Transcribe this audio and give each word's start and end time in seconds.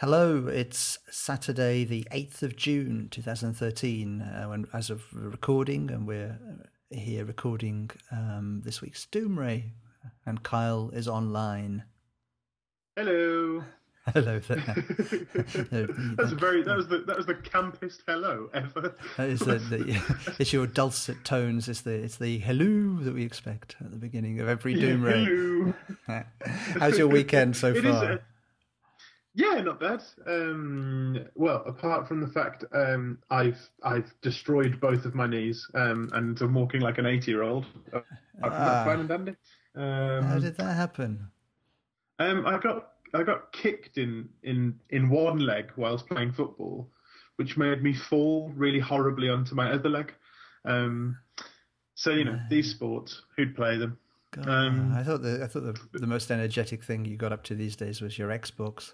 Hello, 0.00 0.46
it's 0.46 0.98
Saturday, 1.10 1.82
the 1.82 2.06
8th 2.12 2.42
of 2.42 2.54
June 2.54 3.08
2013, 3.10 4.20
uh, 4.20 4.44
when, 4.44 4.66
as 4.74 4.90
of 4.90 5.04
recording, 5.10 5.90
and 5.90 6.06
we're 6.06 6.38
here 6.90 7.24
recording 7.24 7.90
um, 8.12 8.60
this 8.62 8.82
week's 8.82 9.06
Doomray, 9.06 9.70
and 10.26 10.42
Kyle 10.42 10.90
is 10.92 11.08
online. 11.08 11.84
Hello. 12.94 13.64
Hello 14.12 14.38
there. 14.38 14.58
That's 16.16 16.32
very 16.32 16.62
that 16.62 16.76
was 16.76 16.88
the 16.88 16.98
that 17.06 17.16
was 17.16 17.24
the 17.26 17.34
campest 17.34 18.00
hello 18.06 18.50
ever. 18.52 18.94
That 19.16 19.30
is 19.30 19.40
the, 19.40 19.56
the, 19.56 20.34
it's 20.38 20.52
your 20.52 20.66
dulcet 20.66 21.24
tones. 21.24 21.70
It's 21.70 21.80
the 21.80 21.94
it's 21.94 22.18
the 22.18 22.38
hello 22.38 23.02
that 23.02 23.14
we 23.14 23.24
expect 23.24 23.76
at 23.80 23.90
the 23.90 23.96
beginning 23.96 24.40
of 24.40 24.48
every 24.48 24.74
Doomray. 24.74 25.74
Hello. 26.06 26.22
How's 26.78 26.98
your 26.98 27.08
weekend 27.08 27.56
so 27.56 27.74
far? 27.82 28.20
Uh, 29.38 29.42
yeah, 29.54 29.60
not 29.60 29.80
bad. 29.80 30.02
Um, 30.26 31.26
well, 31.34 31.62
apart 31.66 32.08
from 32.08 32.20
the 32.20 32.28
fact 32.28 32.64
um, 32.72 33.18
I've 33.30 33.58
I've 33.82 34.12
destroyed 34.22 34.80
both 34.80 35.04
of 35.04 35.14
my 35.14 35.26
knees 35.26 35.66
um, 35.74 36.10
and 36.14 36.40
I'm 36.40 36.54
walking 36.54 36.80
like 36.80 36.98
an 36.98 37.06
eighty 37.06 37.30
year 37.30 37.42
old. 37.42 37.66
Ah. 38.42 38.82
fine 38.84 39.00
and 39.00 39.08
dandy. 39.08 39.36
Um, 39.74 40.24
How 40.24 40.38
did 40.38 40.56
that 40.56 40.74
happen? 40.74 41.28
Um, 42.18 42.46
I 42.46 42.58
got 42.58 42.92
I 43.14 43.22
got 43.22 43.52
kicked 43.52 43.98
in 43.98 44.28
in 44.42 44.78
in 44.90 45.08
one 45.08 45.38
leg 45.38 45.70
whilst 45.76 46.06
playing 46.06 46.32
football, 46.32 46.88
which 47.36 47.56
made 47.56 47.82
me 47.82 47.94
fall 47.94 48.50
really 48.54 48.80
horribly 48.80 49.28
onto 49.28 49.54
my 49.54 49.70
other 49.70 49.88
leg. 49.88 50.14
Um, 50.64 51.18
so 51.94 52.10
you 52.10 52.24
know 52.24 52.38
these 52.50 52.70
sports, 52.70 53.22
who'd 53.36 53.54
play 53.54 53.78
them? 53.78 53.98
God, 54.32 54.48
Um, 54.48 54.92
I 54.94 55.02
thought 55.02 55.22
the 55.22 55.42
I 55.42 55.46
thought 55.46 55.62
the, 55.62 55.98
the 55.98 56.06
most 56.06 56.30
energetic 56.30 56.82
thing 56.84 57.04
you 57.04 57.16
got 57.16 57.32
up 57.32 57.44
to 57.44 57.54
these 57.54 57.76
days 57.76 58.00
was 58.00 58.18
your 58.18 58.30
Xbox. 58.30 58.92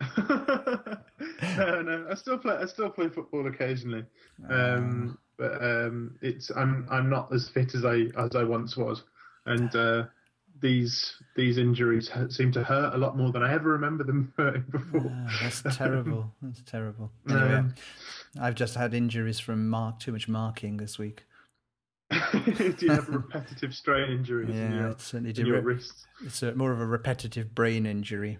no, 0.18 1.82
no, 1.82 2.06
I 2.10 2.14
still 2.14 2.38
play. 2.38 2.56
I 2.56 2.66
still 2.66 2.90
play 2.90 3.08
football 3.08 3.46
occasionally, 3.46 4.04
um, 4.48 5.18
but 5.36 5.62
um, 5.62 6.16
it's 6.22 6.50
I'm 6.56 6.86
I'm 6.90 7.10
not 7.10 7.32
as 7.34 7.48
fit 7.48 7.74
as 7.74 7.84
I 7.84 8.06
as 8.16 8.34
I 8.34 8.44
once 8.44 8.76
was, 8.76 9.02
and 9.46 9.74
uh, 9.76 10.04
these 10.60 11.14
these 11.36 11.58
injuries 11.58 12.10
seem 12.30 12.50
to 12.52 12.64
hurt 12.64 12.94
a 12.94 12.98
lot 12.98 13.16
more 13.16 13.30
than 13.30 13.42
I 13.42 13.52
ever 13.52 13.70
remember 13.70 14.04
them 14.04 14.32
hurting 14.38 14.64
before. 14.70 15.12
Ah, 15.12 15.38
that's 15.42 15.62
terrible. 15.76 16.32
That's 16.40 16.62
terrible. 16.62 17.10
Um, 17.28 17.36
Anyway, 17.36 17.64
I've 18.40 18.54
just 18.54 18.74
had 18.74 18.94
injuries 18.94 19.38
from 19.40 19.68
mark 19.68 19.98
too 20.00 20.12
much 20.12 20.28
marking 20.28 20.78
this 20.78 20.98
week. 20.98 21.24
Do 22.10 22.74
you 22.80 22.90
have 22.90 23.08
repetitive 23.08 23.74
strain 23.74 24.10
injuries 24.10 24.48
in 24.48 24.56
Yeah, 24.56 24.80
your, 24.80 24.88
it 24.90 25.00
certainly 25.00 25.30
in 25.30 25.36
did. 25.36 25.46
your 25.46 25.56
Re- 25.60 25.74
wrists? 25.74 26.06
It's 26.24 26.42
a, 26.42 26.54
more 26.54 26.72
of 26.72 26.80
a 26.80 26.86
repetitive 26.86 27.54
brain 27.54 27.86
injury 27.86 28.38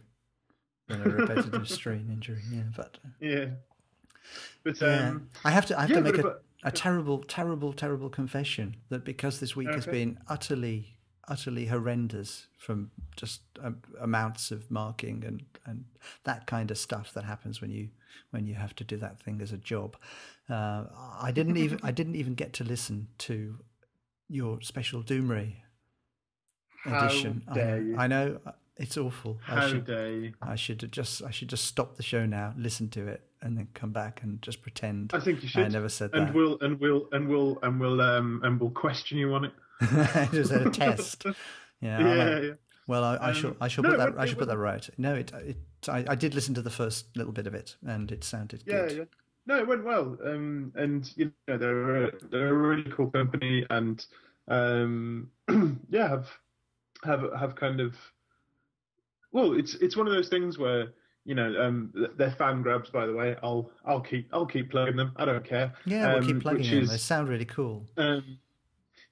than 0.90 1.02
a 1.02 1.08
repetitive 1.08 1.68
strain 1.68 2.08
injury. 2.10 2.42
Yeah, 2.52 2.62
but 2.76 2.98
Yeah. 3.20 3.46
But 4.62 4.80
yeah. 4.80 5.08
um, 5.08 5.30
I 5.44 5.50
have 5.50 5.66
to. 5.66 5.78
I 5.78 5.82
have 5.82 5.90
yeah, 5.90 5.96
to 5.96 6.02
make 6.02 6.18
a, 6.18 6.22
but- 6.22 6.44
a 6.62 6.70
terrible, 6.70 7.22
terrible, 7.22 7.72
terrible 7.72 8.10
confession 8.10 8.76
that 8.90 9.04
because 9.04 9.40
this 9.40 9.56
week 9.56 9.68
has 9.74 9.86
been 9.86 10.18
utterly, 10.28 10.98
utterly 11.26 11.66
horrendous 11.66 12.48
from 12.58 12.90
just 13.16 13.40
um, 13.62 13.78
amounts 14.00 14.50
of 14.50 14.70
marking 14.70 15.24
and 15.24 15.42
and 15.64 15.84
that 16.24 16.46
kind 16.46 16.70
of 16.70 16.76
stuff 16.76 17.14
that 17.14 17.24
happens 17.24 17.60
when 17.62 17.70
you 17.70 17.88
when 18.30 18.44
you 18.46 18.54
have 18.54 18.74
to 18.76 18.84
do 18.84 18.96
that 18.98 19.18
thing 19.22 19.40
as 19.40 19.52
a 19.52 19.56
job. 19.56 19.96
Uh, 20.50 20.84
I 21.18 21.32
didn't 21.32 21.56
even 21.56 21.80
I 21.82 21.92
didn't 21.92 22.16
even 22.16 22.34
get 22.34 22.52
to 22.54 22.64
listen 22.64 23.08
to 23.18 23.56
your 24.28 24.60
special 24.60 25.02
Doomray 25.02 25.54
edition. 26.86 27.42
I 27.48 27.54
dare 27.54 27.80
know, 27.80 27.86
you. 27.86 27.96
I 27.96 28.06
know 28.06 28.38
uh, 28.46 28.52
it's 28.80 28.96
awful. 28.96 29.38
I 29.46 29.54
how 29.54 29.68
should 29.68 29.86
dare 29.86 30.10
you? 30.12 30.32
I 30.42 30.56
should 30.56 30.90
just 30.90 31.22
I 31.22 31.30
should 31.30 31.48
just 31.48 31.66
stop 31.66 31.96
the 31.96 32.02
show 32.02 32.26
now, 32.26 32.54
listen 32.56 32.88
to 32.90 33.06
it, 33.06 33.22
and 33.42 33.56
then 33.56 33.68
come 33.74 33.92
back 33.92 34.22
and 34.22 34.40
just 34.42 34.62
pretend 34.62 35.12
I 35.14 35.20
think 35.20 35.42
you 35.42 35.48
should. 35.48 35.64
I 35.64 35.68
never 35.68 35.88
said 35.88 36.10
and 36.14 36.28
that. 36.28 36.34
we'll 36.34 36.58
and 36.60 36.80
we'll 36.80 37.08
and 37.12 37.28
we'll 37.28 37.58
and 37.62 37.78
we'll 37.78 38.00
um 38.00 38.40
and 38.42 38.58
we'll 38.60 38.70
question 38.70 39.18
you 39.18 39.32
on 39.34 39.44
it. 39.44 39.52
just 40.32 40.50
a 40.52 40.68
test. 40.70 41.24
Yeah. 41.82 41.98
Yeah, 42.00 42.40
yeah. 42.40 42.50
Well, 42.86 43.02
I, 43.04 43.16
I 43.16 43.28
Um, 43.30 43.34
shall. 43.34 43.56
I 43.58 43.68
shall 43.68 43.84
no, 43.84 43.90
put 43.90 43.98
that. 43.98 44.18
I 44.20 44.26
shall 44.26 44.36
put 44.36 44.48
that 44.48 44.58
right. 44.58 44.86
No, 44.98 45.14
it. 45.14 45.32
It. 45.32 45.56
I, 45.88 46.04
I 46.08 46.14
did 46.14 46.34
listen 46.34 46.52
to 46.56 46.60
the 46.60 46.68
first 46.68 47.16
little 47.16 47.32
bit 47.32 47.46
of 47.46 47.54
it, 47.54 47.76
and 47.86 48.12
it 48.12 48.22
sounded 48.22 48.62
Yeah, 48.66 48.86
good. 48.88 48.96
yeah. 48.98 49.04
No, 49.46 49.58
it 49.58 49.66
went 49.66 49.82
well. 49.84 50.18
Um, 50.22 50.72
and 50.74 51.10
you 51.16 51.32
know 51.48 51.56
they're 51.56 52.04
a, 52.04 52.10
they're 52.30 52.48
a 52.48 52.52
really 52.52 52.90
cool 52.90 53.10
company, 53.10 53.64
and 53.70 54.04
um, 54.48 55.30
yeah, 55.88 56.08
have 56.08 56.28
have 57.04 57.24
have 57.38 57.54
kind 57.56 57.80
of. 57.80 57.94
Well, 59.32 59.52
it's 59.58 59.74
it's 59.76 59.96
one 59.96 60.06
of 60.06 60.12
those 60.14 60.28
things 60.28 60.58
where 60.58 60.88
you 61.24 61.34
know 61.34 61.54
um, 61.60 61.92
they're 62.16 62.32
fan 62.32 62.62
grabs. 62.62 62.90
By 62.90 63.06
the 63.06 63.12
way, 63.14 63.36
I'll 63.42 63.70
I'll 63.84 64.00
keep 64.00 64.28
I'll 64.32 64.46
keep 64.46 64.70
plugging 64.70 64.96
them. 64.96 65.12
I 65.16 65.24
don't 65.24 65.44
care. 65.44 65.72
Yeah, 65.84 66.08
we'll 66.14 66.18
Um, 66.18 66.26
keep 66.26 66.40
plugging 66.40 66.68
them. 66.70 66.82
is- 66.82 66.90
They 66.90 66.96
sound 66.96 67.28
really 67.28 67.44
cool. 67.44 67.86
Um, 67.96 68.38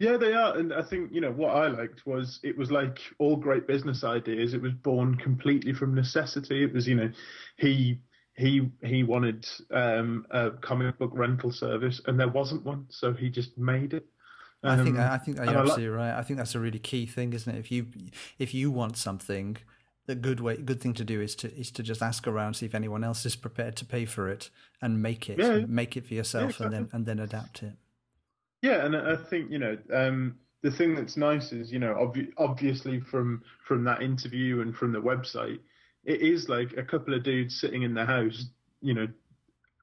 yeah, 0.00 0.16
they 0.16 0.32
are, 0.32 0.56
and 0.56 0.72
I 0.72 0.82
think 0.82 1.10
you 1.12 1.20
know 1.20 1.32
what 1.32 1.56
I 1.56 1.66
liked 1.68 2.06
was 2.06 2.38
it 2.44 2.56
was 2.56 2.70
like 2.70 3.00
all 3.18 3.36
great 3.36 3.66
business 3.66 4.04
ideas. 4.04 4.54
It 4.54 4.62
was 4.62 4.72
born 4.72 5.16
completely 5.16 5.72
from 5.72 5.94
necessity. 5.94 6.62
It 6.64 6.72
was 6.72 6.86
you 6.86 6.94
know, 6.96 7.10
he 7.56 8.00
he 8.36 8.70
he 8.84 9.02
wanted 9.02 9.48
um, 9.72 10.24
a 10.30 10.50
comic 10.52 10.98
book 10.98 11.10
rental 11.14 11.50
service, 11.52 12.00
and 12.06 12.18
there 12.18 12.28
wasn't 12.28 12.64
one, 12.64 12.86
so 12.90 13.12
he 13.12 13.28
just 13.28 13.58
made 13.58 13.92
it. 13.92 14.06
I 14.62 14.76
think. 14.76 14.98
Um, 14.98 15.10
I 15.10 15.18
think 15.18 15.36
you're 15.36 15.46
I 15.46 15.50
like- 15.50 15.56
absolutely 15.58 15.88
right. 15.88 16.16
I 16.18 16.22
think 16.22 16.38
that's 16.38 16.54
a 16.54 16.60
really 16.60 16.78
key 16.80 17.06
thing, 17.06 17.32
isn't 17.32 17.52
it? 17.52 17.58
If 17.58 17.70
you 17.72 17.86
if 18.38 18.54
you 18.54 18.70
want 18.70 18.96
something, 18.96 19.56
the 20.08 20.14
good 20.14 20.40
way, 20.40 20.56
good 20.56 20.80
thing 20.80 20.94
to 20.94 21.04
do 21.04 21.20
is 21.20 21.34
to 21.36 21.54
is 21.54 21.70
to 21.72 21.82
just 21.82 22.02
ask 22.02 22.26
around, 22.26 22.54
see 22.54 22.64
if 22.64 22.74
anyone 22.74 23.04
else 23.04 23.26
is 23.26 23.36
prepared 23.36 23.76
to 23.76 23.84
pay 23.84 24.06
for 24.06 24.26
it, 24.28 24.48
and 24.80 25.02
make 25.02 25.28
it. 25.28 25.38
Yeah, 25.38 25.56
yeah. 25.56 25.66
Make 25.68 25.98
it 25.98 26.06
for 26.06 26.14
yourself, 26.14 26.58
and 26.60 26.72
then 26.72 26.88
and 26.92 27.04
then 27.04 27.18
adapt 27.18 27.62
it. 27.62 27.74
Yeah, 28.62 28.86
and 28.86 28.96
I 28.96 29.16
think 29.16 29.50
you 29.50 29.58
know 29.58 29.76
um, 29.92 30.38
the 30.62 30.70
thing 30.70 30.94
that's 30.94 31.18
nice 31.18 31.52
is 31.52 31.70
you 31.70 31.78
know 31.78 31.92
obvi- 31.94 32.32
obviously 32.38 33.00
from 33.00 33.42
from 33.66 33.84
that 33.84 34.02
interview 34.02 34.62
and 34.62 34.74
from 34.74 34.92
the 34.92 34.98
website, 34.98 35.58
it 36.04 36.22
is 36.22 36.48
like 36.48 36.72
a 36.78 36.82
couple 36.82 37.12
of 37.12 37.22
dudes 37.22 37.60
sitting 37.60 37.82
in 37.82 37.92
their 37.92 38.06
house, 38.06 38.46
you 38.80 38.94
know, 38.94 39.08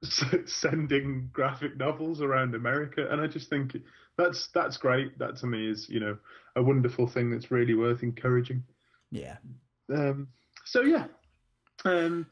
sending 0.46 1.30
graphic 1.32 1.76
novels 1.76 2.20
around 2.20 2.56
America, 2.56 3.06
and 3.12 3.20
I 3.20 3.28
just 3.28 3.48
think 3.48 3.76
that's 4.18 4.48
that's 4.48 4.76
great. 4.76 5.16
That 5.20 5.36
to 5.36 5.46
me 5.46 5.70
is 5.70 5.88
you 5.88 6.00
know 6.00 6.18
a 6.56 6.62
wonderful 6.64 7.06
thing 7.06 7.30
that's 7.30 7.52
really 7.52 7.74
worth 7.74 8.02
encouraging. 8.02 8.64
Yeah. 9.12 9.36
Um, 9.92 10.28
so 10.64 10.82
yeah, 10.82 11.06
um, 11.84 12.26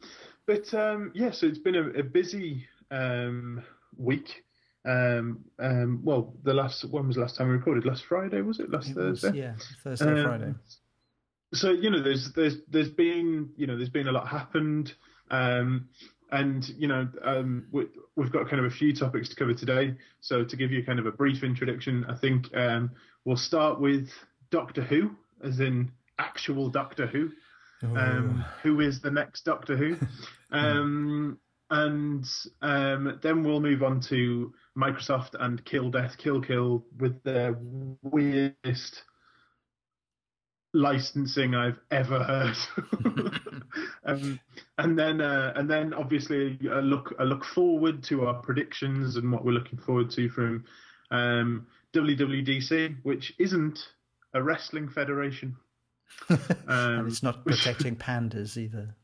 but 0.46 0.72
um, 0.74 1.12
yeah, 1.14 1.30
so 1.30 1.46
it's 1.46 1.58
been 1.58 1.76
a, 1.76 1.88
a 2.00 2.02
busy 2.02 2.66
um, 2.90 3.62
week. 3.96 4.44
Um, 4.86 5.44
um, 5.58 6.00
well, 6.04 6.34
the 6.42 6.52
last 6.52 6.84
when 6.90 7.06
was 7.06 7.16
the 7.16 7.22
last 7.22 7.36
time 7.36 7.48
we 7.48 7.54
recorded? 7.54 7.86
Last 7.86 8.04
Friday 8.06 8.42
was 8.42 8.60
it? 8.60 8.70
Last 8.70 8.90
It 8.90 8.96
was, 8.96 9.22
Thursday. 9.22 9.38
yeah. 9.38 9.54
Thursday, 9.82 10.22
Friday. 10.22 10.54
So 11.54 11.70
you 11.70 11.90
know, 11.90 12.02
there's 12.02 12.32
there's 12.34 12.56
there's 12.68 12.90
been 12.90 13.50
you 13.56 13.66
know 13.66 13.76
there's 13.76 13.88
been 13.88 14.08
a 14.08 14.12
lot 14.12 14.28
happened, 14.28 14.92
um, 15.30 15.88
and 16.32 16.68
you 16.76 16.88
know 16.88 17.08
um, 17.22 17.66
we, 17.70 17.86
we've 18.16 18.32
got 18.32 18.50
kind 18.50 18.64
of 18.64 18.70
a 18.70 18.74
few 18.74 18.94
topics 18.94 19.28
to 19.30 19.36
cover 19.36 19.54
today. 19.54 19.94
So 20.20 20.44
to 20.44 20.56
give 20.56 20.70
you 20.70 20.84
kind 20.84 20.98
of 20.98 21.06
a 21.06 21.12
brief 21.12 21.44
introduction, 21.44 22.04
I 22.08 22.16
think 22.16 22.54
um, 22.54 22.90
we'll 23.24 23.36
start 23.36 23.80
with 23.80 24.10
Doctor 24.50 24.82
Who, 24.82 25.12
as 25.42 25.60
in 25.60 25.92
actual 26.18 26.68
Doctor 26.68 27.06
Who. 27.06 27.30
Um, 27.84 28.44
who 28.62 28.80
is 28.80 29.00
the 29.00 29.10
next 29.10 29.44
Doctor 29.44 29.76
Who? 29.76 29.96
Um, 30.50 31.38
and 31.70 32.24
um, 32.62 33.18
then 33.22 33.42
we'll 33.42 33.60
move 33.60 33.82
on 33.82 34.00
to 34.02 34.52
Microsoft 34.78 35.34
and 35.40 35.64
Kill 35.64 35.90
Death 35.90 36.16
Kill 36.16 36.40
Kill 36.40 36.84
with 37.00 37.20
their 37.24 37.58
weirdest 38.02 39.02
licensing 40.74 41.54
I've 41.54 41.78
ever 41.90 42.22
heard. 42.22 42.56
um, 44.04 44.38
and 44.78 44.98
then 44.98 45.20
uh, 45.20 45.52
and 45.56 45.70
then 45.70 45.94
obviously 45.94 46.58
a 46.70 46.82
look 46.82 47.14
a 47.18 47.24
look 47.24 47.44
forward 47.44 48.02
to 48.04 48.26
our 48.26 48.34
predictions 48.34 49.16
and 49.16 49.32
what 49.32 49.44
we're 49.44 49.52
looking 49.52 49.78
forward 49.78 50.10
to 50.10 50.28
from 50.28 50.64
um, 51.10 51.66
WWDC, 51.94 52.96
which 53.04 53.32
isn't 53.38 53.88
a 54.34 54.42
wrestling 54.42 54.88
federation. 54.88 55.56
And 56.28 56.40
Um, 56.68 57.06
it's 57.06 57.22
not 57.22 57.44
protecting 57.46 57.96
pandas 57.96 58.56
either. 58.56 58.94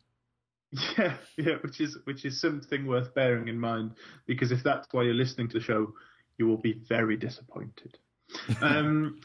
Yeah, 0.97 1.15
yeah, 1.37 1.55
which 1.63 1.81
is 1.81 1.99
which 2.05 2.25
is 2.25 2.41
something 2.41 2.87
worth 2.87 3.13
bearing 3.15 3.49
in 3.49 3.59
mind 3.59 3.93
because 4.27 4.53
if 4.53 4.63
that's 4.63 4.87
why 4.93 5.03
you're 5.03 5.15
listening 5.15 5.49
to 5.49 5.59
the 5.59 5.65
show, 5.65 5.93
you 6.39 6.47
will 6.47 6.57
be 6.57 6.75
very 6.89 7.17
disappointed. 7.17 7.99
Um, 8.63 9.21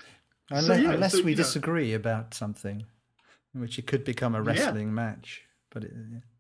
Unless, 0.50 0.66
so, 0.68 0.74
yeah, 0.74 0.92
unless 0.92 1.12
so, 1.14 1.24
we 1.24 1.32
you 1.32 1.38
know, 1.38 1.44
disagree 1.44 1.94
about 1.94 2.34
something, 2.34 2.86
in 3.54 3.62
which 3.62 3.80
it 3.80 3.88
could 3.88 4.04
become 4.04 4.36
a 4.36 4.42
wrestling 4.42 4.94
match. 4.94 5.44
But 5.72 5.86
it, 5.86 5.94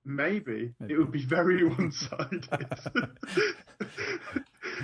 maybe 0.04 0.74
it 0.88 0.98
would 0.98 1.12
be 1.12 1.26
very 1.26 1.64
one-sided, 1.68 2.48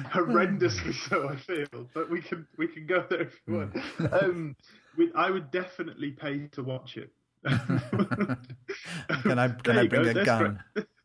horrendously 0.10 0.94
so. 1.08 1.30
I 1.30 1.36
feel, 1.36 1.88
but 1.94 2.10
we 2.10 2.22
can 2.22 2.48
we 2.58 2.68
can 2.68 2.88
go 2.88 3.06
there 3.10 3.22
if 3.22 3.40
you 3.48 3.54
want. 3.56 3.78
Hmm. 3.78 4.06
Um, 4.14 4.56
we, 4.98 5.12
I 5.16 5.30
would 5.32 5.52
definitely 5.52 6.12
pay 6.12 6.48
to 6.48 6.64
watch 6.64 6.98
it. 6.98 7.12
can 7.48 9.40
I 9.40 9.48
can 9.50 9.78
I 9.78 9.88
bring 9.88 10.18
a 10.18 10.24
gun? 10.24 10.60
Great. 10.74 10.88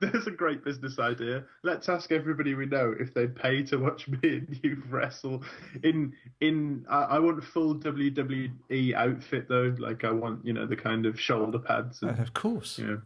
There's 0.00 0.26
a 0.26 0.32
great 0.32 0.64
business 0.64 0.98
idea. 0.98 1.44
Let's 1.62 1.88
ask 1.88 2.12
everybody 2.12 2.54
we 2.54 2.66
know 2.66 2.94
if 2.98 3.14
they'd 3.14 3.34
pay 3.34 3.62
to 3.64 3.76
watch 3.76 4.08
me 4.08 4.18
and 4.22 4.60
you 4.62 4.82
wrestle. 4.90 5.42
In 5.82 6.12
in, 6.40 6.84
I, 6.88 7.02
I 7.02 7.18
want 7.20 7.42
full 7.42 7.76
WWE 7.76 8.94
outfit 8.94 9.48
though. 9.48 9.74
Like 9.78 10.04
I 10.04 10.10
want, 10.10 10.44
you 10.44 10.52
know, 10.52 10.66
the 10.66 10.76
kind 10.76 11.06
of 11.06 11.18
shoulder 11.18 11.58
pads. 11.58 12.02
And, 12.02 12.18
of 12.18 12.34
course. 12.34 12.78
You 12.78 12.86
know, 12.86 13.02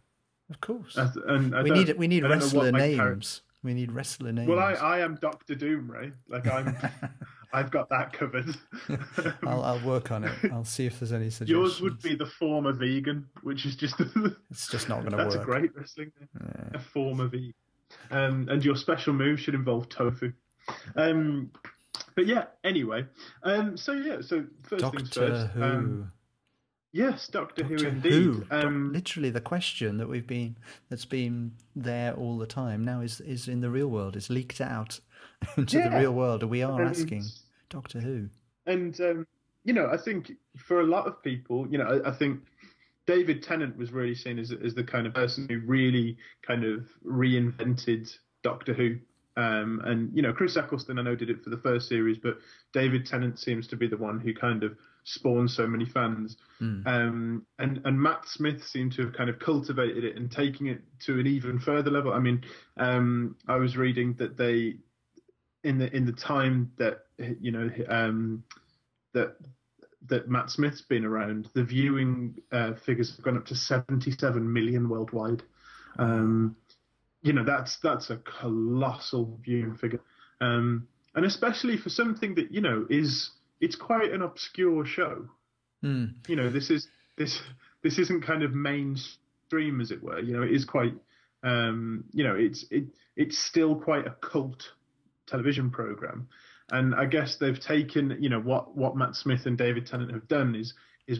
of 0.49 0.61
course. 0.61 0.97
And 0.97 1.53
we 1.63 1.69
need 1.69 1.97
we 1.97 2.07
need 2.07 2.23
wrestler 2.23 2.71
names. 2.71 3.41
We 3.63 3.73
need 3.73 3.91
wrestler 3.91 4.31
names. 4.31 4.47
Well, 4.47 4.59
I, 4.59 4.73
I 4.73 4.99
am 4.99 5.15
Doctor 5.21 5.53
Doom, 5.53 5.91
Ray. 5.91 6.13
Like 6.29 6.47
I'm, 6.47 6.75
I've 7.51 7.71
got 7.71 7.89
that 7.89 8.13
covered. 8.13 8.55
I'll, 9.43 9.63
I'll 9.63 9.85
work 9.85 10.11
on 10.11 10.23
it. 10.23 10.33
I'll 10.51 10.65
see 10.65 10.85
if 10.85 10.99
there's 10.99 11.11
any 11.11 11.29
suggestions. 11.29 11.49
Yours 11.49 11.81
would 11.81 12.01
be 12.01 12.15
the 12.15 12.25
former 12.25 12.73
vegan, 12.73 13.27
which 13.41 13.65
is 13.65 13.75
just. 13.75 13.95
it's 14.51 14.67
just 14.67 14.87
not 14.87 14.99
going 14.99 15.11
to 15.11 15.17
work. 15.17 15.31
That's 15.31 15.41
a 15.41 15.45
great 15.45 15.75
wrestling. 15.75 16.11
Yeah. 16.39 16.69
A 16.75 16.79
former 16.79 17.27
vegan, 17.27 17.53
um, 18.11 18.47
and 18.49 18.63
your 18.63 18.75
special 18.75 19.13
move 19.13 19.39
should 19.39 19.55
involve 19.55 19.89
tofu. 19.89 20.31
Um, 20.95 21.51
but 22.15 22.27
yeah. 22.27 22.45
Anyway, 22.63 23.05
um, 23.43 23.77
so 23.77 23.93
yeah. 23.93 24.21
So 24.21 24.45
first 24.63 24.81
Doctor 24.81 24.99
things 24.99 25.13
first. 25.13 25.47
Who. 25.51 25.63
Um, 25.63 26.11
Yes, 26.91 27.27
Doctor, 27.27 27.61
Doctor 27.61 27.77
Who 27.77 27.87
indeed. 27.87 28.11
Who. 28.11 28.45
Um, 28.49 28.91
Literally, 28.91 29.29
the 29.29 29.41
question 29.41 29.97
that 29.97 30.09
we've 30.09 30.25
been 30.25 30.57
that's 30.89 31.05
been 31.05 31.51
there 31.75 32.15
all 32.15 32.39
the 32.39 32.47
time 32.47 32.83
now 32.83 33.01
is 33.01 33.21
is 33.21 33.47
in 33.47 33.61
the 33.61 33.69
real 33.69 33.87
world. 33.87 34.15
Is 34.15 34.29
leaked 34.29 34.59
out 34.59 34.99
into 35.57 35.77
yeah. 35.77 35.89
the 35.89 35.97
real 35.97 36.13
world, 36.13 36.41
and 36.41 36.51
we 36.51 36.63
are 36.63 36.81
and, 36.81 36.89
asking 36.89 37.23
Doctor 37.69 37.99
Who. 37.99 38.29
And 38.65 38.99
um, 39.01 39.27
you 39.63 39.73
know, 39.73 39.89
I 39.91 39.97
think 39.97 40.31
for 40.57 40.81
a 40.81 40.85
lot 40.85 41.07
of 41.07 41.21
people, 41.23 41.67
you 41.69 41.77
know, 41.77 42.01
I, 42.05 42.09
I 42.09 42.11
think 42.11 42.41
David 43.05 43.41
Tennant 43.43 43.77
was 43.77 43.91
really 43.91 44.15
seen 44.15 44.39
as 44.39 44.51
as 44.63 44.73
the 44.73 44.83
kind 44.83 45.07
of 45.07 45.13
person 45.13 45.47
who 45.49 45.59
really 45.65 46.17
kind 46.45 46.63
of 46.63 46.87
reinvented 47.05 48.15
Doctor 48.43 48.73
Who. 48.73 48.97
Um, 49.37 49.81
and 49.85 50.13
you 50.13 50.21
know, 50.21 50.33
Chris 50.33 50.57
Eccleston, 50.57 50.99
I 50.99 51.01
know, 51.01 51.15
did 51.15 51.29
it 51.29 51.41
for 51.43 51.49
the 51.49 51.57
first 51.57 51.87
series, 51.87 52.17
but 52.17 52.37
David 52.73 53.05
Tennant 53.05 53.39
seems 53.39 53.67
to 53.67 53.77
be 53.77 53.87
the 53.87 53.95
one 53.97 54.19
who 54.19 54.33
kind 54.33 54.63
of 54.63 54.75
spawned 55.05 55.49
so 55.49 55.65
many 55.65 55.85
fans. 55.85 56.37
Mm. 56.61 56.85
Um, 56.85 57.45
and 57.57 57.81
and 57.85 57.99
Matt 57.99 58.27
Smith 58.27 58.63
seemed 58.63 58.91
to 58.93 59.03
have 59.03 59.13
kind 59.13 59.29
of 59.29 59.39
cultivated 59.39 60.03
it 60.03 60.17
and 60.17 60.29
taking 60.29 60.67
it 60.67 60.81
to 61.05 61.19
an 61.19 61.27
even 61.27 61.57
further 61.59 61.89
level. 61.89 62.13
I 62.13 62.19
mean, 62.19 62.43
um, 62.77 63.35
I 63.47 63.55
was 63.55 63.77
reading 63.77 64.13
that 64.15 64.37
they 64.37 64.75
in 65.63 65.77
the 65.77 65.95
in 65.95 66.05
the 66.05 66.13
time 66.13 66.71
that 66.77 67.05
you 67.17 67.51
know 67.51 67.69
um, 67.89 68.43
that 69.13 69.35
that 70.07 70.29
Matt 70.29 70.49
Smith's 70.49 70.81
been 70.81 71.05
around, 71.05 71.49
the 71.53 71.63
viewing 71.63 72.35
uh, 72.51 72.73
figures 72.85 73.15
have 73.15 73.23
gone 73.23 73.37
up 73.37 73.45
to 73.47 73.55
77 73.55 74.51
million 74.51 74.87
worldwide. 74.87 75.43
Um, 75.97 76.55
you 77.21 77.33
know, 77.33 77.43
that's 77.43 77.77
that's 77.83 78.09
a 78.09 78.17
colossal 78.17 79.39
viewing 79.43 79.75
figure, 79.75 80.01
um, 80.39 80.87
and 81.15 81.25
especially 81.25 81.77
for 81.77 81.89
something 81.89 82.35
that 82.35 82.51
you 82.51 82.61
know 82.61 82.85
is 82.89 83.31
it's 83.59 83.75
quite 83.75 84.11
an 84.13 84.21
obscure 84.21 84.85
show. 84.85 85.27
Mm. 85.83 86.13
You 86.27 86.35
know, 86.37 86.49
this 86.49 86.69
is 86.69 86.87
this 87.17 87.41
this 87.83 87.99
isn't 87.99 88.25
kind 88.25 88.43
of 88.43 88.53
mainstream, 88.53 89.81
as 89.81 89.91
it 89.91 90.01
were. 90.01 90.19
You 90.19 90.33
know, 90.33 90.43
it 90.43 90.51
is 90.51 90.65
quite. 90.65 90.93
Um, 91.41 92.05
you 92.11 92.23
know, 92.23 92.35
it's 92.35 92.65
it 92.71 92.85
it's 93.15 93.37
still 93.37 93.75
quite 93.75 94.07
a 94.07 94.11
cult 94.21 94.63
television 95.29 95.69
program, 95.69 96.27
and 96.71 96.95
I 96.95 97.05
guess 97.05 97.35
they've 97.35 97.59
taken 97.59 98.17
you 98.19 98.29
know 98.29 98.39
what 98.39 98.75
what 98.75 98.97
Matt 98.97 99.15
Smith 99.15 99.45
and 99.45 99.57
David 99.57 99.85
Tennant 99.85 100.11
have 100.11 100.27
done 100.27 100.55
is 100.55 100.73
is 101.07 101.19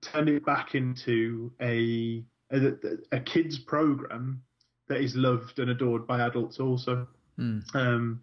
turned 0.00 0.28
it 0.28 0.44
back 0.44 0.74
into 0.74 1.52
a 1.60 2.24
a, 2.50 2.72
a 3.12 3.20
kids 3.20 3.58
program 3.58 4.42
that 4.88 5.00
is 5.00 5.16
loved 5.16 5.58
and 5.58 5.70
adored 5.70 6.06
by 6.06 6.20
adults 6.20 6.60
also. 6.60 7.06
Mm. 7.38 7.62
Um, 7.74 8.20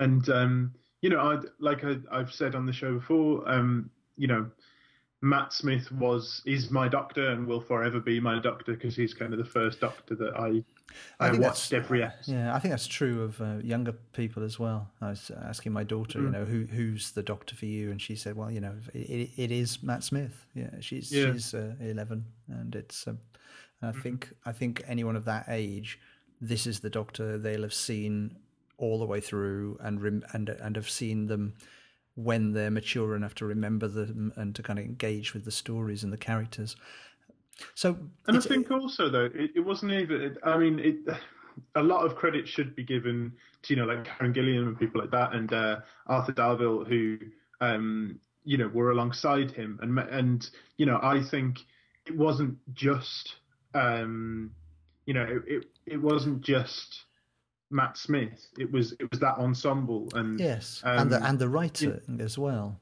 and 0.00 0.28
um, 0.28 0.74
you 1.00 1.10
know, 1.10 1.20
I'd, 1.20 1.44
like 1.60 1.84
I, 1.84 1.96
have 2.12 2.32
said 2.32 2.54
on 2.54 2.66
the 2.66 2.72
show 2.72 2.94
before, 2.94 3.48
um, 3.48 3.90
you 4.16 4.26
know, 4.26 4.50
Matt 5.22 5.52
Smith 5.52 5.90
was 5.92 6.42
is 6.46 6.70
my 6.70 6.88
doctor 6.88 7.30
and 7.30 7.46
will 7.46 7.60
forever 7.60 8.00
be 8.00 8.20
my 8.20 8.40
doctor 8.40 8.74
because 8.74 8.96
he's 8.96 9.14
kind 9.14 9.32
of 9.32 9.38
the 9.38 9.44
first 9.44 9.80
doctor 9.80 10.14
that 10.16 10.36
I 10.36 10.62
I, 11.20 11.28
I 11.28 11.32
watched 11.32 11.72
every 11.72 12.02
episode. 12.02 12.32
Yeah, 12.32 12.54
I 12.54 12.58
think 12.58 12.72
that's 12.72 12.86
true 12.86 13.22
of 13.22 13.40
uh, 13.40 13.56
younger 13.62 13.92
people 14.12 14.42
as 14.42 14.58
well. 14.58 14.90
I 15.00 15.10
was 15.10 15.30
asking 15.44 15.72
my 15.72 15.84
daughter, 15.84 16.18
mm. 16.18 16.24
you 16.24 16.30
know, 16.30 16.44
who 16.44 16.64
who's 16.64 17.12
the 17.12 17.22
doctor 17.22 17.54
for 17.54 17.66
you, 17.66 17.90
and 17.90 18.00
she 18.00 18.16
said, 18.16 18.36
well, 18.36 18.50
you 18.50 18.60
know, 18.60 18.74
it, 18.94 19.30
it 19.36 19.50
is 19.50 19.82
Matt 19.82 20.04
Smith. 20.04 20.46
Yeah, 20.54 20.70
she's 20.80 21.12
yeah. 21.12 21.32
she's 21.32 21.54
uh, 21.54 21.74
eleven, 21.80 22.24
and 22.48 22.74
it's. 22.74 23.06
Uh, 23.06 23.14
I 23.80 23.86
mm-hmm. 23.86 24.00
think 24.00 24.32
I 24.44 24.52
think 24.52 24.82
anyone 24.86 25.16
of 25.16 25.24
that 25.26 25.46
age, 25.48 26.00
this 26.40 26.66
is 26.66 26.80
the 26.80 26.90
doctor 26.90 27.38
they'll 27.38 27.62
have 27.62 27.74
seen 27.74 28.36
all 28.76 28.98
the 28.98 29.06
way 29.06 29.20
through 29.20 29.78
and 29.80 30.00
rem- 30.00 30.24
and 30.32 30.48
and 30.48 30.76
have 30.76 30.90
seen 30.90 31.26
them 31.26 31.54
when 32.14 32.52
they're 32.52 32.70
mature 32.70 33.14
enough 33.14 33.34
to 33.36 33.46
remember 33.46 33.86
them 33.86 34.32
and 34.34 34.54
to 34.56 34.62
kind 34.62 34.78
of 34.78 34.84
engage 34.84 35.34
with 35.34 35.44
the 35.44 35.52
stories 35.52 36.02
and 36.02 36.12
the 36.12 36.18
characters. 36.18 36.74
So, 37.74 37.96
and 38.26 38.36
I 38.36 38.40
think 38.40 38.70
also 38.70 39.08
though 39.08 39.26
it, 39.26 39.50
it 39.56 39.60
wasn't 39.60 39.92
even. 39.92 40.36
I 40.44 40.58
mean, 40.58 40.78
it, 40.78 40.96
a 41.74 41.82
lot 41.82 42.04
of 42.04 42.14
credit 42.14 42.48
should 42.48 42.74
be 42.74 42.84
given 42.84 43.32
to 43.62 43.74
you 43.74 43.80
know 43.80 43.86
like 43.86 44.04
Karen 44.04 44.32
Gillan 44.32 44.68
and 44.68 44.78
people 44.78 45.00
like 45.00 45.10
that, 45.10 45.34
and 45.34 45.52
uh, 45.52 45.80
Arthur 46.06 46.32
Darvill 46.32 46.86
who 46.86 47.18
um, 47.60 48.18
you 48.44 48.56
know 48.56 48.68
were 48.68 48.90
alongside 48.90 49.50
him, 49.50 49.78
and 49.82 49.98
and 49.98 50.50
you 50.76 50.86
know 50.86 50.98
I 51.02 51.22
think 51.22 51.58
it 52.06 52.16
wasn't 52.16 52.56
just 52.74 53.36
um, 53.74 54.50
you 55.06 55.14
know 55.14 55.22
it, 55.24 55.42
it, 55.46 55.64
it 55.86 56.02
wasn't 56.02 56.40
just 56.40 57.04
Matt 57.70 57.96
Smith. 57.96 58.48
It 58.58 58.70
was 58.70 58.92
it 58.92 59.10
was 59.10 59.20
that 59.20 59.38
ensemble 59.38 60.08
and 60.14 60.38
yes, 60.38 60.80
um, 60.84 60.98
and 60.98 61.10
the 61.10 61.26
and 61.26 61.38
the 61.38 61.48
writing 61.48 62.00
as 62.20 62.38
well. 62.38 62.80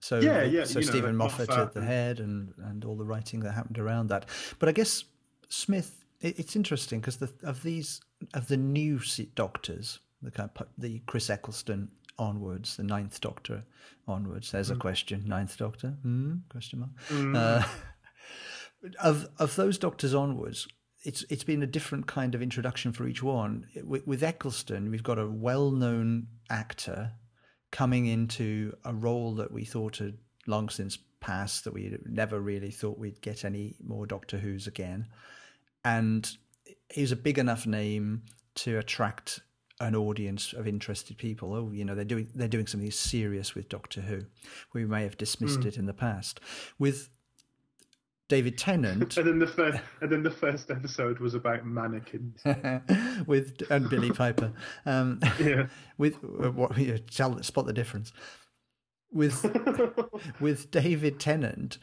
So 0.00 0.20
yeah, 0.20 0.44
yeah. 0.44 0.64
So 0.64 0.80
Steven 0.80 1.12
know, 1.12 1.24
Moffat 1.24 1.50
at 1.50 1.72
the 1.72 1.82
head 1.82 2.20
and 2.20 2.52
and 2.64 2.84
all 2.84 2.96
the 2.96 3.04
writing 3.04 3.40
that 3.40 3.52
happened 3.52 3.78
around 3.78 4.08
that. 4.08 4.26
But 4.58 4.68
I 4.68 4.72
guess 4.72 5.04
Smith. 5.48 6.04
It, 6.20 6.38
it's 6.38 6.56
interesting 6.56 7.00
because 7.00 7.16
the 7.16 7.30
of 7.42 7.62
these 7.62 8.00
of 8.34 8.48
the 8.48 8.56
new 8.56 9.00
Doctors, 9.34 10.00
the 10.22 10.30
kind 10.30 10.50
of, 10.56 10.66
the 10.76 11.00
Chris 11.06 11.30
Eccleston 11.30 11.90
onwards, 12.18 12.76
the 12.76 12.82
Ninth 12.82 13.20
Doctor 13.20 13.64
onwards. 14.06 14.50
There's 14.50 14.70
mm. 14.70 14.76
a 14.76 14.78
question. 14.78 15.24
Ninth 15.26 15.56
Doctor? 15.56 15.94
Mm, 16.04 16.40
question 16.48 16.80
mark. 16.80 16.90
Mm. 17.08 17.36
Uh, 17.36 17.66
of 19.02 19.28
of 19.38 19.56
those 19.56 19.78
Doctors 19.78 20.14
onwards, 20.14 20.68
it's 21.04 21.24
it's 21.28 21.44
been 21.44 21.62
a 21.62 21.66
different 21.66 22.06
kind 22.06 22.34
of 22.34 22.42
introduction 22.42 22.92
for 22.92 23.06
each 23.06 23.22
one. 23.22 23.66
With, 23.84 24.06
with 24.06 24.22
Eccleston, 24.22 24.90
we've 24.90 25.02
got 25.02 25.18
a 25.18 25.26
well-known 25.26 26.28
actor 26.50 27.12
coming 27.70 28.06
into 28.06 28.76
a 28.84 28.94
role 28.94 29.34
that 29.34 29.52
we 29.52 29.64
thought 29.64 29.98
had 29.98 30.18
long 30.46 30.68
since 30.68 30.98
passed, 31.20 31.64
that 31.64 31.74
we 31.74 31.96
never 32.06 32.40
really 32.40 32.70
thought 32.70 32.98
we'd 32.98 33.20
get 33.20 33.44
any 33.44 33.76
more 33.84 34.06
Doctor 34.06 34.38
Who's 34.38 34.66
again, 34.66 35.06
and 35.84 36.30
he's 36.90 37.12
a 37.12 37.16
big 37.16 37.38
enough 37.38 37.66
name 37.66 38.22
to 38.56 38.78
attract 38.78 39.40
an 39.80 39.94
audience 39.94 40.52
of 40.52 40.66
interested 40.66 41.16
people. 41.18 41.54
Oh, 41.54 41.70
you 41.72 41.84
know, 41.84 41.94
they're 41.94 42.04
doing 42.04 42.28
they're 42.34 42.48
doing 42.48 42.66
something 42.66 42.90
serious 42.90 43.54
with 43.54 43.68
Doctor 43.68 44.00
Who. 44.00 44.22
We 44.72 44.84
may 44.84 45.02
have 45.02 45.16
dismissed 45.16 45.60
mm. 45.60 45.66
it 45.66 45.76
in 45.76 45.86
the 45.86 45.94
past. 45.94 46.40
With 46.78 47.10
David 48.28 48.58
Tennant. 48.58 49.16
and 49.16 49.26
then 49.26 49.38
the 49.38 49.46
first, 49.46 49.78
and 50.00 50.12
then 50.12 50.22
the 50.22 50.30
first 50.30 50.70
episode 50.70 51.18
was 51.18 51.34
about 51.34 51.64
mannequins 51.64 52.42
with 53.26 53.62
and 53.70 53.88
Billie 53.88 54.10
Piper. 54.10 54.52
Um, 54.86 55.20
yeah. 55.40 55.66
With 55.96 56.16
uh, 56.16 56.50
what? 56.52 56.76
You 56.76 56.98
tell, 56.98 57.42
spot 57.42 57.66
the 57.66 57.72
difference. 57.72 58.12
With 59.10 59.42
with 60.40 60.70
David 60.70 61.18
Tennant, 61.18 61.78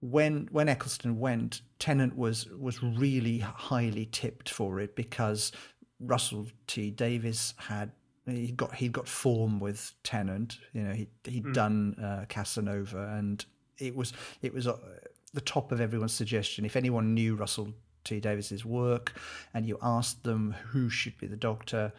when 0.00 0.48
when 0.50 0.68
Eccleston 0.68 1.18
went, 1.18 1.60
Tennant 1.78 2.16
was 2.16 2.46
was 2.46 2.82
really 2.82 3.38
highly 3.38 4.06
tipped 4.06 4.48
for 4.48 4.80
it 4.80 4.96
because 4.96 5.52
Russell 6.00 6.46
T 6.66 6.90
Davies 6.90 7.52
had 7.58 7.92
he 8.26 8.52
got 8.52 8.74
he 8.74 8.88
got 8.88 9.06
form 9.06 9.60
with 9.60 9.92
Tennant. 10.02 10.56
You 10.72 10.82
know 10.82 10.94
he 10.94 11.08
he'd 11.24 11.44
mm. 11.44 11.52
done 11.52 11.96
uh, 12.02 12.24
Casanova, 12.30 13.14
and 13.18 13.44
it 13.78 13.94
was 13.94 14.14
it 14.40 14.54
was. 14.54 14.66
The 15.32 15.40
top 15.40 15.72
of 15.72 15.80
everyone's 15.80 16.12
suggestion. 16.12 16.64
If 16.64 16.76
anyone 16.76 17.14
knew 17.14 17.36
Russell 17.36 17.74
T 18.04 18.20
Davies's 18.20 18.64
work 18.64 19.14
and 19.54 19.66
you 19.66 19.78
asked 19.82 20.24
them 20.24 20.52
who 20.68 20.90
should 20.90 21.16
be 21.18 21.26
the 21.26 21.36
doctor, 21.36 21.92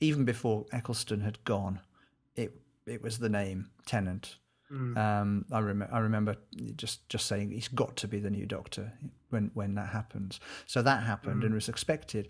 even 0.00 0.24
before 0.24 0.66
Eccleston 0.72 1.20
had 1.20 1.42
gone, 1.44 1.80
it 2.36 2.60
it 2.86 3.02
was 3.02 3.18
the 3.18 3.28
name 3.28 3.70
Tennant. 3.86 4.36
Mm. 4.70 4.96
Um, 4.96 5.44
I, 5.52 5.60
rem- 5.60 5.88
I 5.92 5.98
remember 5.98 6.36
just, 6.76 7.08
just 7.08 7.26
saying 7.26 7.50
he's 7.50 7.68
got 7.68 7.96
to 7.96 8.08
be 8.08 8.18
the 8.18 8.30
new 8.30 8.46
doctor 8.46 8.92
when 9.30 9.50
when 9.54 9.74
that 9.74 9.90
happens. 9.90 10.40
So 10.66 10.82
that 10.82 11.04
happened 11.04 11.42
mm. 11.42 11.46
and 11.46 11.54
was 11.54 11.68
expected. 11.68 12.28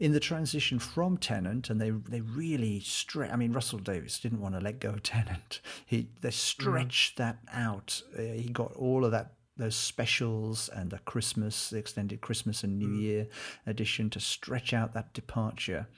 In 0.00 0.12
the 0.12 0.20
transition 0.20 0.78
from 0.78 1.16
Tennant, 1.18 1.70
and 1.70 1.80
they 1.80 1.90
they 1.90 2.20
really 2.20 2.78
stretch. 2.80 3.32
I 3.32 3.36
mean, 3.36 3.52
Russell 3.52 3.80
Davies 3.80 4.20
didn't 4.20 4.40
want 4.40 4.54
to 4.54 4.60
let 4.60 4.78
go 4.78 4.90
of 4.90 5.02
Tennant. 5.02 5.60
He 5.86 6.08
they 6.20 6.28
mm. 6.28 6.32
stretched 6.32 7.14
mm. 7.14 7.18
that 7.18 7.38
out. 7.52 8.02
Uh, 8.16 8.22
he 8.22 8.48
got 8.48 8.72
all 8.74 9.04
of 9.04 9.10
that 9.10 9.32
those 9.58 9.74
specials 9.76 10.68
and 10.68 10.90
the 10.90 10.98
Christmas, 11.00 11.70
the 11.70 11.78
extended 11.78 12.20
Christmas 12.20 12.62
and 12.64 12.78
New 12.78 12.92
Year 12.92 13.26
edition 13.66 14.08
to 14.10 14.20
stretch 14.20 14.72
out 14.72 14.94
that 14.94 15.12
departure. 15.12 15.88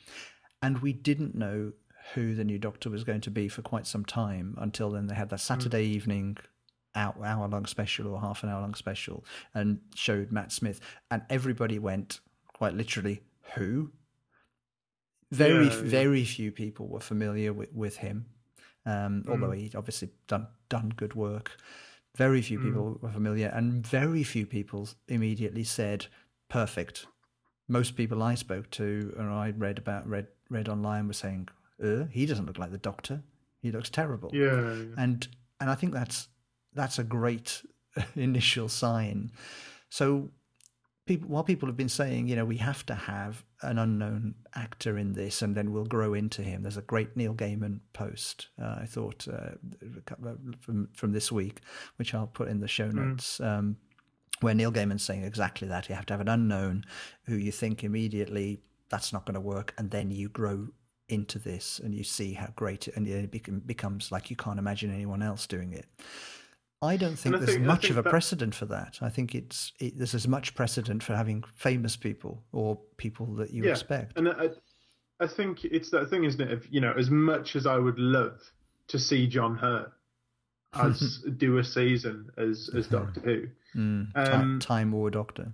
And 0.63 0.79
we 0.79 0.93
didn't 0.93 1.35
know 1.35 1.73
who 2.15 2.35
the 2.35 2.45
new 2.45 2.59
Doctor 2.59 2.91
was 2.91 3.05
going 3.05 3.21
to 3.23 3.31
be 3.31 3.49
for 3.49 3.63
quite 3.63 3.87
some 3.87 4.05
time 4.05 4.57
until 4.59 4.91
then 4.91 5.07
they 5.07 5.15
had 5.15 5.29
that 5.31 5.41
Saturday 5.41 5.85
evening 5.85 6.37
hour, 6.95 7.15
hour 7.25 7.47
long 7.49 7.67
special 7.67 8.09
or 8.09 8.21
half 8.21 8.43
an 8.43 8.49
hour 8.49 8.61
long 8.63 8.75
special 8.75 9.25
and 9.55 9.79
showed 9.95 10.33
Matt 10.33 10.51
Smith. 10.53 10.81
And 11.11 11.23
everybody 11.31 11.79
went 11.79 12.21
quite 12.53 12.75
literally, 12.75 13.23
who? 13.55 13.93
Very, 15.31 15.67
yeah. 15.69 15.83
very 15.83 16.25
few 16.25 16.51
people 16.51 16.89
were 16.89 17.01
familiar 17.01 17.53
with, 17.53 17.73
with 17.73 17.99
him, 17.99 18.27
um, 18.85 19.23
Mm. 19.25 19.31
although 19.31 19.53
he'd 19.53 19.77
obviously 19.77 20.11
done 20.27 20.49
done 20.69 20.93
good 20.97 21.15
work. 21.15 21.57
Very 22.17 22.43
few 22.43 22.59
Mm. 22.59 22.63
people 22.65 22.99
were 23.01 23.13
familiar, 23.13 23.49
and 23.49 23.87
very 23.87 24.23
few 24.25 24.47
people 24.47 24.89
immediately 25.09 25.65
said, 25.65 26.07
"Perfect." 26.49 27.07
Most 27.69 27.95
people 27.97 28.23
I 28.23 28.35
spoke 28.35 28.69
to 28.73 29.15
and 29.17 29.29
I 29.31 29.51
read 29.51 29.79
about 29.79 30.07
read 30.09 30.27
read 30.49 30.69
online 30.69 31.07
were 31.07 31.13
saying, 31.15 31.49
uh, 31.83 32.05
"He 32.07 32.27
doesn't 32.27 32.47
look 32.47 32.59
like 32.59 32.73
the 32.73 32.79
Doctor. 32.79 33.23
He 33.63 33.71
looks 33.71 33.91
terrible." 33.91 34.31
Yeah, 34.33 34.75
yeah. 34.75 34.95
and 34.97 35.29
and 35.61 35.71
I 35.71 35.75
think 35.77 35.93
that's 35.93 36.29
that's 36.75 36.99
a 36.99 37.05
great 37.05 37.65
initial 38.17 38.69
sign. 38.69 39.31
So 39.89 40.31
people, 41.11 41.29
while 41.29 41.43
people 41.43 41.67
have 41.69 41.77
been 41.77 41.89
saying, 41.89 42.29
you 42.29 42.37
know, 42.37 42.45
we 42.45 42.57
have 42.59 42.87
to 42.87 42.95
have 42.95 43.45
an 43.63 43.79
unknown 43.79 44.35
actor 44.55 44.97
in 44.97 45.13
this, 45.13 45.43
and 45.43 45.57
then 45.57 45.73
we'll 45.73 45.85
grow 45.97 46.15
into 46.15 46.41
him. 46.41 46.63
There's 46.63 46.77
a 46.77 46.83
great 46.83 47.17
Neil 47.17 47.35
Gaiman 47.35 47.81
post 47.93 48.47
uh, 48.63 48.77
I 48.83 48.87
thought 48.87 49.27
uh, 49.29 49.55
a 49.99 50.01
couple 50.03 50.29
of- 50.29 50.39
from 50.61 50.89
from 50.95 51.11
this 51.13 51.33
week, 51.33 51.61
which 51.97 52.15
I'll 52.15 52.29
put 52.29 52.49
in 52.49 52.61
the 52.61 52.69
show 52.69 52.91
notes. 52.91 53.41
Um, 53.41 53.77
where 54.41 54.55
Neil 54.55 54.71
Gaiman's 54.73 55.03
saying 55.03 55.25
exactly 55.25 55.67
that. 55.69 55.89
You 55.89 55.97
have 55.97 56.07
to 56.07 56.15
have 56.15 56.21
an 56.21 56.29
unknown 56.29 56.85
who 57.25 57.35
you 57.37 57.53
think 57.53 57.83
immediately 57.85 58.63
that's 58.89 59.13
not 59.13 59.27
going 59.27 59.35
to 59.35 59.41
work, 59.55 59.75
and 59.79 59.91
then 59.91 60.11
you 60.13 60.29
grow 60.29 60.69
into 61.09 61.41
this 61.41 61.81
and 61.83 61.93
you 61.93 62.05
see 62.05 62.35
how 62.35 62.49
great 62.55 62.87
it 62.87 62.95
and 62.97 63.09
it 63.09 63.67
becomes 63.67 64.13
like 64.13 64.31
you 64.31 64.37
can't 64.37 64.61
imagine 64.61 64.95
anyone 64.95 65.23
else 65.23 65.45
doing 65.49 65.73
it. 65.73 65.87
I 66.83 66.97
don't 66.97 67.17
think 67.17 67.35
I 67.35 67.39
there's 67.39 67.55
think- 67.55 67.67
much 67.67 67.83
think 67.83 67.91
of 67.93 67.99
a 67.99 68.03
that- 68.03 68.11
precedent 68.11 68.55
for 68.55 68.67
that. 68.67 68.99
I 69.03 69.11
think 69.11 69.35
it's 69.35 69.73
it, 69.81 69.99
there's 69.99 70.15
as 70.15 70.27
much 70.27 70.55
precedent 70.55 71.03
for 71.03 71.15
having 71.15 71.45
famous 71.55 71.97
people 71.97 72.43
or 72.53 72.79
people 72.97 73.27
that 73.37 73.51
you 73.51 73.65
yeah. 73.65 73.71
expect. 73.73 74.17
And 74.19 74.29
I, 74.31 74.49
I 75.21 75.27
think 75.27 75.65
it's 75.65 75.91
that 75.91 76.09
thing, 76.09 76.25
isn't 76.25 76.41
it? 76.41 76.51
Of 76.53 76.67
you 76.71 76.81
know, 76.81 76.93
as 76.97 77.11
much 77.11 77.55
as 77.57 77.67
I 77.67 77.77
would 77.77 77.99
love 77.99 78.41
to 78.89 78.99
see 78.99 79.27
John 79.27 79.57
Hurt 79.57 79.93
as 80.73 81.23
do 81.37 81.59
a 81.59 81.65
season 81.65 82.31
as 82.39 82.71
as 82.75 82.87
Doctor 82.87 83.21
Who, 83.21 83.47
Mm, 83.79 84.11
Um, 84.17 84.59
Time 84.61 84.91
War 84.93 85.11
Doctor, 85.11 85.53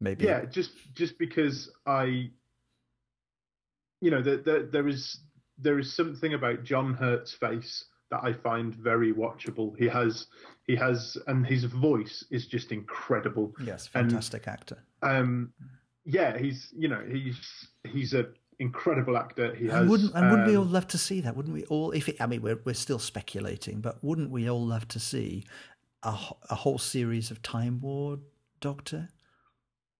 maybe. 0.00 0.24
yeah, 0.24 0.46
just 0.46 0.70
just 0.94 1.18
because 1.18 1.70
I, 1.86 2.30
you 4.00 4.10
know, 4.10 4.22
there, 4.22 4.38
there 4.38 4.62
there 4.62 4.88
is 4.88 5.18
there 5.58 5.78
is 5.78 5.92
something 5.94 6.34
about 6.34 6.64
John 6.64 6.94
Hurt's 6.94 7.32
face 7.32 7.84
that 8.14 8.26
I 8.28 8.32
find 8.32 8.74
very 8.74 9.12
watchable. 9.12 9.76
He 9.78 9.86
has 9.88 10.26
he 10.66 10.76
has 10.76 11.16
and 11.26 11.46
his 11.46 11.64
voice 11.64 12.24
is 12.30 12.46
just 12.46 12.72
incredible. 12.72 13.52
Yes, 13.62 13.90
And- 13.94 14.10
fantastic 14.10 14.48
actor. 14.48 14.78
Um, 15.02 15.52
yeah, 16.04 16.38
he's 16.38 16.68
you 16.76 16.88
know 16.88 17.02
he's 17.10 17.68
he's 17.84 18.14
a 18.14 18.26
incredible 18.58 19.16
actor. 19.16 19.54
He 19.54 19.66
has 19.66 19.80
And 19.80 19.90
wouldn't 19.90 20.14
and 20.14 20.30
wouldn't 20.30 20.48
we 20.48 20.56
um, 20.56 20.62
all 20.62 20.68
love 20.68 20.86
to 20.88 20.98
see 20.98 21.20
that? 21.22 21.36
Wouldn't 21.36 21.54
we 21.54 21.64
all? 21.64 21.90
If 21.92 22.08
it, 22.08 22.20
I 22.20 22.26
mean, 22.26 22.42
we're 22.42 22.60
we're 22.64 22.74
still 22.74 22.98
speculating, 22.98 23.80
but 23.80 24.02
wouldn't 24.02 24.30
we 24.30 24.48
all 24.48 24.64
love 24.64 24.86
to 24.88 25.00
see 25.00 25.44
a, 26.02 26.16
a 26.50 26.54
whole 26.54 26.78
series 26.78 27.30
of 27.30 27.42
Time 27.42 27.80
War 27.80 28.18
Doctor? 28.60 29.08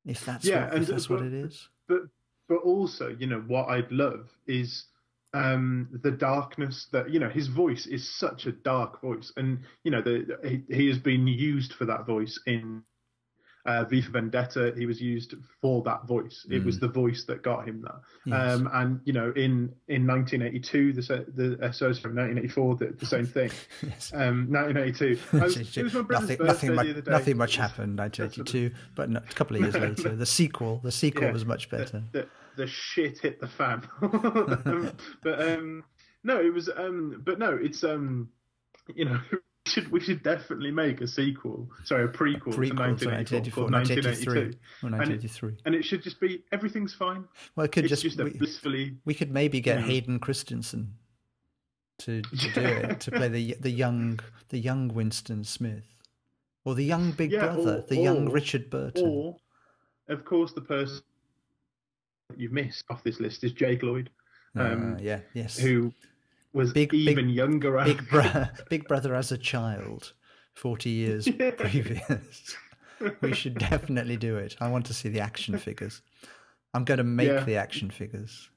If 0.07 0.25
that's 0.25 0.45
Yeah, 0.45 0.65
what, 0.67 0.75
and 0.75 0.83
if 0.83 0.89
that's 0.89 1.09
what 1.09 1.23
it 1.23 1.33
is. 1.33 1.69
but 1.89 2.03
but 2.49 2.57
also 2.59 3.09
you 3.19 3.27
know 3.27 3.41
what 3.47 3.69
I'd 3.69 3.91
love 3.91 4.29
is 4.47 4.85
um 5.35 5.89
the 6.03 6.11
darkness 6.11 6.87
that 6.93 7.11
you 7.11 7.19
know 7.19 7.29
his 7.29 7.49
voice 7.49 7.87
is 7.87 8.09
such 8.09 8.47
a 8.47 8.53
dark 8.53 9.01
voice 9.03 9.33
and 9.37 9.59
you 9.83 9.91
know 9.91 10.01
the 10.01 10.39
he, 10.49 10.63
he 10.75 10.89
has 10.89 10.99
been 10.99 11.27
used 11.27 11.73
for 11.75 11.85
that 11.85 12.07
voice 12.07 12.41
in 12.47 12.83
uh, 13.67 13.83
V 13.85 14.03
for 14.03 14.11
Vendetta 14.13 14.75
he 14.77 14.85
was 14.85 15.01
used 15.01 15.35
for 15.63 15.83
that 15.85 16.07
voice 16.07 16.47
it 16.51 16.63
was 16.63 16.79
the 16.79 16.87
voice 16.89 17.25
that 17.25 17.43
got 17.43 17.67
him 17.67 17.81
that 17.83 17.95
Yes. 18.27 18.59
um 18.59 18.69
and 18.75 19.01
you 19.05 19.13
know 19.15 19.33
in 19.37 19.73
in 19.89 20.07
1982 20.07 20.93
the 20.93 21.01
the 21.35 21.59
uh, 21.67 21.73
sorry, 21.73 21.95
sorry, 21.95 22.15
1984 22.15 22.77
the, 22.77 22.87
the 22.99 23.07
same 23.07 23.27
thing 23.27 23.51
Yes. 23.83 24.13
um 24.15 24.47
1982 24.53 25.19
was, 25.41 25.57
it 25.57 25.83
was 25.83 25.95
my 25.95 26.03
brother's 26.03 26.29
nothing, 26.29 26.47
nothing, 26.47 26.75
much, 26.75 26.85
the 26.87 26.91
other 26.93 27.01
day. 27.01 27.11
nothing 27.11 27.37
much 27.39 27.57
happened. 27.57 27.99
1982, 27.99 28.75
but 28.95 29.09
no, 29.11 29.19
a 29.19 29.35
couple 29.35 29.57
of 29.57 29.63
years 29.63 29.75
later, 29.75 30.15
the 30.15 30.27
sequel, 30.27 30.81
the 30.85 30.93
sequel 30.93 31.25
Yeah. 31.25 31.33
was 31.33 31.45
much 31.47 31.71
better. 31.71 32.03
the, 32.13 32.29
the 32.57 32.67
shit 32.67 33.19
hit 33.21 33.41
the 33.41 33.49
fan. 33.49 33.83
um, 34.03 34.93
but 35.23 35.41
um, 35.41 35.85
no, 36.23 36.41
it 36.41 36.53
was. 36.53 36.71
Um, 36.75 37.23
but 37.25 37.39
no, 37.39 37.59
it's. 37.61 37.85
Um, 37.85 38.29
you 38.95 39.05
know, 39.07 39.19
we 39.33 39.39
should 39.67 39.91
we 39.91 40.01
should 40.01 40.23
definitely 40.23 40.71
make 40.71 41.01
a 41.01 41.09
sequel. 41.09 41.69
Sorry, 41.85 42.05
a 42.05 42.09
prequel, 42.09 42.53
to 42.53 42.59
Prequel 42.59 42.99
to 42.99 43.09
1984 43.09 43.65
1984, 43.65 43.65
called 43.65 43.73
1983, 43.73 44.35
1982, 44.35 44.59
or 44.83 44.87
and 44.87 44.95
it, 44.95 44.99
1983. 44.99 45.57
and 45.67 45.75
it 45.75 45.85
should 45.85 46.03
just 46.03 46.21
be 46.21 46.45
everything's 46.53 46.95
fine. 46.95 47.25
Well, 47.57 47.65
it 47.65 47.73
could 47.73 47.85
It's 47.85 48.03
just, 48.03 48.03
just, 48.03 48.19
we, 48.19 48.31
blissfully. 48.31 48.97
we 49.05 49.15
could 49.15 49.31
maybe 49.33 49.61
get. 49.61 49.81
Hayden 49.81 50.19
Christensen 50.19 50.95
to, 51.99 52.23
to 52.23 52.53
do 52.53 52.61
it 52.61 53.01
to 53.01 53.11
play 53.11 53.29
the 53.29 53.57
the 53.61 53.71
young 53.71 54.21
the 54.49 54.59
young 54.59 54.89
Winston 54.89 55.45
Smith 55.45 55.85
or 56.65 56.75
the 56.75 56.85
young 56.85 57.13
Big 57.13 57.33
Yeah, 57.33 57.41
Brother, 57.41 57.79
or- 57.79 57.87
the 57.89 57.97
young 57.97 58.31
Richard 58.31 58.71
Burton. 58.71 59.07
Or, 59.07 59.37
of 60.09 60.25
course, 60.25 60.53
the 60.53 60.61
person 60.61 61.03
you've 62.39 62.53
missed 62.53 62.85
off 62.91 63.03
this 63.05 63.21
list 63.21 63.45
is 63.45 63.53
Jake 63.53 63.83
Lloyd, 63.83 64.11
um, 64.57 64.95
Uh, 64.95 64.99
yeah, 65.01 65.21
yes. 65.35 65.59
who 65.59 65.93
was 66.53 66.73
Big- 66.73 66.91
big- 66.91 67.09
even 67.09 67.29
younger. 67.29 67.83
Big, 67.85 68.09
bro- 68.09 68.45
Big 68.71 68.87
Brother 68.89 69.15
as 69.15 69.33
a 69.33 69.39
child, 69.39 70.13
40 70.55 70.91
years 70.91 71.27
Yeah. 71.27 71.51
previous. 71.53 72.57
we 73.21 73.35
should 73.35 73.59
definitely 73.59 74.17
do 74.17 74.37
it. 74.37 74.57
I 74.61 74.69
want 74.69 74.87
to 74.87 74.95
see 74.95 75.09
the 75.09 75.21
action 75.21 75.59
figures. 75.59 76.01
I'm 76.73 76.85
going 76.85 76.99
to 76.99 77.05
make 77.05 77.29
Yeah. 77.29 77.45
the 77.45 77.57
action 77.57 77.91
figures. 77.91 78.51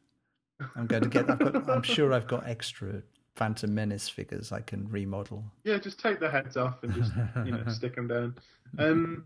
I'm 0.75 0.87
going 0.87 1.03
to 1.03 1.09
get. 1.09 1.29
I've 1.29 1.37
got, 1.39 1.69
I'm 1.69 1.83
sure 1.83 2.13
I've 2.13 2.27
got 2.27 2.47
extra 2.47 3.03
Phantom 3.35 3.73
Menace 3.73 4.09
figures 4.09 4.51
I 4.51 4.61
can 4.61 4.87
remodel. 4.89 5.43
Yeah, 5.63 5.77
just 5.77 5.99
take 5.99 6.19
the 6.19 6.29
heads 6.29 6.57
off 6.57 6.81
and 6.83 6.93
just 6.95 7.11
you 7.45 7.51
know 7.51 7.63
stick 7.67 7.95
them 7.95 8.07
down. 8.07 8.35
Um, 8.79 9.25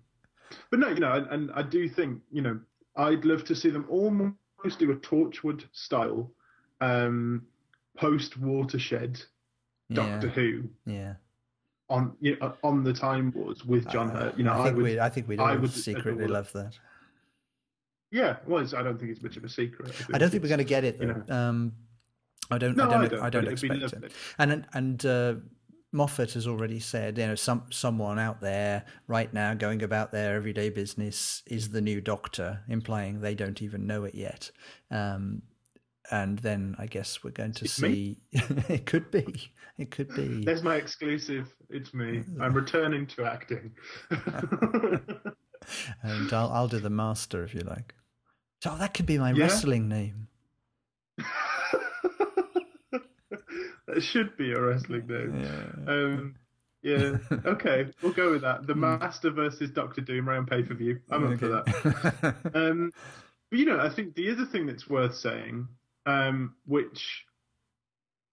but 0.70 0.80
no, 0.80 0.90
you 0.90 1.00
know, 1.00 1.14
and, 1.14 1.28
and 1.28 1.52
I 1.54 1.62
do 1.62 1.88
think 1.88 2.22
you 2.32 2.42
know 2.42 2.60
I'd 2.98 3.24
love 3.24 3.46
to 3.46 3.56
see 3.56 3.70
them 3.70 3.86
almost 4.64 4.80
do 4.80 4.92
a 4.92 4.96
Torchwood 4.96 5.64
style 5.72 6.32
um, 6.80 7.44
post 7.98 8.38
Watershed 8.38 9.22
Doctor 9.92 10.28
yeah, 10.28 10.34
Who 10.34 10.64
yeah. 10.86 11.14
on 11.90 12.14
you 12.22 12.38
know, 12.40 12.54
on 12.64 12.84
the 12.84 12.94
Time 12.94 13.34
Wars 13.36 13.66
with 13.66 13.88
John 13.90 14.10
Uh, 14.12 14.20
Hurt. 14.20 14.38
You 14.38 14.46
know, 14.46 14.54
I 14.54 14.62
I, 14.62 14.64
think 14.64 14.76
would. 14.78 14.84
we. 14.86 15.00
I 15.00 15.10
think 15.10 15.28
we'd 15.28 15.40
I 15.40 15.56
would 15.56 15.72
secretly 15.72 16.24
adore 16.24 16.36
love 16.36 16.52
that. 16.54 16.78
Yeah, 18.12 18.38
well, 18.46 18.62
it's, 18.62 18.74
I 18.74 18.84
don't 18.84 19.00
think 19.00 19.12
it's 19.12 19.22
much 19.22 19.38
of 19.38 19.44
a 19.44 19.50
secret. 19.50 19.94
I 20.14 20.18
don't 20.18 20.30
think 20.30 20.44
we're 20.44 20.50
going 20.50 20.58
to 20.60 20.64
get 20.66 20.84
it 20.84 21.00
you 21.00 21.24
though. 21.28 21.34
Um, 21.34 21.74
I 22.50 22.58
don't. 22.58 22.76
No, 22.76 22.90
I 22.90 23.08
don't. 23.08 23.22
I 23.22 23.26
I 23.28 23.30
don't, 23.30 23.46
don't, 23.46 23.54
it'd 23.54 23.70
be 23.70 23.84
expect 23.84 24.06
it. 24.06 24.12
And 24.38 24.66
and 24.74 25.06
uh, 25.06 25.36
Moffat 25.94 26.34
has 26.34 26.48
already 26.48 26.80
said, 26.80 27.18
you 27.18 27.28
know, 27.28 27.36
some 27.36 27.66
someone 27.70 28.18
out 28.18 28.40
there 28.42 28.86
right 29.08 29.32
now 29.34 29.54
going 29.54 29.84
about 29.84 30.12
their 30.12 30.36
everyday 30.36 30.70
business 30.70 31.44
is 31.48 31.70
the 31.70 31.82
new 31.82 32.00
Doctor, 32.00 32.62
implying 32.70 33.20
they 33.22 33.36
don't 33.36 33.62
even 33.62 33.86
know 33.88 34.06
it 34.06 34.16
yet. 34.16 34.52
Um, 34.90 35.42
and 36.10 36.40
then 36.40 36.76
I 36.80 36.88
guess 36.88 37.24
we're 37.24 37.32
going 37.32 37.54
to 37.54 37.66
It's 37.66 37.74
see. 37.74 38.20
it 38.32 38.86
could 38.86 39.12
be. 39.12 39.54
It 39.78 39.92
could 39.92 40.14
be. 40.14 40.44
There's 40.46 40.64
my 40.64 40.76
exclusive. 40.76 41.54
It's 41.70 41.94
me. 41.94 42.24
I'm 42.40 42.54
returning 42.54 43.06
to 43.08 43.26
acting. 43.26 43.72
And 46.02 46.34
I'll 46.34 46.50
I'll 46.50 46.68
do 46.68 46.80
the 46.80 46.90
master 46.90 47.44
if 47.44 47.54
you 47.54 47.62
like. 47.62 47.94
So 48.64 48.76
that 48.78 48.94
could 48.94 49.06
be 49.06 49.20
my 49.20 49.32
Yeah? 49.32 49.44
wrestling 49.44 49.88
name. 49.88 50.28
that 53.94 54.02
should 54.02 54.38
be 54.38 54.52
a 54.52 54.62
wrestling 54.62 55.08
name. 55.08 55.42
Yeah. 55.42 55.92
Um, 55.92 56.36
yeah. 56.82 57.18
Okay, 57.46 57.88
we'll 58.02 58.14
go 58.14 58.32
with 58.32 58.42
that. 58.42 58.66
The 58.66 58.76
Master 58.76 59.30
versus 59.30 59.70
Doctor 59.72 60.02
Doom 60.02 60.28
round 60.28 60.48
pay 60.48 60.64
per 60.64 60.74
view. 60.74 61.00
I'm 61.10 61.32
up 61.32 61.40
for 61.40 61.48
that. 61.48 62.36
Um, 62.56 62.92
but 63.50 63.60
you 63.60 63.66
know, 63.66 63.80
I 63.80 63.94
think 63.94 64.16
the 64.16 64.32
other 64.32 64.46
thing 64.46 64.66
that's 64.66 64.90
worth 64.90 65.16
saying, 65.16 65.68
um, 66.06 66.56
which 66.66 67.26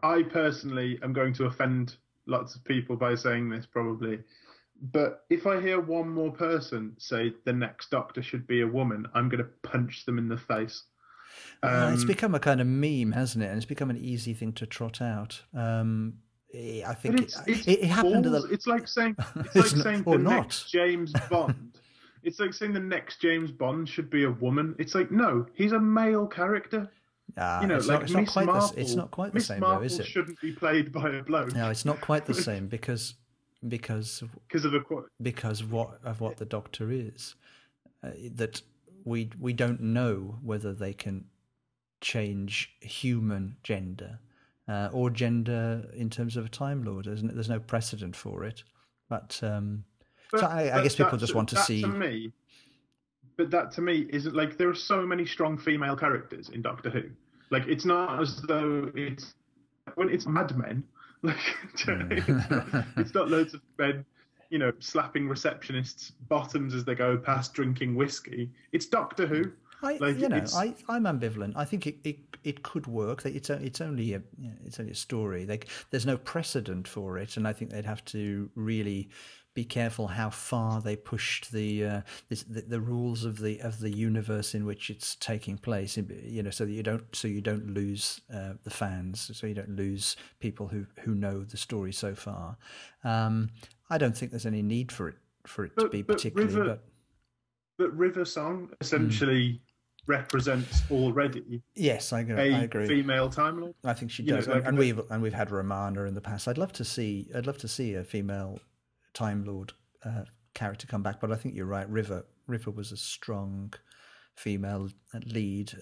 I 0.02 0.22
personally 0.22 0.98
am 1.02 1.12
going 1.12 1.34
to 1.34 1.44
offend 1.44 1.96
lots 2.26 2.54
of 2.54 2.64
people 2.64 2.96
by 2.96 3.16
saying 3.16 3.50
this 3.50 3.66
probably, 3.66 4.20
but 4.80 5.24
if 5.28 5.46
I 5.46 5.60
hear 5.60 5.80
one 5.80 6.08
more 6.08 6.30
person 6.30 6.94
say 6.98 7.32
the 7.44 7.52
next 7.52 7.90
Doctor 7.90 8.22
should 8.22 8.46
be 8.46 8.60
a 8.60 8.66
woman, 8.66 9.06
I'm 9.12 9.28
going 9.28 9.42
to 9.42 9.50
punch 9.68 10.04
them 10.06 10.18
in 10.18 10.28
the 10.28 10.38
face. 10.38 10.84
Uh, 11.62 11.90
it's 11.92 12.02
Um, 12.02 12.08
become 12.08 12.34
a 12.34 12.40
kind 12.40 12.60
of 12.60 12.66
meme, 12.66 13.12
hasn't 13.12 13.42
it? 13.44 13.48
And 13.48 13.56
it's 13.56 13.66
become 13.66 13.90
an 13.90 13.96
easy 13.96 14.32
thing 14.34 14.52
to 14.54 14.66
trot 14.66 15.02
out. 15.02 15.42
Um, 15.54 16.14
I 16.54 16.94
think 16.94 17.20
it's, 17.20 17.40
it's 17.46 17.66
it, 17.66 17.80
it, 17.82 17.86
happened 17.86 18.24
to 18.24 18.30
the. 18.30 18.42
It's 18.50 18.66
like 18.66 18.88
saying 18.88 19.16
it's 19.36 19.54
like 19.54 19.66
it's 19.66 19.82
saying 19.82 20.02
the 20.04 20.18
not. 20.18 20.30
next 20.30 20.70
James 20.70 21.12
Bond. 21.28 21.78
it's 22.22 22.40
like 22.40 22.54
saying 22.54 22.72
the 22.72 22.80
next 22.80 23.20
James 23.20 23.50
Bond 23.50 23.88
should 23.88 24.08
be 24.08 24.24
a 24.24 24.30
woman. 24.30 24.74
It's 24.78 24.94
like 24.94 25.10
no, 25.10 25.46
he's 25.54 25.72
a 25.72 25.80
male 25.80 26.26
character. 26.26 26.90
Uh, 27.36 27.58
you 27.60 27.68
know, 27.68 27.76
like 27.78 28.08
not, 28.08 28.10
Miss 28.10 28.36
Marple. 28.36 28.68
The, 28.68 28.80
it's 28.80 28.94
not 28.94 29.10
quite 29.10 29.32
the 29.32 29.34
Miss 29.34 29.46
same, 29.46 29.60
though, 29.60 29.80
is 29.80 29.98
it? 29.98 30.06
Shouldn't 30.06 30.40
be 30.40 30.52
played 30.52 30.92
by 30.92 31.10
a 31.10 31.22
bloke. 31.22 31.54
No, 31.54 31.68
it's 31.68 31.84
not 31.84 32.00
quite 32.00 32.24
the 32.24 32.34
same 32.48 32.66
because 32.66 33.14
because 33.66 34.22
because 34.48 34.64
of 34.64 34.72
the 34.72 35.04
because 35.20 35.60
of 35.60 35.72
what 35.72 35.98
of 36.04 36.20
what 36.20 36.38
the 36.38 36.46
Doctor 36.46 36.90
is. 36.90 37.34
Uh, 38.02 38.10
that 38.36 38.62
we 39.04 39.28
we 39.38 39.52
don't 39.52 39.80
know 39.80 40.38
whether 40.42 40.72
they 40.72 40.92
can 40.92 41.24
change 42.00 42.75
human 42.81 43.57
gender 43.62 44.19
uh, 44.69 44.88
or 44.93 45.11
gender 45.11 45.88
in 45.95 46.11
terms 46.11 46.37
of 46.37 46.47
a 46.47 46.49
Time 46.49 46.85
Lord. 46.85 47.07
There's 47.07 47.23
there's 47.23 47.49
no 47.49 47.61
precedent 47.61 48.14
for 48.14 48.45
it, 48.45 48.62
but, 49.09 49.38
um, 49.43 49.85
but 50.31 50.40
so 50.40 50.47
I, 50.47 50.78
I 50.78 50.83
guess 50.83 50.97
people 50.97 51.19
just 51.19 51.35
want 51.35 51.49
to 51.50 51.57
see. 51.57 51.83
To 51.83 51.88
me, 51.88 52.33
but 53.37 53.50
that 53.50 53.73
to 53.73 53.81
me 53.81 54.07
isn't 54.11 54.35
like 54.35 54.59
there 54.59 54.69
are 54.69 54.75
so 54.75 55.07
many 55.07 55.26
strong 55.26 55.59
female 55.59 55.97
characters 55.97 56.50
in 56.50 56.62
Doctor 56.62 56.90
Who. 56.90 57.02
Like 57.50 57.67
it's 57.67 57.85
not 57.85 58.21
as 58.21 58.43
though 58.43 58.90
it's 58.95 59.35
when 59.95 60.11
it's 60.11 60.26
Mad 60.26 60.57
Men. 60.57 60.85
Like 61.21 61.37
it's, 61.75 61.85
not, 61.85 62.85
it's 62.97 63.12
not 63.12 63.28
loads 63.28 63.52
of 63.52 63.61
men 63.76 64.05
you 64.50 64.59
know, 64.59 64.73
slapping 64.78 65.28
receptionists' 65.28 66.12
bottoms 66.28 66.75
as 66.75 66.85
they 66.85 66.95
go 66.95 67.17
past 67.17 67.55
drinking 67.55 67.95
whiskey. 67.95 68.50
It's 68.73 68.87
Doctor 68.87 69.26
Who. 69.26 69.52
I, 69.82 69.97
like, 69.99 70.18
you 70.18 70.28
know, 70.28 70.44
I, 70.54 70.75
I'm 70.88 71.04
ambivalent. 71.04 71.52
I 71.54 71.64
think 71.64 71.87
it, 71.87 71.99
it, 72.02 72.18
it 72.42 72.62
could 72.62 72.87
work. 72.87 73.25
It's 73.25 73.49
it's 73.50 73.80
only 73.80 74.14
a 74.14 74.23
you 74.38 74.49
know, 74.49 74.56
it's 74.64 74.80
only 74.80 74.92
a 74.92 74.97
story. 74.97 75.47
Like 75.47 75.68
there's 75.90 76.06
no 76.06 76.16
precedent 76.16 76.88
for 76.88 77.18
it, 77.18 77.37
and 77.37 77.47
I 77.47 77.52
think 77.52 77.70
they'd 77.70 77.85
have 77.85 78.04
to 78.06 78.50
really 78.54 79.08
be 79.54 79.64
careful 79.64 80.06
how 80.06 80.30
far 80.30 80.80
they 80.80 80.94
pushed 80.94 81.50
the, 81.50 81.85
uh, 81.85 82.00
this, 82.28 82.44
the, 82.44 82.61
the 82.61 82.80
rules 82.80 83.25
of 83.25 83.40
the 83.40 83.61
of 83.61 83.80
the 83.80 83.90
universe 83.90 84.54
in 84.54 84.64
which 84.64 84.88
it's 84.88 85.16
taking 85.16 85.58
place. 85.58 85.97
You 85.97 86.42
know, 86.42 86.50
so 86.50 86.64
that 86.64 86.73
you 86.73 86.82
don't 86.82 87.04
so 87.14 87.28
you 87.28 87.40
don't 87.40 87.68
lose 87.68 88.20
uh, 88.32 88.54
the 88.64 88.70
fans, 88.70 89.30
so 89.32 89.47
you 89.47 89.54
don't 89.54 89.76
lose 89.76 90.16
people 90.40 90.68
who 90.68 90.87
who 91.00 91.14
know 91.14 91.44
the 91.44 91.56
story 91.56 91.92
so 91.92 92.14
far. 92.14 92.56
Um, 93.04 93.50
I 93.90 93.99
don't 93.99 94.16
think 94.16 94.32
there's 94.32 94.47
any 94.47 94.62
need 94.62 94.92
for 94.92 95.08
it 95.08 95.16
for 95.47 95.64
it 95.64 95.73
but, 95.76 95.82
to 95.82 95.88
be 95.88 96.02
particularly. 96.02 96.54
River, 96.54 96.78
but, 97.78 97.88
but 97.90 97.97
River 97.97 98.25
Song 98.25 98.70
essentially. 98.80 99.44
Mm 99.49 99.61
represents 100.08 100.82
already. 100.90 101.62
Yes, 101.76 102.12
I 102.12 102.20
agree. 102.20 102.34
A 102.34 102.56
I 102.56 102.62
agree. 102.62 102.88
female 102.88 103.30
Time 103.30 103.60
Lord. 103.60 103.74
I 103.84 103.92
think 103.92 104.10
she 104.10 104.24
does, 104.24 104.48
know, 104.48 104.54
like 104.54 104.66
and, 104.66 104.76
we've 104.76 105.00
and 105.10 105.22
we've 105.22 105.34
had 105.34 105.50
Romana 105.52 106.04
in 106.04 106.14
the 106.14 106.20
past. 106.20 106.48
I'd 106.48 106.58
love 106.58 106.72
to 106.74 106.84
see. 106.84 107.30
I'd 107.34 107.46
love 107.46 107.58
to 107.58 107.68
see 107.68 107.94
a 107.94 108.02
female 108.02 108.58
Time 109.12 109.44
Lord 109.44 109.72
uh, 110.04 110.24
character 110.54 110.86
come 110.86 111.02
back, 111.02 111.20
but 111.20 111.30
I 111.30 111.36
think 111.36 111.54
you're 111.54 111.66
right. 111.66 111.88
River 111.88 112.24
River 112.48 112.70
was 112.70 112.90
a 112.90 112.96
strong 112.96 113.72
female 114.34 114.88
lead, 115.26 115.72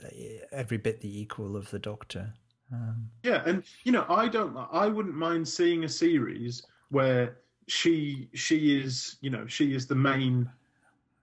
every 0.53 0.79
bit 0.79 1.01
the 1.01 1.21
equal 1.21 1.57
of 1.57 1.71
the 1.71 1.79
Doctor. 1.79 2.35
Um, 2.73 3.09
yeah, 3.23 3.43
and 3.47 3.63
you 3.85 3.93
know, 3.93 4.05
I 4.09 4.29
don't. 4.29 4.57
I 4.73 4.89
wouldn't 4.89 5.15
mind 5.15 5.49
seeing 5.49 5.85
a 5.85 5.89
series 5.89 6.67
where 6.91 7.39
she 7.69 8.29
she 8.35 8.81
is 8.81 9.17
you 9.21 9.31
know 9.31 9.47
she 9.47 9.75
is 9.75 9.87
the 9.87 9.95
main 9.95 10.49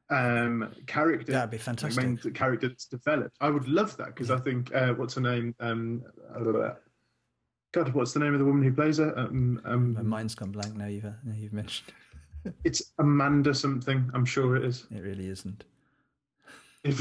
um, 0.09 0.73
character. 0.87 1.31
That'd 1.31 1.51
be 1.51 1.57
fantastic. 1.57 2.03
Main 2.03 2.17
character 2.33 2.69
that's 2.69 2.85
developed. 2.85 3.37
I 3.41 3.49
would 3.49 3.67
love 3.67 3.97
that 3.97 4.07
because 4.07 4.29
yeah. 4.29 4.35
I 4.35 4.39
think 4.39 4.73
uh, 4.73 4.93
what's 4.93 5.15
her 5.15 5.21
name? 5.21 5.55
Um, 5.59 6.03
God, 7.73 7.93
what's 7.93 8.13
the 8.13 8.19
name 8.19 8.33
of 8.33 8.39
the 8.39 8.45
woman 8.45 8.63
who 8.63 8.71
plays 8.71 8.97
her? 8.99 9.17
Um, 9.17 9.59
um, 9.65 9.93
My 9.95 10.01
mind's 10.03 10.35
gone 10.35 10.51
blank 10.51 10.75
now. 10.75 10.85
You've 10.85 11.05
uh, 11.05 11.11
now 11.23 11.35
you've 11.35 11.53
mentioned. 11.53 11.91
it's 12.63 12.93
Amanda 12.99 13.53
something. 13.53 14.09
I'm 14.13 14.25
sure 14.25 14.55
it 14.55 14.63
is. 14.63 14.85
It 14.91 15.01
really 15.01 15.27
isn't. 15.27 15.63
If, 16.83 16.99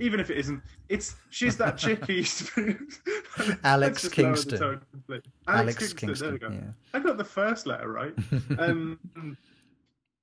even 0.00 0.18
if 0.18 0.30
it 0.30 0.38
isn't, 0.38 0.60
it's 0.88 1.14
she's 1.30 1.56
that 1.58 1.78
chick 1.78 2.04
who 2.06 2.14
used 2.14 2.48
to 2.48 2.76
Alex 3.64 4.08
Kingston. 4.08 4.60
Alex, 4.60 5.28
Alex 5.46 5.78
Kingston. 5.78 6.08
Kingston. 6.08 6.26
There 6.26 6.32
we 6.32 6.38
go. 6.38 6.48
Yeah. 6.50 6.72
I 6.92 6.98
got 6.98 7.16
the 7.16 7.24
first 7.24 7.66
letter 7.66 7.88
right. 7.88 8.14
Um, 8.58 8.98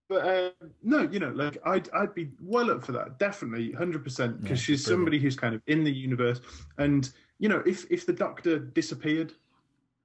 but 0.10 0.28
uh, 0.28 0.50
no, 0.84 1.02
you 1.04 1.20
know, 1.20 1.30
like 1.30 1.58
I'd 1.66 1.90
I'd 1.94 2.14
be 2.14 2.30
well 2.42 2.72
up 2.72 2.84
for 2.84 2.92
that, 2.92 3.20
definitely, 3.20 3.72
hundred 3.72 4.04
percent, 4.04 4.42
because 4.42 4.60
yeah, 4.60 4.76
she's 4.76 4.84
brilliant. 4.84 5.00
somebody 5.00 5.20
who's 5.20 5.36
kind 5.36 5.56
of 5.56 5.62
in 5.68 5.84
the 5.84 5.92
universe, 5.92 6.42
and 6.78 7.10
you 7.40 7.50
know, 7.50 7.64
if 7.66 7.90
if 7.92 8.06
the 8.06 8.14
Doctor 8.14 8.60
disappeared, 8.60 9.34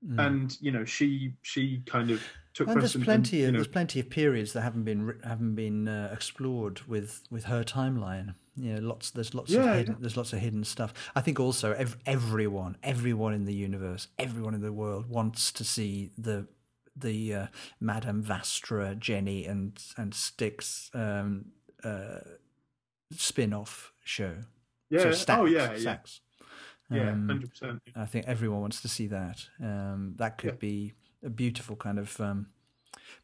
mm. 0.07 0.25
and 0.25 0.57
you 0.61 0.71
know, 0.71 0.85
she 0.85 1.35
she 1.43 1.83
kind 1.87 2.11
of 2.11 2.23
took. 2.55 2.69
And 2.69 2.81
there's 2.81 2.97
plenty 2.97 3.41
and, 3.41 3.49
of 3.49 3.53
know, 3.53 3.59
there's 3.59 3.69
plenty 3.69 4.01
of 4.01 4.09
periods 4.09 4.53
that 4.53 4.63
haven't 4.63 4.85
been 4.85 5.19
haven't 5.25 5.55
been 5.55 5.89
uh, 5.89 6.11
explored 6.13 6.81
with 6.83 7.23
with 7.31 7.45
her 7.45 7.65
timeline. 7.65 8.35
You 8.57 8.75
know, 8.75 8.89
lots 8.89 9.11
there's 9.11 9.35
lots 9.35 9.51
yeah, 9.51 9.65
of 9.65 9.77
hidden, 9.77 9.93
yeah. 9.95 9.99
there's 10.01 10.17
lots 10.17 10.33
of 10.33 10.41
hidden 10.41 10.65
stuff. 10.65 10.93
I 11.15 11.21
think 11.21 11.39
also 11.39 11.73
ev- 11.73 11.99
everyone 12.07 12.77
everyone 12.83 13.35
in 13.35 13.45
the 13.45 13.55
universe, 13.55 14.09
everyone 14.19 14.55
in 14.55 14.63
the 14.63 14.73
world 14.73 15.09
wants 15.09 15.53
to 15.53 15.65
see 15.65 16.11
the 16.19 16.47
the 17.01 17.35
uh, 17.35 17.47
Madame 17.81 18.23
Vastra, 18.23 18.99
Jenny, 18.99 19.47
and 19.47 19.81
and 19.97 20.13
Strax 20.13 20.95
um, 20.95 21.47
uh, 21.85 22.21
spin-off 23.13 23.93
show. 24.05 24.35
Yeah. 24.91 25.13
So 25.13 25.35
oh 25.41 25.45
yeah. 25.45 25.75
Yeah. 25.75 25.99
Yeah. 26.91 27.11
Um, 27.11 27.29
hundred 27.29 27.51
percent. 27.51 27.83
I 27.95 28.07
think 28.07 28.27
everyone 28.27 28.61
wants 28.61 28.81
to 28.83 28.89
see 28.89 29.07
that. 29.09 29.47
Um, 29.63 30.15
that 30.17 30.39
could 30.39 30.55
yeah. 30.55 30.57
be 30.59 30.95
a 31.25 31.31
beautiful 31.31 31.77
kind 31.77 31.99
of 31.99 32.19
um, 32.21 32.47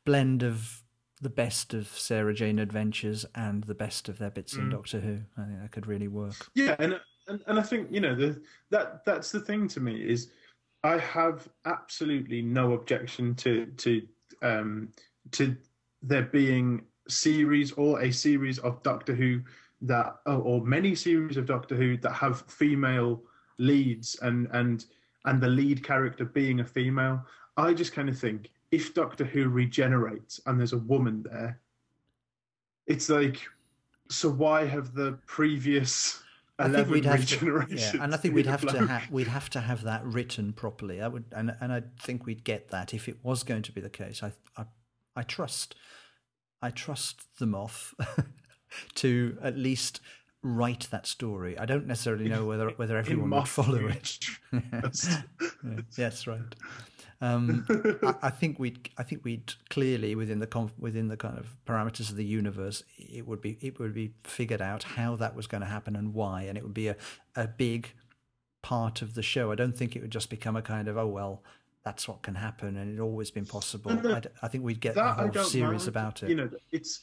blend 0.05 0.43
of 0.43 0.83
the 1.21 1.31
best 1.31 1.73
of 1.73 1.89
Sarah 1.89 2.35
Jane 2.35 2.59
Adventures 2.59 3.25
and 3.35 3.65
the 3.65 3.75
best 3.75 4.09
of 4.09 4.19
their 4.19 4.31
bits 4.31 4.55
mm. 4.55 4.61
in 4.61 4.71
Doctor 4.71 5.01
Who. 5.01 5.21
I 5.39 5.47
think 5.47 5.61
that 5.63 5.73
could 5.73 5.87
really 5.87 6.09
work. 6.09 6.49
Yeah, 6.55 6.77
and 6.79 7.01
and, 7.29 7.43
and 7.47 7.59
I 7.59 7.63
think 7.63 7.89
you 7.91 8.01
know 8.01 8.15
the, 8.15 8.41
that 8.71 9.05
that's 9.05 9.33
the 9.33 9.41
thing 9.41 9.69
to 9.69 9.81
me 9.81 9.95
is 9.97 10.31
I 10.85 10.99
have 10.99 11.49
absolutely 11.65 12.43
no 12.43 12.75
objection 12.75 13.35
to 13.37 13.67
to 13.79 14.03
um, 14.43 14.91
to 15.33 15.57
there 16.03 16.23
being 16.23 16.83
series 17.09 17.73
or 17.73 18.03
a 18.03 18.13
series 18.13 18.59
of 18.59 18.83
Doctor 18.83 19.15
Who 19.15 19.41
that 19.81 20.17
or, 20.27 20.61
many 20.65 20.95
series 20.95 21.39
of 21.39 21.47
Doctor 21.47 21.75
Who 21.75 21.97
that 21.99 22.13
have 22.13 22.43
female 22.43 23.23
leads 23.59 24.19
and 24.21 24.47
and 24.53 24.85
and 25.25 25.43
the 25.43 25.49
lead 25.49 25.83
character 25.83 26.27
being 26.27 26.61
a 26.61 26.65
female. 26.65 27.25
I 27.57 27.73
just 27.73 27.95
kind 27.95 28.11
of 28.11 28.19
think 28.19 28.51
if 28.71 28.93
Doctor 28.93 29.25
Who 29.25 29.49
regenerates 29.49 30.41
and 30.45 30.59
there's 30.59 30.75
a 30.75 30.79
woman 30.79 31.23
there, 31.23 31.61
it's 32.87 33.09
like, 33.09 33.41
so 34.11 34.29
why 34.29 34.67
have 34.67 34.93
the 34.95 35.19
previous 35.27 36.24
I 36.59 36.69
think 36.69 36.89
we'd 36.89 37.05
have 37.05 37.27
to, 37.27 37.67
yeah, 37.71 37.93
and 38.01 38.15
I 38.15 38.17
think 38.17 38.35
we'd 38.35 38.47
have 38.47 38.67
to 38.67 38.87
ha- 38.87 39.07
we'd 39.11 39.27
have 39.27 39.51
to 39.51 39.61
have 39.61 39.83
that 39.83 40.05
written 40.05 40.53
properly. 40.53 41.01
I 41.03 41.09
would, 41.09 41.25
and 41.33 41.57
and 41.61 41.73
I 41.73 41.83
think 42.01 42.27
we'd 42.27 42.45
get 42.45 42.69
that 42.69 42.95
if 42.95 43.09
it 43.09 43.19
was 43.23 43.43
going 43.43 43.63
to 43.63 43.73
be 43.73 43.81
the 43.81 43.91
case. 43.91 44.23
I 44.23 44.33
I, 44.57 44.67
I 45.17 45.23
trust, 45.23 45.75
I 46.63 46.71
trust 46.71 47.39
the 47.39 47.47
Moff 47.47 47.93
to 48.95 49.37
at 49.43 49.57
least 49.57 50.01
write 50.43 50.89
that 50.91 51.07
story. 51.07 51.59
I 51.59 51.67
don't 51.67 51.87
necessarily 51.87 52.29
know 52.29 52.45
whether 52.45 52.71
whether 52.71 52.97
everyone 52.99 53.31
would 53.31 53.49
follow 53.49 53.87
it. 53.89 54.25
yes, 55.99 56.27
right. 56.27 56.55
Um, 57.25 57.65
I, 58.03 58.15
I, 58.25 58.31
think 58.31 58.59
we'd 58.59 58.91
I 58.99 59.03
think 59.03 59.25
we'd 59.25 59.55
clearly 59.71 60.15
within 60.15 60.41
the 60.41 60.47
conf, 60.47 60.73
within 60.79 61.09
the 61.09 61.17
kind 61.17 61.39
of 61.39 61.57
parameters 61.67 62.11
of 62.11 62.17
the 62.17 62.25
universe, 62.25 62.83
it 62.99 63.27
would 63.27 63.41
be 63.41 63.57
it 63.63 63.79
would 63.79 63.95
be 63.95 64.13
figured 64.25 64.61
out 64.61 64.83
how 64.83 65.17
that 65.17 65.35
was 65.35 65.47
going 65.47 65.63
to 65.63 65.67
happen 65.67 65.97
and 65.97 66.13
why, 66.13 66.43
and 66.43 66.59
it 66.59 66.65
would 66.65 66.75
be 66.75 66.89
a 66.89 66.97
a 67.35 67.49
big 67.49 67.93
part 68.63 69.01
of 69.01 69.15
the 69.15 69.23
show. 69.23 69.51
I 69.51 69.55
don't 69.55 69.77
think 69.77 69.97
it 69.97 70.03
would 70.03 70.11
just 70.11 70.29
become 70.29 70.55
a 70.55 70.63
kind 70.63 70.87
of 70.87 70.99
oh 70.99 71.07
well 71.07 71.43
that's 71.83 72.09
what 72.09 72.23
can 72.23 72.35
happen 72.35 72.77
and 72.79 72.93
it's 72.93 73.01
always 73.01 73.31
been 73.31 73.47
possible. 73.47 73.93
I, 74.15 74.23
I, 74.43 74.49
think 74.49 74.65
we'd 74.65 74.81
get 74.81 74.97
a 74.97 75.13
whole 75.13 75.45
series 75.45 75.83
mind. 75.83 75.89
about 75.89 76.23
it. 76.23 76.31
You 76.31 76.37
know, 76.37 76.51
it's 76.73 77.01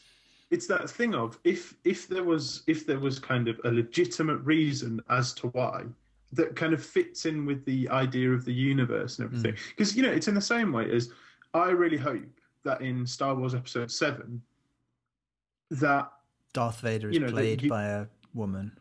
it's 0.52 0.68
that 0.68 0.90
thing 0.90 1.16
of 1.16 1.40
if 1.44 1.76
if 1.84 2.08
there 2.08 2.24
was 2.24 2.64
if 2.68 2.86
there 2.86 3.00
was 3.00 3.18
kind 3.18 3.48
of 3.48 3.60
a 3.64 3.72
legitimate 3.72 4.40
reason 4.40 5.02
as 5.10 5.34
to 5.34 5.48
why 5.50 5.86
that 6.34 6.56
kind 6.56 6.74
of 6.74 6.84
fits 6.84 7.26
in 7.26 7.46
with 7.46 7.64
the 7.66 7.90
idea 7.90 8.32
of 8.32 8.46
the 8.46 8.54
universe 8.54 9.20
and 9.20 9.28
everything. 9.28 9.56
Because 9.70 9.94
mm. 9.94 9.98
you 9.98 10.04
know, 10.04 10.12
it's 10.12 10.28
in 10.28 10.36
the 10.36 10.42
same 10.42 10.72
way 10.72 10.90
as 10.92 11.10
I 11.54 11.70
really 11.70 11.98
hope 11.98 12.24
that 12.64 12.82
in 12.82 13.06
Star 13.06 13.36
Wars 13.36 13.54
Episode 13.54 13.92
Seven, 13.92 14.42
that 15.72 16.12
Darth 16.54 16.82
Vader 16.82 17.10
is 17.10 17.16
you 17.16 17.22
know, 17.22 17.32
played 17.32 17.64
you... 17.64 17.70
by 17.70 17.86
a 17.86 18.06
woman. 18.34 18.72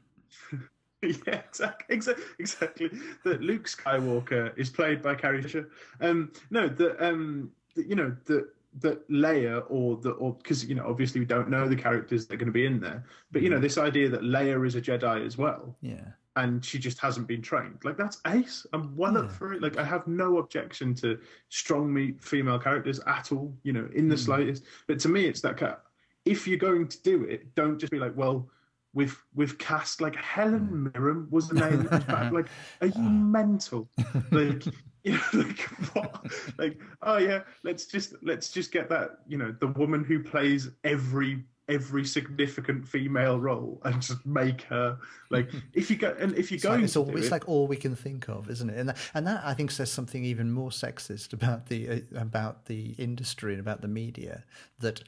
yeah, 1.03 1.41
exactly, 1.49 1.95
exactly, 1.95 2.25
exactly. 2.39 2.91
That 3.25 3.41
Luke 3.41 3.67
Skywalker 3.67 4.57
is 4.57 4.71
played 4.71 5.03
by 5.03 5.15
Carrie 5.15 5.43
Fisher. 5.43 5.71
Um, 6.01 6.33
no, 6.51 6.69
that 6.69 7.05
um, 7.05 7.51
that, 7.75 7.87
you 7.87 7.97
know 7.97 8.15
that 8.27 8.49
that 8.81 9.09
Leia 9.11 9.65
or 9.69 9.97
the 9.97 10.11
or 10.11 10.35
because 10.35 10.65
you 10.65 10.77
know 10.77 10.87
obviously 10.87 11.19
we 11.19 11.27
don't 11.27 11.49
know 11.49 11.69
the 11.69 11.75
characters 11.75 12.27
that 12.27 12.35
are 12.35 12.37
going 12.37 12.47
to 12.47 12.53
be 12.53 12.67
in 12.67 12.79
there, 12.79 13.05
but 13.33 13.43
you 13.43 13.51
know 13.51 13.59
mm. 13.59 13.63
this 13.63 13.79
idea 13.79 14.09
that 14.09 14.23
Leia 14.23 14.65
is 14.65 14.77
a 14.77 14.81
Jedi 14.81 15.27
as 15.27 15.37
well. 15.37 15.75
Yeah 15.81 16.11
and 16.37 16.65
she 16.65 16.79
just 16.79 16.99
hasn't 17.01 17.27
been 17.27 17.43
trained. 17.43 17.79
Like 17.85 17.97
that's 17.97 18.21
ace. 18.27 18.67
I'm 18.73 18.97
well 18.97 19.15
Yeah. 19.15 19.21
up 19.21 19.33
for 19.33 19.53
it. 19.53 19.63
Like 19.63 19.77
I 19.79 19.85
have 19.85 20.07
no 20.07 20.39
objection 20.39 20.95
to 20.97 21.19
strong 21.49 21.93
me- 21.93 22.15
female 22.21 22.59
characters 22.59 23.01
at 23.07 23.33
all. 23.33 23.57
You 23.63 23.73
know, 23.73 23.89
in 23.95 24.09
the 24.09 24.15
Mm. 24.17 24.25
slightest. 24.25 24.65
But 24.87 24.99
to 25.01 25.09
me, 25.09 25.27
it's 25.27 25.41
that 25.43 25.57
kind. 25.57 25.77
If 26.25 26.47
you're 26.47 26.59
going 26.59 26.87
to 26.89 27.03
do 27.03 27.25
it, 27.25 27.55
don't 27.55 27.79
just 27.79 27.91
be 27.93 27.99
like, 27.99 28.17
well. 28.17 28.49
We've 28.93 29.17
we've 29.37 29.57
cast 29.57 30.01
like 30.01 30.17
Helen 30.17 30.91
Mirren 30.93 31.29
was 31.31 31.47
the 31.49 31.55
name 31.55 31.85
that 31.85 31.93
was 31.93 32.05
back. 32.07 32.33
Like, 32.39 32.49
are 32.81 32.89
you 32.89 33.01
mental? 33.09 33.89
Like, 34.33 34.67
you 35.05 35.13
know, 35.13 35.21
like 35.33 35.61
what? 35.95 36.27
Like, 36.59 36.81
oh 37.01 37.19
yeah, 37.19 37.43
let's 37.63 37.87
just 37.87 38.15
let's 38.23 38.51
just 38.51 38.73
get 38.73 38.89
that. 38.89 39.19
You 39.29 39.39
know, 39.39 39.55
the 39.61 39.69
woman 39.69 40.03
who 40.03 40.21
plays 40.25 40.71
every 40.83 41.45
every 41.69 42.05
significant 42.05 42.87
female 42.87 43.39
role 43.39 43.81
and 43.85 44.03
just 44.03 44.25
make 44.27 44.63
her 44.63 44.99
like 45.31 45.51
if 45.73 45.91
you 45.91 45.97
go 45.97 46.15
and 46.19 46.35
if 46.37 46.51
you're 46.51 46.57
It's 46.57 46.65
like, 46.65 46.83
it's, 46.83 46.97
all, 46.97 47.17
it's 47.17 47.29
it, 47.29 47.31
like 47.31 47.49
all 47.49 47.67
we 47.67 47.77
can 47.77 47.95
think 47.95 48.29
of, 48.29 48.51
isn't 48.51 48.69
it? 48.69 48.79
And 48.79 48.89
that, 48.89 48.99
and 49.15 49.27
that 49.27 49.43
I 49.45 49.55
think 49.55 49.71
says 49.71 49.91
something 49.91 50.25
even 50.25 50.51
more 50.51 50.71
sexist 50.71 51.33
about 51.33 51.67
the 51.67 51.91
uh, 51.91 52.01
about 52.17 52.67
the 52.67 52.95
industry 52.99 53.53
and 53.53 53.61
about 53.61 53.81
the 53.83 53.89
media. 53.89 54.45
That 54.81 55.03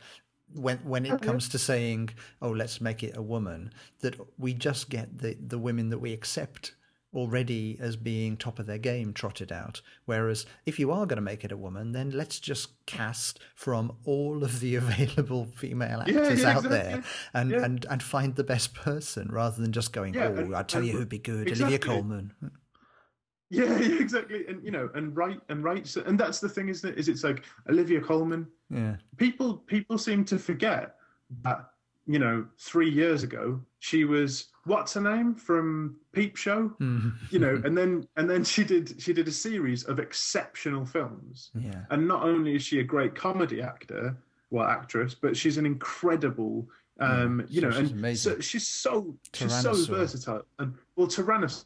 when 0.54 0.78
when 0.78 1.06
it 1.06 1.20
comes 1.22 1.48
to 1.50 1.58
saying, 1.58 2.10
"Oh, 2.40 2.50
let's 2.50 2.80
make 2.80 3.02
it 3.02 3.16
a 3.16 3.22
woman," 3.22 3.72
that 4.00 4.16
we 4.38 4.54
just 4.54 4.88
get 4.88 5.18
the 5.18 5.34
the 5.34 5.58
women 5.58 5.90
that 5.90 5.98
we 5.98 6.12
accept 6.12 6.74
already 7.14 7.76
as 7.80 7.96
being 7.96 8.36
top 8.36 8.58
of 8.58 8.66
their 8.66 8.78
game 8.78 9.12
trotted 9.12 9.52
out. 9.52 9.80
Whereas 10.06 10.46
if 10.66 10.78
you 10.78 10.90
are 10.90 11.06
going 11.06 11.16
to 11.16 11.22
make 11.22 11.44
it 11.44 11.52
a 11.52 11.56
woman, 11.56 11.92
then 11.92 12.10
let's 12.10 12.40
just 12.40 12.84
cast 12.86 13.40
from 13.54 13.92
all 14.04 14.42
of 14.42 14.60
the 14.60 14.74
available 14.82 15.46
female 15.56 16.00
actors 16.00 16.14
yeah, 16.14 16.22
out 16.22 16.32
exactly. 16.32 16.68
there 16.70 17.04
and, 17.34 17.50
Yeah. 17.50 17.64
and 17.64 17.86
and 17.90 18.02
find 18.02 18.34
the 18.34 18.44
best 18.44 18.74
person 18.74 19.28
rather 19.30 19.60
than 19.60 19.72
just 19.72 19.92
going, 19.92 20.14
Yeah, 20.14 20.32
"Oh, 20.36 20.52
I'll 20.54 20.64
tell 20.64 20.82
you 20.82 20.92
who'd 20.92 21.08
be 21.08 21.18
good, 21.18 21.46
Olivia 21.48 21.66
exactly. 21.66 21.94
Colman." 21.94 22.32
yeah, 23.50 23.78
yeah, 23.78 24.00
exactly, 24.00 24.46
and 24.48 24.64
you 24.64 24.70
know, 24.70 24.88
and 24.94 25.14
right 25.16 25.40
and 25.48 25.62
right, 25.62 25.86
so, 25.86 26.02
and 26.06 26.18
that's 26.18 26.40
the 26.40 26.48
thing, 26.48 26.68
isn't 26.68 26.88
it? 26.90 26.98
Is 26.98 27.08
it's 27.08 27.24
like 27.24 27.44
Olivia 27.68 28.00
Colman. 28.00 28.46
Yeah. 28.70 28.96
People 29.18 29.58
people 29.58 29.98
seem 29.98 30.24
to 30.26 30.38
forget 30.38 30.96
that 31.42 31.71
you 32.06 32.18
know 32.18 32.46
three 32.58 32.90
years 32.90 33.22
ago 33.22 33.60
she 33.78 34.04
was 34.04 34.48
what's 34.64 34.94
her 34.94 35.00
name 35.00 35.34
from 35.34 35.96
Peep 36.12 36.36
Show. 36.36 36.70
Mhm. 36.80 37.14
You 37.30 37.38
know, 37.40 37.60
and 37.64 37.76
then 37.76 38.06
and 38.16 38.30
then 38.30 38.44
she 38.44 38.64
did 38.64 39.00
she 39.02 39.12
did 39.12 39.26
a 39.26 39.32
series 39.32 39.84
of 39.84 39.98
exceptional 39.98 40.86
films. 40.86 41.50
Yeah. 41.54 41.84
And 41.90 42.06
not 42.06 42.22
only 42.22 42.54
is 42.54 42.62
she 42.62 42.78
a 42.78 42.84
great 42.84 43.14
comedy 43.16 43.60
actor, 43.60 44.16
well, 44.50 44.66
actress, 44.66 45.14
but 45.14 45.36
she's 45.36 45.58
an 45.58 45.66
incredible, 45.66 46.68
um, 47.00 47.44
you 47.48 47.60
know, 47.60 47.70
she's 47.70 47.90
and 47.90 47.90
amazing. 47.90 48.32
so 48.34 48.40
she's 48.40 48.68
so 48.68 49.16
she's 49.32 49.60
so 49.60 49.74
versatile. 49.86 50.42
And 50.60 50.74
well, 50.94 51.08
Tyrannosaur 51.08 51.64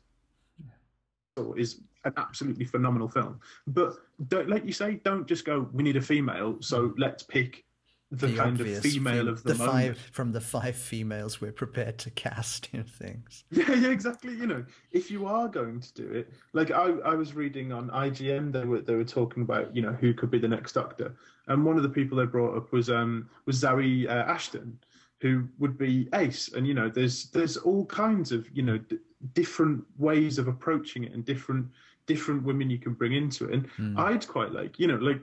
is 1.57 1.81
an 2.05 2.15
absolutely 2.17 2.65
phenomenal 2.65 3.09
film. 3.09 3.41
But 3.67 3.95
don't, 4.29 4.49
like 4.49 4.65
you 4.65 4.73
say, 4.73 5.01
don't 5.05 5.27
just 5.27 5.45
go. 5.45 5.69
We 5.73 5.83
need 5.83 5.97
a 5.97 6.01
female, 6.01 6.57
so 6.61 6.95
let's 6.97 7.23
pick 7.23 7.66
the, 8.13 8.33
kind 8.37 8.61
of 8.61 8.79
female 8.79 9.17
fem- 9.25 9.29
of 9.29 9.43
the, 9.43 9.53
the 9.53 9.59
moment. 9.59 9.73
five 9.73 9.99
from 10.13 10.33
the 10.33 10.41
five 10.41 10.77
females 10.77 11.41
we're 11.41 11.51
prepared 11.53 11.99
to 11.99 12.11
cast 12.11 12.69
in 12.73 12.85
things. 12.85 13.45
Yeah, 13.51 13.73
yeah, 13.75 13.89
exactly. 13.89 14.33
You 14.35 14.47
know, 14.47 14.65
if 14.93 15.11
you 15.11 15.27
are 15.27 15.49
going 15.49 15.81
to 15.81 15.95
do 15.95 16.13
it, 16.13 16.33
like 16.53 16.71
I, 16.71 16.85
I 17.05 17.15
was 17.15 17.35
reading 17.35 17.73
on 17.73 17.91
IGN, 17.91 18.53
they 18.53 18.65
were 18.65 18.81
they 18.81 18.95
were 18.95 19.05
talking 19.05 19.43
about 19.43 19.75
you 19.75 19.83
know 19.83 19.93
who 19.93 20.15
could 20.15 20.31
be 20.31 20.39
the 20.39 20.49
next 20.49 20.73
Doctor, 20.73 21.17
and 21.49 21.65
one 21.65 21.77
of 21.77 21.83
the 21.83 21.89
people 21.89 22.17
they 22.19 22.27
brought 22.27 22.57
up 22.57 22.73
was 22.73 22.89
um 22.91 23.29
was 23.45 23.57
Zoe 23.57 24.07
uh, 24.07 24.15
Ashton, 24.25 24.79
who 25.21 25.49
would 25.59 25.77
be 25.77 26.09
Ace, 26.15 26.53
and 26.55 26.67
you 26.67 26.75
know 26.75 26.89
there's 26.89 27.27
there's 27.31 27.57
all 27.57 27.87
kinds 27.87 28.31
of 28.31 28.47
you 28.57 28.63
know 28.63 28.79
d- 28.79 28.99
different 29.35 29.83
ways 29.99 30.39
of 30.39 30.47
approaching 30.47 31.05
it 31.05 31.13
and 31.13 31.25
different 31.25 31.67
different 32.07 32.45
women 32.45 32.71
you 32.71 32.79
can 32.79 32.93
bring 32.95 33.15
into 33.15 33.47
it, 33.49 33.55
and 33.55 33.67
Hmm. 33.77 33.99
I'd 33.99 34.29
quite 34.29 34.53
like 34.53 34.79
you 34.79 34.87
know 34.87 34.97
like 34.97 35.23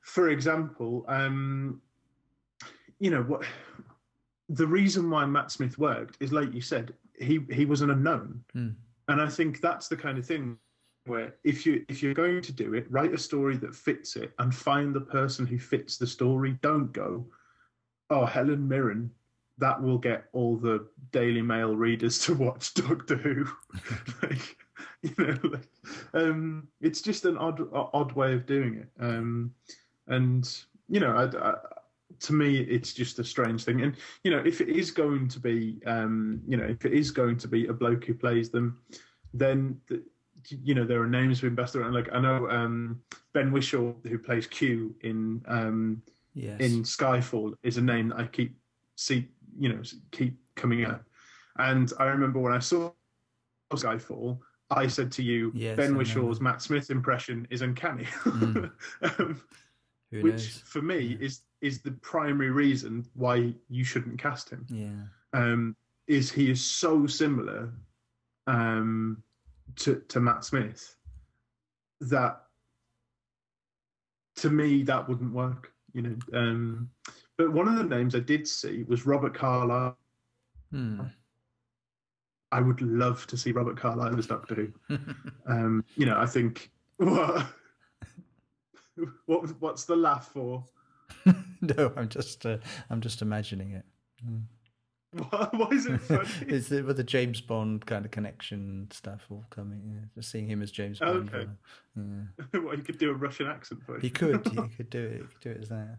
for 0.00 0.30
example 0.30 1.04
um 1.08 1.82
you 3.00 3.10
know 3.10 3.22
what 3.22 3.44
the 4.48 4.66
reason 4.66 5.10
why 5.10 5.24
Matt 5.26 5.50
Smith 5.50 5.78
worked 5.78 6.16
is 6.20 6.32
like 6.32 6.52
you 6.54 6.60
said, 6.60 6.94
he 7.18 7.40
he 7.50 7.64
was 7.64 7.82
an 7.82 7.90
unknown, 7.90 8.42
Hmm. 8.52 8.70
and 9.08 9.20
I 9.20 9.28
think 9.28 9.60
that's 9.60 9.88
the 9.88 9.96
kind 9.96 10.18
of 10.18 10.26
thing 10.26 10.58
where 11.06 11.34
if 11.44 11.66
you 11.66 11.84
if 11.88 12.02
you're 12.02 12.14
going 12.14 12.42
to 12.42 12.52
do 12.52 12.74
it, 12.74 12.90
write 12.90 13.12
a 13.12 13.18
story 13.18 13.56
that 13.58 13.74
fits 13.74 14.16
it 14.16 14.32
and 14.38 14.54
find 14.54 14.94
the 14.94 15.00
person 15.00 15.46
who 15.46 15.58
fits 15.58 15.98
the 15.98 16.06
story. 16.06 16.58
Don't 16.62 16.92
go, 16.92 17.26
oh 18.10 18.24
Helen 18.24 18.66
Mirren, 18.66 19.10
that 19.58 19.80
will 19.82 19.98
get 19.98 20.24
all 20.32 20.56
the 20.56 20.86
Daily 21.12 21.42
Mail 21.42 21.76
readers 21.76 22.18
to 22.20 22.34
watch 22.34 22.74
Doctor 22.74 23.16
Who. 23.16 23.46
like, 24.22 24.56
you 25.02 25.14
know, 25.18 25.38
like, 25.44 25.68
um, 26.14 26.68
it's 26.80 27.02
just 27.02 27.24
an 27.26 27.36
odd 27.36 27.60
odd 27.72 28.12
way 28.12 28.32
of 28.32 28.46
doing 28.46 28.76
it, 28.76 28.88
um, 28.98 29.52
and 30.06 30.58
you 30.88 31.00
know, 31.00 31.14
I, 31.14 31.50
I, 31.50 31.54
to 32.20 32.32
me, 32.32 32.58
it's 32.58 32.92
just 32.92 33.18
a 33.18 33.24
strange 33.24 33.64
thing. 33.64 33.82
And 33.82 33.96
you 34.24 34.30
know, 34.30 34.42
if 34.44 34.60
it 34.60 34.68
is 34.68 34.90
going 34.90 35.28
to 35.28 35.40
be, 35.40 35.78
um, 35.86 36.40
you 36.46 36.56
know, 36.56 36.64
if 36.64 36.84
it 36.84 36.92
is 36.92 37.10
going 37.10 37.36
to 37.38 37.48
be 37.48 37.66
a 37.66 37.72
bloke 37.72 38.04
who 38.04 38.14
plays 38.14 38.50
them, 38.50 38.78
then 39.34 39.80
the, 39.88 40.02
you 40.50 40.74
know 40.74 40.84
there 40.84 41.02
are 41.02 41.06
names 41.06 41.40
being 41.40 41.56
passed 41.56 41.76
around. 41.76 41.94
Like 41.94 42.08
I 42.12 42.20
know 42.20 42.48
um, 42.50 43.00
Ben 43.32 43.50
Whishaw, 43.50 43.94
who 44.06 44.18
plays 44.18 44.46
Q 44.46 44.94
in 45.02 45.42
um, 45.46 46.02
Yes. 46.34 46.60
in 46.60 46.84
Skyfall, 46.84 47.54
is 47.64 47.78
a 47.78 47.82
name 47.82 48.10
that 48.10 48.18
I 48.18 48.26
keep 48.26 48.56
see, 48.94 49.28
you 49.58 49.68
know, 49.70 49.82
keep 50.12 50.38
coming 50.54 50.84
up. 50.84 51.02
And 51.58 51.92
I 51.98 52.04
remember 52.04 52.38
when 52.38 52.52
I 52.52 52.60
saw 52.60 52.92
Skyfall, 53.72 54.38
I 54.70 54.86
said 54.86 55.10
to 55.12 55.22
you, 55.22 55.50
Yes, 55.54 55.76
Ben. 55.76 55.96
Whishaw's 55.96 56.40
Matt 56.40 56.62
Smith 56.62 56.90
impression 56.90 57.46
is 57.50 57.62
uncanny. 57.62 58.04
Mm. 58.24 58.70
um, 59.18 59.40
Who 60.10 60.22
which 60.22 60.32
knows? 60.32 60.62
for 60.64 60.82
me 60.82 61.18
is 61.20 61.42
is 61.60 61.80
the 61.82 61.90
primary 61.90 62.50
reason 62.50 63.04
why 63.14 63.52
you 63.68 63.84
shouldn't 63.84 64.18
cast 64.18 64.48
him. 64.48 64.66
Yeah. 64.68 65.38
Um, 65.38 65.76
is 66.06 66.32
he 66.32 66.50
is 66.50 66.64
so 66.64 67.06
similar 67.06 67.72
um, 68.46 69.22
to 69.76 70.02
to 70.08 70.20
Matt 70.20 70.44
Smith 70.44 70.96
that 72.00 72.42
to 74.36 74.50
me 74.50 74.82
that 74.84 75.08
wouldn't 75.08 75.32
work. 75.32 75.72
You 75.92 76.02
know, 76.02 76.16
um, 76.32 76.90
but 77.36 77.52
one 77.52 77.68
of 77.68 77.76
the 77.76 77.84
names 77.84 78.14
I 78.14 78.20
did 78.20 78.46
see 78.46 78.84
was 78.88 79.06
Robert 79.06 79.34
Carlyle. 79.34 79.96
Hmm. 80.70 81.02
I 82.50 82.60
would 82.60 82.80
love 82.80 83.26
to 83.26 83.36
see 83.36 83.52
Robert 83.52 83.76
Carlyle 83.76 84.18
as 84.18 84.26
Doctor 84.26 84.54
Who. 84.54 84.96
Um, 85.46 85.84
you 85.96 86.04
know, 86.04 86.18
I 86.18 86.26
think 86.26 86.70
what 89.26 89.48
what's 89.60 89.84
the 89.84 89.96
laugh 89.96 90.30
for? 90.32 90.64
no, 91.60 91.92
I'm 91.96 92.08
just 92.08 92.44
uh, 92.44 92.58
I'm 92.90 93.00
just 93.00 93.22
imagining 93.22 93.72
it. 93.72 93.84
Why, 95.30 95.48
why 95.52 95.68
is 95.70 95.86
it 95.86 96.00
funny? 96.02 96.28
Is 96.48 96.70
it 96.70 96.84
with 96.84 96.98
the 96.98 97.04
James 97.04 97.40
Bond 97.40 97.86
kind 97.86 98.04
of 98.04 98.10
connection 98.10 98.88
stuff 98.92 99.24
all 99.30 99.44
coming? 99.48 99.80
Yeah. 99.86 100.06
Just 100.14 100.30
seeing 100.30 100.46
him 100.46 100.60
as 100.60 100.70
James 100.70 100.98
Bond. 100.98 101.30
Okay. 101.34 101.48
yeah. 101.96 102.60
what 102.60 102.76
you 102.76 102.84
could 102.84 102.98
do 102.98 103.10
a 103.10 103.14
Russian 103.14 103.46
accent 103.46 103.82
for? 103.86 103.98
He 103.98 104.10
could. 104.10 104.46
He 104.46 104.56
could 104.76 104.90
do 104.90 105.02
it. 105.02 105.12
He 105.12 105.26
could 105.26 105.40
do 105.40 105.50
it 105.50 105.62
as 105.62 105.68
that. 105.70 105.98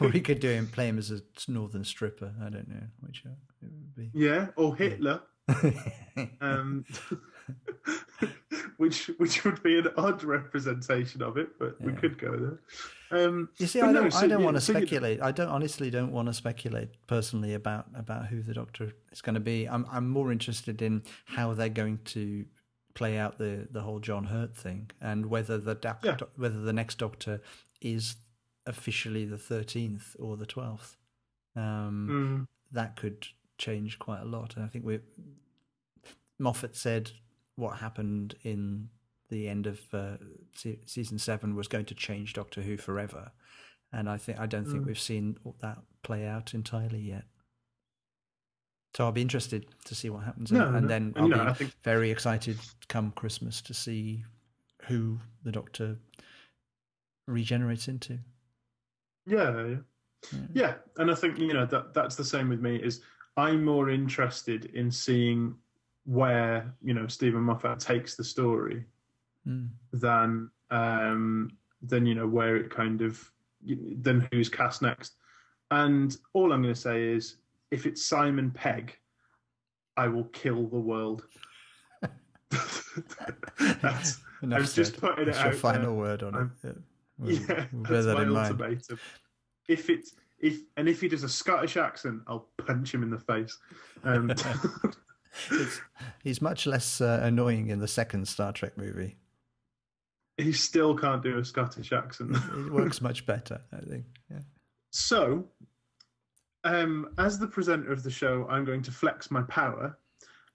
or 0.00 0.10
he 0.10 0.22
could 0.22 0.40
do 0.40 0.48
him 0.48 0.66
play 0.66 0.88
him 0.88 0.96
as 0.98 1.10
a 1.10 1.20
northern 1.48 1.84
stripper. 1.84 2.32
I 2.40 2.48
don't 2.48 2.66
know 2.66 2.82
which 3.00 3.24
it 3.26 3.30
would 3.60 3.94
be. 3.94 4.10
Yeah, 4.14 4.48
or 4.56 4.74
Hitler. 4.74 5.20
Um, 6.40 6.84
which 8.82 9.10
which 9.18 9.44
would 9.44 9.62
be 9.62 9.78
an 9.78 9.88
odd 9.96 10.24
representation 10.24 11.22
of 11.22 11.36
it, 11.36 11.48
but 11.58 11.80
we 11.80 11.92
could 11.92 12.18
go 12.18 12.32
there. 12.36 12.58
Um, 13.12 13.48
You 13.58 13.66
see, 13.66 13.80
I 13.80 13.92
don't. 13.92 14.10
so, 14.12 14.18
I 14.18 14.26
don't 14.26 14.40
yeah, 14.40 14.44
want 14.44 14.56
to 14.56 14.60
so, 14.60 14.72
you 14.72 14.78
speculate. 14.80 15.22
I 15.22 15.32
don't 15.32 15.48
honestly 15.50 15.90
don't 15.90 16.12
want 16.12 16.28
to 16.28 16.34
speculate 16.34 16.88
personally 17.06 17.54
about 17.54 17.86
about 17.94 18.26
who 18.26 18.42
the 18.42 18.54
Doctor 18.54 18.92
is 19.12 19.22
going 19.22 19.34
to 19.34 19.40
be. 19.54 19.66
I'm 19.68 19.86
I'm 19.90 20.08
more 20.08 20.32
interested 20.32 20.82
in 20.82 21.02
how 21.26 21.54
they're 21.54 21.68
going 21.82 21.98
to 22.16 22.44
play 22.94 23.18
out 23.18 23.38
the 23.38 23.68
the 23.70 23.82
whole 23.82 24.00
John 24.00 24.24
Hurt 24.24 24.56
thing 24.56 24.90
and 25.00 25.26
whether 25.26 25.58
the 25.58 25.74
doc, 25.74 26.00
Yeah. 26.04 26.16
whether 26.36 26.60
the 26.60 26.72
next 26.72 26.98
Doctor 26.98 27.40
is 27.80 28.16
officially 28.66 29.24
the 29.24 29.38
thirteenth 29.38 30.16
or 30.18 30.36
the 30.36 30.46
twelfth. 30.46 30.96
Um, 31.54 32.08
mm, 32.10 32.48
that 32.72 32.96
could 32.96 33.26
change 33.58 33.98
quite 33.98 34.22
a 34.22 34.24
lot. 34.36 34.56
And 34.56 34.64
I 34.64 34.68
think 34.68 34.84
we 34.84 35.00
Moffat 36.38 36.74
said 36.76 37.12
what 37.56 37.78
happened 37.78 38.34
in 38.42 38.88
the 39.28 39.48
end 39.48 39.66
of 39.66 39.80
uh, 39.92 40.16
se- 40.54 40.80
season 40.86 41.18
seven 41.18 41.54
was 41.54 41.68
going 41.68 41.86
to 41.86 41.94
change 41.94 42.32
Doctor 42.34 42.62
Who 42.62 42.76
forever, 42.76 43.32
and 43.92 44.08
I 44.08 44.16
think 44.18 44.38
I 44.38 44.46
don't 44.46 44.64
think 44.66 44.82
Mm. 44.84 44.86
we've 44.86 44.98
seen 45.00 45.36
that 45.60 45.78
play 46.02 46.26
out 46.26 46.54
entirely 46.54 47.00
yet. 47.00 47.24
So 48.94 49.04
I'll 49.04 49.12
be 49.12 49.22
interested 49.22 49.64
to 49.86 49.94
see 49.94 50.10
what 50.10 50.24
happens, 50.24 50.52
No, 50.52 50.66
and, 50.66 50.76
and 50.76 50.82
no. 50.86 50.88
then 50.88 51.12
I'll 51.16 51.28
know, 51.28 51.44
be 51.46 51.54
think- 51.54 51.74
very 51.82 52.10
excited 52.10 52.58
come 52.88 53.10
Christmas 53.12 53.62
to 53.62 53.72
see 53.74 54.24
who 54.82 55.18
the 55.44 55.52
Doctor 55.52 55.96
regenerates 57.26 57.88
into. 57.88 58.18
yeah, 59.26 59.66
yeah, 59.66 59.76
Yeah. 60.32 60.38
yeah, 60.52 60.74
and 60.98 61.10
I 61.10 61.14
think 61.14 61.38
you 61.38 61.52
know 61.54 61.66
that 61.66 61.94
that's 61.94 62.16
the 62.16 62.24
same 62.24 62.48
with 62.48 62.60
me. 62.60 62.76
Is 62.76 63.00
I'm 63.36 63.64
more 63.64 63.88
interested 63.90 64.66
in 64.66 64.90
seeing 64.90 65.54
where 66.04 66.72
you 66.82 66.94
know 66.94 67.06
Steven 67.06 67.42
Moffat 67.42 67.78
takes 67.80 68.16
the 68.16 68.24
story 68.24 68.84
Mm. 69.48 69.70
than 69.92 70.50
um, 70.70 71.50
than 71.82 72.06
you 72.06 72.14
know 72.14 72.28
where 72.28 72.54
it 72.56 72.70
kind 72.70 73.02
of 73.02 73.28
than 73.64 74.28
who's 74.30 74.48
cast 74.48 74.82
next. 74.82 75.14
And 75.72 76.16
all 76.32 76.52
I'm 76.52 76.62
going 76.62 76.72
to 76.74 76.80
say 76.80 77.02
is, 77.08 77.38
if 77.72 77.84
it's 77.86 78.04
Simon 78.04 78.52
Pegg, 78.52 78.96
I 79.96 80.06
will 80.06 80.24
kill 80.26 80.68
the 80.68 80.78
world. 80.78 81.24
That's, 83.80 84.20
Enough 84.42 84.58
I 84.58 84.60
was 84.60 84.74
just 84.74 84.92
said. 84.92 85.00
putting 85.00 85.28
it 85.28 85.34
your 85.34 85.46
out 85.48 85.54
final 85.54 85.86
there. 85.86 85.92
word 85.94 86.22
on 86.22 86.34
I'm- 86.34 86.52
it. 86.62 86.68
Yeah. 86.68 86.72
We'll, 87.18 87.32
yeah, 87.32 87.66
we'll 87.72 87.82
bear 87.84 88.02
that's 88.02 88.06
that 88.06 88.14
my 88.14 88.22
in 88.22 88.30
mind. 88.30 88.52
ultimatum. 88.60 88.98
If 89.68 89.90
it's 89.90 90.14
if 90.40 90.60
and 90.76 90.88
if 90.88 91.00
he 91.00 91.08
does 91.08 91.22
a 91.22 91.28
Scottish 91.28 91.76
accent, 91.76 92.22
I'll 92.26 92.48
punch 92.66 92.92
him 92.92 93.02
in 93.04 93.10
the 93.10 93.18
face. 93.18 93.56
Um, 94.02 94.32
he's 96.22 96.42
much 96.42 96.66
less 96.66 97.00
uh, 97.00 97.20
annoying 97.22 97.68
in 97.68 97.78
the 97.78 97.88
second 97.88 98.28
Star 98.28 98.52
Trek 98.52 98.76
movie. 98.76 99.16
he 100.36 100.52
still 100.52 100.96
can't 100.96 101.22
do 101.22 101.38
a 101.38 101.44
Scottish 101.44 101.92
accent. 101.92 102.36
It 102.36 102.72
works 102.72 103.00
much 103.00 103.26
better, 103.26 103.60
I 103.72 103.80
think. 103.80 104.04
Yeah. 104.30 104.40
So, 104.90 105.44
um, 106.64 107.14
as 107.18 107.38
the 107.38 107.46
presenter 107.46 107.92
of 107.92 108.02
the 108.02 108.10
show, 108.10 108.46
I'm 108.50 108.64
going 108.64 108.82
to 108.82 108.90
flex 108.92 109.30
my 109.30 109.42
power 109.42 109.98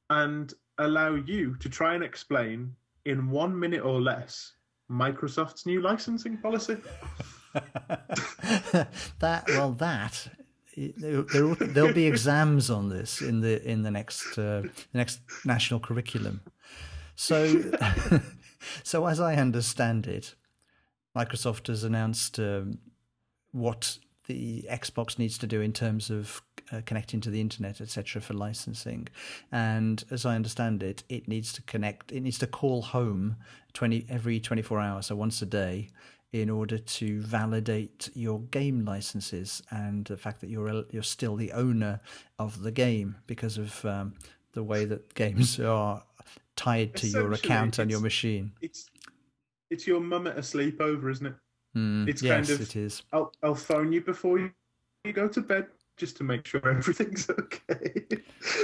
and 0.09 0.53
allow 0.77 1.15
you 1.15 1.55
to 1.57 1.69
try 1.69 1.95
and 1.95 2.03
explain 2.03 2.73
in 3.05 3.29
one 3.29 3.57
minute 3.57 3.83
or 3.83 3.99
less 3.99 4.53
Microsoft's 4.91 5.65
new 5.65 5.81
licensing 5.81 6.37
policy. 6.37 6.77
that 9.19 9.43
well, 9.47 9.71
that 9.73 10.27
there, 10.77 11.23
there, 11.23 11.55
there'll 11.55 11.93
be 11.93 12.05
exams 12.05 12.69
on 12.69 12.89
this 12.89 13.21
in 13.21 13.41
the 13.41 13.63
in 13.67 13.81
the 13.83 13.91
next 13.91 14.37
uh, 14.37 14.61
the 14.61 14.97
next 14.97 15.19
national 15.43 15.79
curriculum. 15.79 16.41
So, 17.15 17.63
so 18.83 19.07
as 19.07 19.19
I 19.19 19.35
understand 19.35 20.05
it, 20.05 20.35
Microsoft 21.17 21.67
has 21.67 21.83
announced 21.83 22.39
um, 22.39 22.77
what 23.51 23.97
the 24.27 24.67
Xbox 24.69 25.17
needs 25.17 25.37
to 25.39 25.47
do 25.47 25.61
in 25.61 25.73
terms 25.73 26.11
of 26.11 26.43
uh, 26.71 26.81
connecting 26.85 27.21
to 27.21 27.31
the 27.31 27.41
internet, 27.41 27.81
etc., 27.81 28.21
for 28.21 28.33
licensing. 28.33 29.07
And 29.51 30.03
as 30.11 30.25
I 30.25 30.35
understand 30.35 30.83
it, 30.83 31.01
it 31.09 31.27
needs 31.27 31.53
to 31.53 31.63
connect. 31.63 32.11
It 32.11 32.21
needs 32.21 32.37
to 32.39 32.47
call 32.47 32.83
home 32.83 33.37
twenty 33.73 34.05
every 34.09 34.39
twenty 34.39 34.61
four 34.61 34.79
hours, 34.79 35.07
so 35.07 35.15
once 35.15 35.41
a 35.41 35.47
day, 35.47 35.89
in 36.41 36.50
order 36.50 36.78
to 36.78 37.21
validate 37.21 38.10
your 38.13 38.41
game 38.52 38.86
licenses 38.86 39.62
and 39.71 40.06
the 40.06 40.17
fact 40.17 40.41
that 40.41 40.50
you're 40.50 40.84
you're 40.91 41.04
still 41.04 41.36
the 41.36 41.52
owner 41.52 42.00
of 42.39 42.62
the 42.62 42.71
game 42.71 43.15
because 43.28 43.58
of 43.58 43.84
um, 43.86 44.13
the 44.54 44.63
way 44.63 44.86
that 44.86 45.13
games 45.15 45.60
are 45.60 46.04
tied 46.56 46.95
to 46.95 47.08
your 47.08 47.34
account 47.34 47.80
and 47.80 47.89
your 47.89 48.02
machine. 48.02 48.52
It's 48.62 48.89
it's 49.69 49.86
your 49.86 50.00
mum 50.00 50.28
at 50.28 50.38
a 50.38 50.41
sleepover, 50.41 51.12
isn't 51.12 51.28
it? 51.28 51.36
Mm, 51.76 52.08
it's 52.08 52.21
yes, 52.21 52.47
kind 52.47 52.50
of- 52.50 52.62
it 52.62 52.76
is. 52.76 53.04
I'll 53.13 53.32
I'll 53.43 53.56
phone 53.56 53.91
you 53.91 54.02
before 54.02 54.39
you, 54.39 54.52
you 55.04 55.13
go 55.13 55.28
to 55.28 55.41
bed 55.41 55.67
just 55.97 56.15
to 56.17 56.23
make 56.23 56.45
sure 56.45 56.67
everything's 56.69 57.29
okay. 57.29 58.05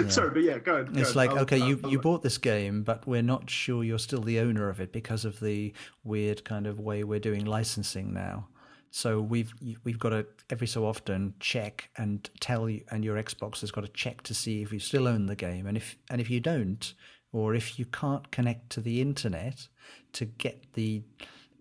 Sorry, 0.07 0.29
but 0.29 0.43
yeah, 0.43 0.59
go 0.59 0.75
ahead. 0.75 0.93
go 0.93 0.99
It's 1.01 1.09
ahead. 1.09 1.15
like 1.15 1.29
I'll- 1.31 1.39
okay, 1.39 1.57
you 1.57 1.79
I'll- 1.83 1.91
you 1.91 1.99
bought 1.99 2.21
this 2.23 2.37
game, 2.37 2.83
but 2.83 3.05
we're 3.07 3.21
not 3.23 3.49
sure 3.49 3.83
you're 3.83 3.99
still 3.99 4.21
the 4.21 4.39
owner 4.39 4.69
of 4.69 4.79
it 4.79 4.91
because 4.93 5.25
of 5.25 5.39
the 5.39 5.73
weird 6.03 6.43
kind 6.45 6.67
of 6.67 6.79
way 6.79 7.03
we're 7.03 7.19
doing 7.19 7.45
licensing 7.45 8.13
now. 8.13 8.47
So 8.91 9.19
we've 9.21 9.51
we've 9.83 9.97
got 9.97 10.09
to 10.09 10.25
every 10.51 10.67
so 10.67 10.85
often 10.85 11.33
check 11.39 11.89
and 11.97 12.29
tell 12.39 12.69
you, 12.69 12.83
and 12.91 13.03
your 13.03 13.15
Xbox 13.21 13.61
has 13.61 13.71
got 13.71 13.81
to 13.81 13.87
check 13.91 14.21
to 14.23 14.35
see 14.35 14.61
if 14.61 14.71
you 14.71 14.77
still 14.79 15.07
own 15.07 15.25
the 15.25 15.35
game, 15.35 15.65
and 15.65 15.75
if 15.75 15.97
and 16.11 16.21
if 16.21 16.29
you 16.29 16.39
don't, 16.39 16.93
or 17.31 17.55
if 17.55 17.79
you 17.79 17.85
can't 17.85 18.29
connect 18.31 18.69
to 18.71 18.81
the 18.81 19.01
internet 19.01 19.67
to 20.13 20.25
get 20.25 20.73
the 20.73 21.01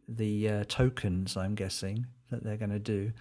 the 0.06 0.46
uh, 0.48 0.64
tokens, 0.68 1.35
I'm 1.37 1.54
guessing 1.54 2.04
that 2.30 2.44
they're 2.44 2.58
going 2.58 2.70
to 2.70 2.78
do, 2.78 3.12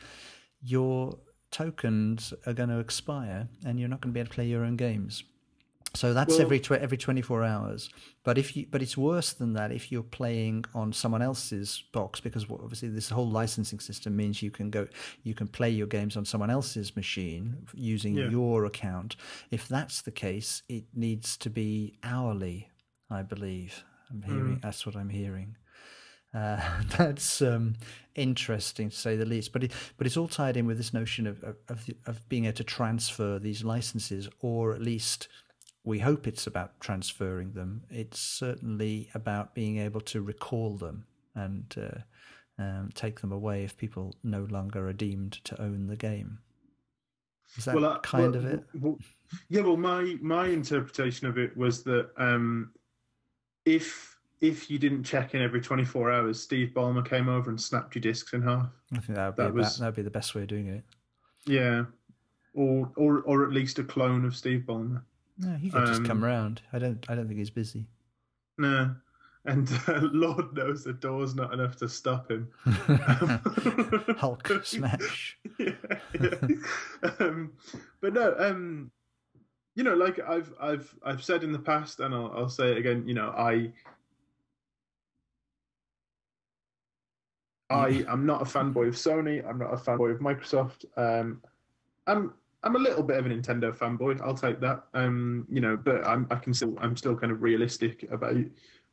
your 0.62 1.18
tokens 1.52 2.34
are 2.46 2.54
going 2.54 2.70
to 2.70 2.80
expire, 2.80 3.48
and 3.66 3.80
you're 3.80 3.90
not 3.90 4.02
going 4.02 4.12
to 4.12 4.14
be 4.14 4.20
able 4.20 4.30
to 4.30 4.36
play 4.36 4.48
your 4.48 4.64
own 4.64 4.78
games. 4.78 5.24
So 5.94 6.14
that's 6.14 6.32
Well- 6.34 6.42
every 6.42 6.60
tw- 6.60 6.72
every 6.72 6.98
24 6.98 7.44
hours. 7.44 7.90
But 8.24 8.38
if 8.38 8.56
you 8.56 8.66
but 8.70 8.82
it's 8.82 8.96
worse 8.96 9.34
than 9.34 9.54
that 9.54 9.72
if 9.72 9.92
you're 9.92 10.04
playing 10.04 10.64
on 10.74 10.94
someone 10.94 11.22
else's 11.22 11.84
box 11.92 12.22
because 12.22 12.46
obviously 12.50 12.88
this 12.90 13.10
whole 13.10 13.30
licensing 13.30 13.80
system 13.80 14.16
means 14.16 14.42
you 14.42 14.52
can 14.52 14.70
go 14.70 14.88
you 15.24 15.34
can 15.34 15.48
play 15.48 15.70
your 15.70 15.88
games 15.88 16.16
on 16.16 16.24
someone 16.24 16.50
else's 16.50 16.96
machine 16.96 17.68
using 17.74 18.16
Yeah. 18.16 18.30
your 18.30 18.64
account. 18.66 19.16
If 19.50 19.68
that's 19.68 20.02
the 20.02 20.12
case, 20.12 20.64
it 20.70 20.86
needs 20.94 21.36
to 21.38 21.50
be 21.50 21.98
hourly, 22.04 22.70
I 23.10 23.24
believe. 23.24 23.84
I'm 24.10 24.22
mm. 24.22 24.26
hearing 24.26 24.60
that's 24.62 24.86
what 24.86 24.96
I'm 24.96 25.10
hearing. 25.10 25.58
Uh, 26.34 26.60
that's 26.98 27.42
um, 27.42 27.76
interesting 28.16 28.90
to 28.90 28.96
say 28.96 29.16
the 29.16 29.26
least. 29.26 29.52
But 29.54 29.66
it, 29.66 29.72
but 29.98 30.08
it's 30.08 30.18
all 30.18 30.28
tied 30.28 30.58
in 30.58 30.66
with 30.66 30.78
this 30.78 30.94
notion 30.94 31.28
of 31.28 31.44
of, 31.44 31.90
of, 32.06 32.30
being 32.30 32.46
able 32.46 32.58
to 32.58 32.64
transfer 32.64 33.40
these 33.40 33.64
licenses, 33.64 34.30
or 34.40 34.74
at 34.74 34.82
least 34.82 35.28
we 35.84 36.00
hope 36.00 36.28
it's 36.28 36.48
about 36.48 36.80
transferring 36.80 37.54
them. 37.54 37.84
It's 37.90 38.20
certainly 38.20 39.10
about 39.14 39.56
being 39.56 39.78
able 39.78 40.02
to 40.02 40.22
recall 40.22 40.78
them 40.78 41.06
and 41.34 41.74
uh, 41.78 42.62
um, 42.62 42.90
take 42.94 43.22
them 43.22 43.32
away 43.32 43.64
if 43.64 43.78
people 43.78 44.16
no 44.24 44.44
longer 44.50 44.88
are 44.88 44.94
deemed 44.94 45.34
to 45.46 45.60
own 45.62 45.88
the 45.88 45.96
game. 45.96 46.40
Is 47.58 47.66
that 47.66 47.78
uh, 47.78 48.00
kind 48.00 48.34
well, 48.34 48.36
of 48.36 48.46
it? 48.46 48.64
well, 48.80 48.98
yeah, 49.50 49.62
well, 49.62 49.78
my 49.78 50.16
my 50.22 50.48
interpretation 50.48 51.28
of 51.28 51.38
it 51.38 51.56
was 51.58 51.84
that 51.84 52.10
um, 52.18 52.72
if 53.66 54.11
if 54.42 54.70
you 54.70 54.78
didn't 54.80 55.04
check 55.04 55.34
in 55.36 55.42
every 55.42 55.62
24 55.62 56.12
hours, 56.12 56.42
Steve 56.42 56.72
Ballmer 56.76 57.08
came 57.08 57.30
over 57.30 57.50
and 57.50 57.62
snapped 57.62 57.96
your 57.96 58.02
discs 58.02 58.34
in 58.34 58.42
half. 58.42 58.68
I 58.92 58.98
think 59.00 59.16
that 59.16 59.26
would 59.28 59.36
be 59.36 59.44
that 59.44 59.50
about, 59.50 59.54
was- 59.54 59.78
that 59.80 59.86
would 59.86 59.96
be 59.96 60.02
the 60.02 60.10
best 60.10 60.34
way 60.36 60.42
of 60.42 60.48
doing 60.48 60.68
it. 60.68 60.84
Yeah, 61.46 61.86
or 62.54 62.92
or 62.98 63.22
or 63.22 63.44
at 63.46 63.52
least 63.52 63.80
a 63.80 63.84
clone 63.84 64.26
of 64.26 64.36
Steve 64.36 64.64
Ballmer. 64.68 65.02
No, 65.38 65.56
he 65.56 65.70
could 65.72 65.88
just 65.88 66.04
come 66.06 66.18
Um, 66.18 66.24
round. 66.26 66.62
I 66.74 66.78
don't. 66.80 67.04
I 67.10 67.16
don't 67.16 67.28
think 67.28 67.40
he's 67.40 67.50
busy. 67.50 67.86
No. 68.58 68.94
And 69.46 69.68
uh, 69.88 70.02
Lord 70.14 70.54
knows 70.54 70.84
the 70.84 70.94
door's 70.94 71.34
not 71.34 71.52
enough 71.52 71.76
to 71.78 71.90
stop 71.90 72.30
him. 72.30 72.48
Hulk 74.18 74.48
smash. 74.64 75.38
yeah, 75.58 75.72
yeah. 76.20 76.36
um, 77.20 77.52
but 78.02 78.14
no, 78.14 78.36
um, 78.38 78.92
you 79.76 79.84
know, 79.84 79.96
like 79.96 80.20
I've 80.20 80.54
I've 80.62 80.94
I've 81.04 81.24
said 81.24 81.44
in 81.44 81.52
the 81.52 81.58
past, 81.60 82.00
and 82.02 82.14
I'll, 82.14 82.32
I'll 82.36 82.50
say 82.50 82.72
it 82.72 82.78
again. 82.78 83.08
You 83.08 83.16
know, 83.16 83.30
I 83.36 83.72
I 87.72 88.06
am 88.12 88.26
not 88.26 88.42
a 88.42 88.46
fanboy 88.46 88.88
of 88.88 88.96
Sony. 88.96 89.48
I'm 89.48 89.58
not 89.58 89.74
a 89.74 89.78
fanboy 89.78 90.12
of 90.12 90.20
Microsoft. 90.20 90.86
Um, 90.98 91.42
I'm 92.08 92.34
I'm 92.64 92.76
a 92.76 92.80
little 92.80 93.04
bit 93.04 93.18
of 93.18 93.26
a 93.26 93.30
Nintendo 93.30 93.76
fanboy. 93.76 94.22
I'll 94.22 94.36
take 94.36 94.60
that. 94.62 94.84
Um, 94.94 95.48
you 95.50 95.62
know, 95.62 95.78
but 95.78 96.06
I'm 96.06 96.28
I 96.30 96.36
can 96.36 96.54
still 96.54 96.76
I'm 96.80 96.96
still 96.96 97.16
kind 97.16 97.32
of 97.32 97.42
realistic 97.42 98.04
about 98.12 98.36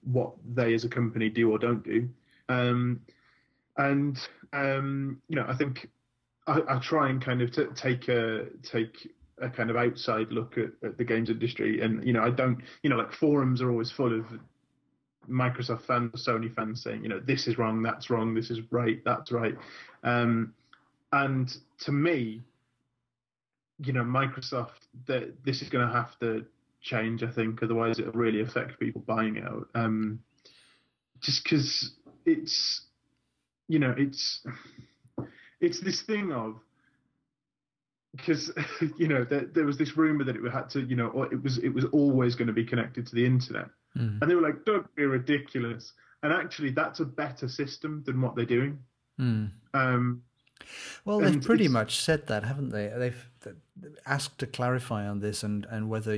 what 0.04 0.32
they 0.54 0.74
as 0.74 0.84
a 0.84 0.88
company 0.88 1.28
do 1.28 1.50
or 1.50 1.58
don't 1.58 1.84
do. 1.84 2.08
Um, 2.48 3.00
and 3.76 4.18
um, 4.52 5.20
you 5.28 5.36
know, 5.36 5.46
I 5.48 5.54
think 5.54 5.90
I, 6.46 6.62
I 6.68 6.78
try 6.78 7.10
and 7.10 7.20
kind 7.22 7.42
of 7.42 7.52
t- 7.52 7.66
take 7.74 8.08
a 8.08 8.46
take 8.62 9.12
a 9.40 9.48
kind 9.48 9.70
of 9.70 9.76
outside 9.76 10.32
look 10.32 10.58
at, 10.58 10.70
at 10.82 10.98
the 10.98 11.04
games 11.04 11.30
industry, 11.30 11.80
and 11.80 12.04
you 12.06 12.12
know, 12.12 12.22
I 12.22 12.30
don't, 12.30 12.60
you 12.82 12.90
know, 12.90 12.96
like 12.96 13.12
forums 13.12 13.62
are 13.62 13.70
always 13.70 13.90
full 13.90 14.18
of 14.18 14.26
Microsoft 15.28 15.82
fans, 15.82 16.26
Sony 16.26 16.52
fans 16.52 16.82
saying, 16.82 17.02
you 17.02 17.08
know, 17.08 17.20
this 17.20 17.46
is 17.46 17.58
wrong, 17.58 17.82
that's 17.82 18.10
wrong, 18.10 18.34
this 18.34 18.50
is 18.50 18.60
right, 18.70 19.02
that's 19.04 19.32
right, 19.32 19.56
um, 20.04 20.54
and 21.12 21.56
to 21.80 21.92
me, 21.92 22.42
you 23.78 23.92
know, 23.92 24.02
Microsoft, 24.02 24.86
that 25.06 25.44
this 25.44 25.62
is 25.62 25.68
going 25.68 25.86
to 25.86 25.92
have 25.92 26.18
to 26.18 26.44
change, 26.80 27.22
I 27.22 27.30
think, 27.30 27.62
otherwise 27.62 27.98
it'll 27.98 28.12
really 28.12 28.40
affect 28.40 28.78
people 28.80 29.02
buying 29.06 29.36
it 29.36 29.44
out. 29.44 29.68
Um, 29.74 30.20
just 31.20 31.44
because 31.44 31.92
it's, 32.26 32.82
you 33.68 33.78
know, 33.78 33.94
it's 33.96 34.44
it's 35.60 35.80
this 35.80 36.02
thing 36.02 36.32
of 36.32 36.56
because 38.16 38.50
you 38.98 39.08
know 39.08 39.24
there, 39.24 39.46
there 39.54 39.64
was 39.64 39.78
this 39.78 39.96
rumor 39.96 40.24
that 40.24 40.36
it 40.36 40.52
had 40.52 40.70
to 40.70 40.80
you 40.80 40.96
know 40.96 41.08
or 41.08 41.32
it 41.32 41.42
was 41.42 41.58
it 41.58 41.68
was 41.70 41.84
always 41.86 42.34
going 42.34 42.46
to 42.46 42.52
be 42.52 42.64
connected 42.64 43.06
to 43.06 43.14
the 43.14 43.24
internet 43.24 43.66
Mm. 43.96 44.20
and 44.20 44.30
they 44.30 44.34
were 44.34 44.42
like 44.42 44.64
don't 44.64 44.92
be 44.94 45.04
ridiculous 45.06 45.92
and 46.22 46.32
actually 46.32 46.70
that's 46.70 47.00
a 47.00 47.04
better 47.04 47.48
system 47.48 48.02
than 48.06 48.20
what 48.20 48.36
they're 48.36 48.44
doing 48.44 48.78
Mm. 49.18 49.50
um 49.74 50.22
Well, 51.04 51.18
they've 51.20 51.42
pretty 51.42 51.68
much 51.68 52.00
said 52.00 52.26
that, 52.26 52.44
haven't 52.44 52.70
they? 52.70 52.92
They've 52.96 53.26
th- 53.42 53.56
asked 54.06 54.38
to 54.38 54.46
clarify 54.46 55.06
on 55.08 55.20
this 55.20 55.42
and, 55.42 55.66
and 55.70 55.88
whether 55.88 56.16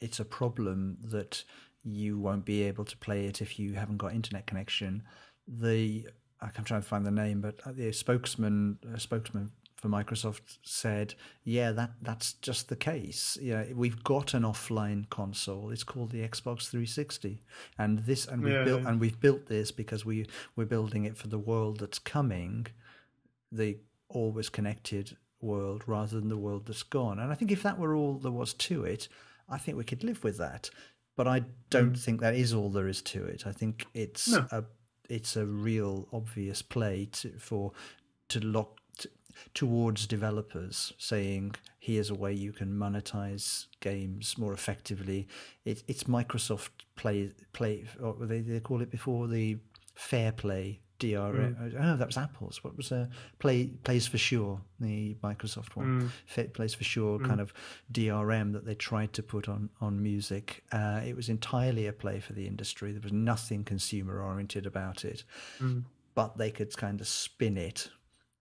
it's 0.00 0.20
a 0.20 0.24
problem 0.24 0.98
that 1.04 1.44
you 1.84 2.18
won't 2.18 2.44
be 2.44 2.62
able 2.64 2.84
to 2.84 2.96
play 2.96 3.26
it 3.26 3.40
if 3.40 3.58
you 3.58 3.74
haven't 3.74 3.98
got 3.98 4.12
internet 4.12 4.46
connection. 4.46 5.02
The 5.46 6.08
I'm 6.42 6.64
trying 6.64 6.82
to 6.82 6.88
find 6.88 7.06
the 7.06 7.10
name, 7.10 7.40
but 7.40 7.60
the 7.76 7.92
spokesman, 7.92 8.78
a 8.92 9.00
spokesman 9.00 9.52
for 9.86 9.92
Microsoft 9.92 10.58
said, 10.62 11.14
"Yeah, 11.44 11.72
that 11.72 11.92
that's 12.02 12.34
just 12.34 12.68
the 12.68 12.76
case. 12.76 13.38
Yeah, 13.40 13.64
we've 13.74 14.02
got 14.02 14.34
an 14.34 14.42
offline 14.42 15.08
console. 15.08 15.70
It's 15.70 15.84
called 15.84 16.10
the 16.10 16.26
Xbox 16.26 16.68
360, 16.68 17.42
and 17.78 18.00
this 18.00 18.26
and 18.26 18.42
we've 18.42 18.52
Yeah, 18.52 18.64
built 18.64 18.84
and 18.84 19.00
we've 19.00 19.20
built 19.20 19.46
this 19.46 19.70
because 19.70 20.04
we 20.04 20.26
we're 20.56 20.66
building 20.66 21.04
it 21.04 21.16
for 21.16 21.28
the 21.28 21.38
world 21.38 21.80
that's 21.80 21.98
coming, 21.98 22.66
the 23.52 23.78
always 24.08 24.48
connected 24.48 25.16
world 25.40 25.84
rather 25.86 26.18
than 26.18 26.28
the 26.28 26.36
world 26.36 26.66
that's 26.66 26.82
gone. 26.82 27.18
And 27.18 27.30
I 27.30 27.34
think 27.34 27.52
if 27.52 27.62
that 27.62 27.78
were 27.78 27.94
all 27.94 28.18
there 28.18 28.32
was 28.32 28.54
to 28.54 28.84
it, 28.84 29.08
I 29.48 29.58
think 29.58 29.78
we 29.78 29.84
could 29.84 30.04
live 30.04 30.24
with 30.24 30.38
that. 30.38 30.70
But 31.16 31.28
I 31.28 31.44
don't 31.70 31.94
mm. 31.94 31.98
think 31.98 32.20
that 32.20 32.34
is 32.34 32.52
all 32.52 32.70
there 32.70 32.88
is 32.88 33.00
to 33.02 33.24
it. 33.24 33.46
I 33.46 33.52
think 33.52 33.86
it's 33.94 34.28
No. 34.28 34.46
a 34.50 34.64
it's 35.08 35.36
a 35.36 35.46
real 35.46 36.08
obvious 36.12 36.62
play 36.62 37.06
to, 37.12 37.38
for 37.38 37.72
to 38.28 38.40
lock 38.40 38.75
towards 39.54 40.06
developers 40.06 40.92
saying 40.98 41.54
here's 41.78 42.10
a 42.10 42.14
way 42.14 42.32
you 42.32 42.52
can 42.52 42.72
monetize 42.72 43.66
games 43.80 44.36
more 44.38 44.52
effectively 44.52 45.26
it, 45.64 45.82
it's 45.88 46.04
microsoft 46.04 46.70
play 46.96 47.30
play 47.52 47.84
or 48.02 48.14
they, 48.20 48.40
they 48.40 48.60
call 48.60 48.80
it 48.82 48.90
before 48.90 49.26
the 49.28 49.56
fair 49.94 50.32
play 50.32 50.80
DRM. 50.98 51.74
Oh, 51.78 51.96
that 51.98 52.06
was 52.06 52.16
Apple's. 52.16 52.64
What 52.64 52.74
was 52.74 52.90
uh, 52.90 53.04
play 53.38 53.66
plays 53.84 54.06
for 54.06 54.16
sure? 54.16 54.62
The 54.80 55.14
Microsoft 55.22 55.76
one, 55.76 56.10
Fa- 56.24 56.44
plays 56.44 56.72
for 56.74 56.84
sure, 56.84 57.18
kind 57.18 57.38
of 57.38 57.52
DRM 57.92 58.54
that 58.54 58.64
they 58.64 58.74
tried 58.74 59.12
to 59.12 59.22
put 59.22 59.46
on 59.46 59.68
on 59.82 60.02
music. 60.02 60.64
Uh, 60.72 61.02
it 61.06 61.14
was 61.14 61.28
entirely 61.28 61.86
a 61.86 61.92
play 61.92 62.18
for 62.18 62.32
the 62.32 62.46
industry. 62.46 62.92
There 62.92 63.02
was 63.02 63.12
nothing 63.12 63.62
consumer 63.62 64.22
oriented 64.22 64.64
about 64.64 65.04
it, 65.04 65.24
but 66.14 66.38
they 66.38 66.50
could 66.50 66.74
kind 66.78 66.98
of 67.02 67.06
spin 67.06 67.58
it 67.58 67.90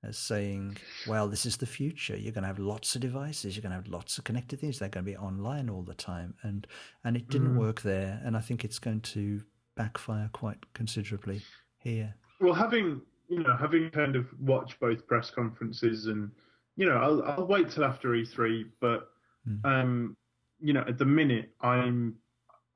as 0.08 0.18
saying, 0.18 0.78
"Well, 1.08 1.28
this 1.28 1.46
is 1.46 1.58
the 1.58 1.65
future. 1.65 2.15
You're 2.15 2.32
going 2.32 2.44
to 2.44 2.48
have 2.48 2.60
lots 2.60 2.96
of 2.96 3.02
devices. 3.02 3.56
You're 3.56 3.63
going 3.63 3.72
to 3.72 3.78
have 3.78 3.88
lots 3.88 4.18
of 4.18 4.24
connected 4.24 4.60
things. 4.60 4.80
They're 4.80 4.89
going 4.89 5.06
to 5.06 5.12
be 5.12 5.18
online 5.18 5.70
all 5.70 5.84
the 5.84 5.94
time." 5.94 6.36
And 6.44 6.68
and 7.04 7.15
it 7.15 7.30
didn't 7.30 7.56
mm. 7.56 7.60
work 7.60 7.82
there. 7.82 8.22
And 8.24 8.38
I 8.38 8.41
think 8.41 8.63
it's 8.63 8.80
going 8.80 9.02
to 9.02 9.41
backfire 9.76 10.30
quite 10.34 10.74
considerably 10.74 11.41
here. 11.80 12.15
Well, 12.39 12.54
having 12.54 13.02
you 13.28 13.44
know, 13.44 13.56
having 13.58 13.89
kind 13.89 14.15
of 14.15 14.28
watched 14.39 14.80
both 14.80 15.08
press 15.08 15.32
conferences, 15.32 16.08
and 16.08 16.32
you 16.76 16.86
know, 16.86 16.98
I'll 16.98 17.24
I'll 17.24 17.48
wait 17.48 17.72
till 17.72 17.84
after 17.84 18.10
E3, 18.10 18.65
but 18.80 19.10
mm. 19.48 19.63
um, 19.65 20.18
you 20.60 20.74
know, 20.74 20.84
at 20.88 20.98
the 20.98 21.06
minute, 21.06 21.52
I'm 21.62 22.15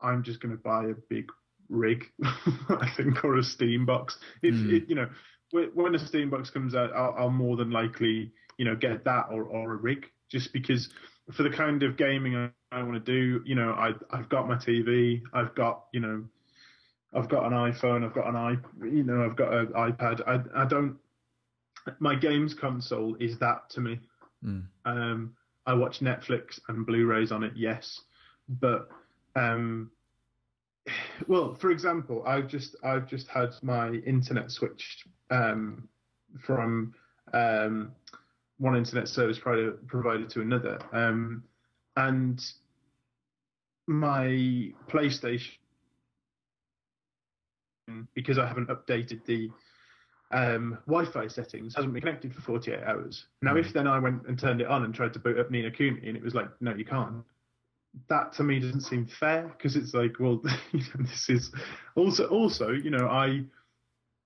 I'm 0.02 0.24
just 0.24 0.40
going 0.40 0.56
to 0.56 0.62
buy 0.62 0.86
a 0.86 0.96
big 1.10 1.30
rig, 1.70 2.06
I 2.24 2.90
think, 2.96 3.24
or 3.24 3.38
a 3.38 3.44
Steam 3.44 3.86
box. 3.86 4.18
If 4.42 4.56
mm. 4.56 4.74
it, 4.74 4.84
you 4.90 4.96
know, 4.96 5.10
when 5.52 5.96
a 5.96 6.00
Steam 6.00 6.30
box 6.30 6.50
comes 6.50 6.76
out, 6.76 6.94
I'll, 6.96 7.16
I'll 7.18 7.30
more 7.30 7.56
than 7.58 7.72
likely 7.72 8.32
you 8.58 8.66
know 8.66 8.76
get 8.76 9.04
that 9.06 9.28
or 9.32 9.44
or 9.44 9.74
a 9.74 9.76
rig, 9.76 10.06
just 10.30 10.54
because 10.54 10.90
for 11.32 11.44
the 11.44 11.50
kind 11.50 11.84
of 11.84 11.98
gaming 11.98 12.36
I, 12.36 12.50
I 12.72 12.84
want 12.84 12.94
to 12.94 13.00
do, 13.00 13.42
you 13.46 13.56
know, 13.56 13.72
I 13.72 13.94
I've 14.12 14.30
got 14.30 14.48
my 14.48 14.56
TV, 14.56 15.22
I've 15.34 15.54
got 15.56 15.86
you 15.94 16.00
know. 16.00 16.26
I've 17.12 17.28
got 17.28 17.46
an 17.46 17.54
iPhone, 17.54 18.06
I've 18.06 18.14
got 18.14 18.28
an 18.28 18.36
i, 18.36 18.52
you 18.86 19.02
know, 19.02 19.26
I've 19.26 19.36
got 19.36 19.52
an 19.52 19.68
iPad. 19.70 20.22
I, 20.28 20.62
I 20.62 20.66
don't. 20.68 20.96
My 21.98 22.14
games 22.14 22.54
console 22.54 23.16
is 23.16 23.40
that 23.40 23.68
to 23.72 23.82
me. 23.82 24.00
Um, 24.86 25.34
I 25.66 25.74
watch 25.74 26.02
Netflix 26.02 26.60
and 26.68 26.86
Blu-rays 26.86 27.32
on 27.32 27.44
it, 27.44 27.54
yes, 27.56 28.02
but 28.48 28.90
um, 29.36 29.90
well, 31.28 31.56
for 31.56 31.72
example, 31.72 32.24
I've 32.28 32.48
just 32.48 32.76
I've 32.84 33.08
just 33.08 33.28
had 33.28 33.50
my 33.64 33.90
internet 34.06 34.52
switched 34.52 35.06
um, 35.30 35.88
from 36.46 36.94
um, 37.34 37.92
one 38.58 38.76
internet 38.76 39.08
service 39.08 39.40
provider, 39.40 39.72
provider 39.88 40.26
to 40.26 40.42
another, 40.42 40.80
um, 40.92 41.44
and 41.96 42.44
my 43.88 44.72
PlayStation 44.88 45.58
because 48.14 48.38
I 48.38 48.46
haven't 48.48 48.70
updated 48.70 49.26
the 49.26 49.50
um, 50.32 50.78
Wi-Fi 50.86 51.28
settings 51.28 51.76
hasn't 51.76 51.94
been 51.94 52.02
connected 52.02 52.34
for 52.36 52.42
48 52.42 52.84
hours. 52.84 53.26
Now, 53.42 53.56
if 53.56 53.74
then 53.74 53.88
I 53.88 53.98
went 53.98 54.28
and 54.28 54.38
turned 54.38 54.62
it 54.62 54.68
on 54.68 54.84
and 54.84 54.94
tried 54.94 55.14
to 55.14 55.20
boot 55.20 55.40
up 55.40 55.50
Ni 55.50 55.64
no 55.64 55.72
Kuni 55.72 56.08
and 56.08 56.16
it 56.16 56.24
was 56.24 56.36
like, 56.36 56.50
no, 56.62 56.74
you 56.76 56.86
can't. 56.86 57.24
That 58.10 58.34
to 58.34 58.44
me 58.44 58.60
doesn't 58.60 58.82
seem 58.82 59.08
fair 59.08 59.48
because 59.48 59.76
it's 59.76 59.96
like, 59.96 60.20
well, 60.20 60.40
you 60.72 60.80
know, 60.80 61.04
this 61.06 61.30
is 61.30 61.52
also 61.96 62.28
also, 62.28 62.70
you 62.70 62.92
know, 62.92 63.08
I 63.08 63.44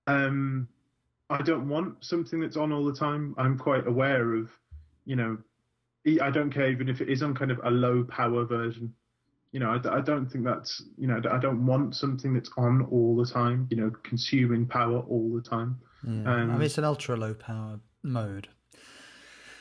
um 0.06 0.68
I 1.30 1.42
don't 1.42 1.68
want 1.68 2.04
something 2.04 2.40
that's 2.40 2.56
on 2.56 2.72
all 2.72 2.84
the 2.84 2.94
time. 2.94 3.34
I'm 3.38 3.58
quite 3.58 3.86
aware 3.86 4.34
of, 4.34 4.50
you 5.04 5.16
know, 5.16 5.38
I 6.20 6.30
don't 6.30 6.50
care 6.50 6.70
even 6.70 6.88
if 6.88 7.00
it 7.00 7.08
is 7.08 7.22
on 7.22 7.34
kind 7.34 7.50
of 7.50 7.60
a 7.64 7.70
low 7.70 8.04
power 8.04 8.44
version 8.44 8.94
you 9.54 9.60
know, 9.60 9.70
I, 9.70 9.98
I, 9.98 10.00
don't 10.00 10.26
think 10.26 10.44
that's, 10.44 10.82
you 10.98 11.06
know, 11.06 11.22
I 11.30 11.38
don't 11.38 11.64
want 11.64 11.94
something 11.94 12.34
that's 12.34 12.50
on 12.56 12.88
all 12.90 13.14
the 13.16 13.24
time, 13.24 13.68
you 13.70 13.76
know, 13.76 13.92
consuming 14.02 14.66
power 14.66 14.98
all 14.98 15.32
the 15.32 15.48
time. 15.48 15.78
Yeah. 16.04 16.10
Um, 16.10 16.26
I 16.26 16.44
mean, 16.54 16.62
it's 16.62 16.76
an 16.76 16.82
ultra 16.82 17.16
low 17.16 17.34
power 17.34 17.78
mode. 18.02 18.48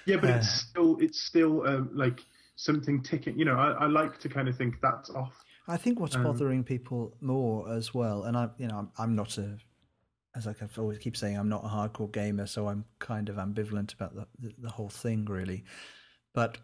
Yeah, 0.07 0.15
but 0.15 0.31
uh, 0.31 0.37
it's 0.37 0.49
still, 0.49 0.97
it's 0.99 1.21
still 1.21 1.67
um, 1.67 1.91
like 1.93 2.21
something 2.55 3.03
ticking. 3.03 3.37
You 3.37 3.45
know, 3.45 3.55
I, 3.55 3.83
I, 3.83 3.85
like 3.85 4.19
to 4.21 4.29
kind 4.29 4.47
of 4.47 4.57
think 4.57 4.77
that's 4.81 5.11
off. 5.11 5.35
I 5.67 5.77
think 5.77 5.99
what's 5.99 6.15
um, 6.15 6.23
bothering 6.23 6.63
people 6.63 7.15
more 7.21 7.71
as 7.71 7.93
well, 7.93 8.23
and 8.23 8.35
I, 8.35 8.49
you 8.57 8.67
know, 8.67 8.79
I'm, 8.79 8.89
I'm 8.97 9.15
not 9.15 9.37
a, 9.37 9.59
as 10.35 10.47
I 10.47 10.55
always 10.77 10.97
keep 10.97 11.15
saying, 11.15 11.37
I'm 11.37 11.49
not 11.49 11.63
a 11.63 11.67
hardcore 11.67 12.11
gamer, 12.11 12.47
so 12.47 12.67
I'm 12.67 12.85
kind 12.99 13.29
of 13.29 13.35
ambivalent 13.35 13.93
about 13.93 14.15
the 14.15 14.27
the, 14.39 14.53
the 14.57 14.69
whole 14.69 14.89
thing, 14.89 15.25
really. 15.25 15.63
But 16.33 16.57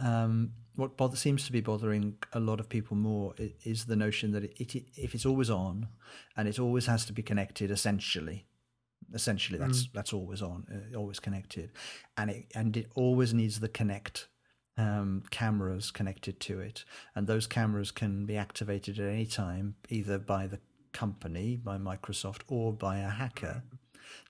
um, 0.00 0.52
what 0.74 0.96
bother, 0.96 1.16
seems 1.16 1.46
to 1.46 1.52
be 1.52 1.60
bothering 1.60 2.16
a 2.32 2.40
lot 2.40 2.60
of 2.60 2.68
people 2.68 2.96
more 2.96 3.34
is 3.38 3.84
the 3.84 3.96
notion 3.96 4.32
that 4.32 4.44
it, 4.44 4.74
it, 4.74 4.84
if 4.96 5.14
it's 5.14 5.26
always 5.26 5.50
on 5.50 5.88
and 6.36 6.48
it 6.48 6.58
always 6.58 6.86
has 6.86 7.04
to 7.06 7.12
be 7.12 7.22
connected 7.22 7.70
essentially 7.70 8.46
essentially 9.14 9.58
that's 9.58 9.86
mm. 9.86 9.92
that's 9.92 10.12
always 10.12 10.40
on 10.40 10.64
uh, 10.72 10.96
always 10.96 11.20
connected 11.20 11.70
and 12.16 12.30
it 12.30 12.46
and 12.54 12.76
it 12.76 12.90
always 12.94 13.34
needs 13.34 13.60
the 13.60 13.68
connect 13.68 14.28
um, 14.78 15.22
cameras 15.30 15.90
connected 15.90 16.40
to 16.40 16.58
it 16.60 16.84
and 17.14 17.26
those 17.26 17.46
cameras 17.46 17.90
can 17.90 18.24
be 18.24 18.36
activated 18.36 18.98
at 18.98 19.08
any 19.08 19.26
time 19.26 19.74
either 19.90 20.18
by 20.18 20.46
the 20.46 20.58
company 20.92 21.56
by 21.56 21.78
microsoft 21.78 22.42
or 22.48 22.72
by 22.72 22.98
a 22.98 23.08
hacker 23.08 23.62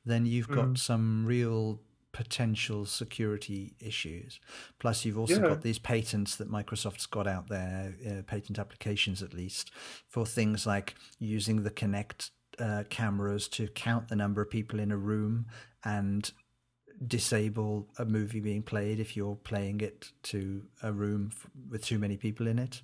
then 0.04 0.26
you've 0.26 0.48
got 0.48 0.66
mm. 0.66 0.78
some 0.78 1.24
real 1.24 1.80
potential 2.12 2.84
security 2.84 3.74
issues. 3.80 4.38
Plus, 4.78 5.04
you've 5.04 5.18
also 5.18 5.40
yeah. 5.40 5.48
got 5.48 5.62
these 5.62 5.78
patents 5.78 6.36
that 6.36 6.50
Microsoft's 6.50 7.06
got 7.06 7.26
out 7.26 7.48
there, 7.48 7.94
uh, 8.06 8.22
patent 8.22 8.58
applications 8.58 9.22
at 9.22 9.32
least, 9.32 9.70
for 10.08 10.26
things 10.26 10.66
like 10.66 10.94
using 11.18 11.62
the 11.62 11.70
Kinect 11.70 12.30
uh, 12.58 12.84
cameras 12.90 13.48
to 13.48 13.66
count 13.68 14.08
the 14.08 14.16
number 14.16 14.42
of 14.42 14.50
people 14.50 14.78
in 14.78 14.92
a 14.92 14.96
room 14.96 15.46
and 15.84 16.32
disable 17.06 17.88
a 17.98 18.04
movie 18.04 18.40
being 18.40 18.62
played 18.62 19.00
if 19.00 19.16
you're 19.16 19.34
playing 19.36 19.80
it 19.80 20.12
to 20.22 20.62
a 20.82 20.92
room 20.92 21.30
f- 21.32 21.46
with 21.70 21.84
too 21.84 21.98
many 21.98 22.16
people 22.16 22.46
in 22.46 22.58
it. 22.58 22.82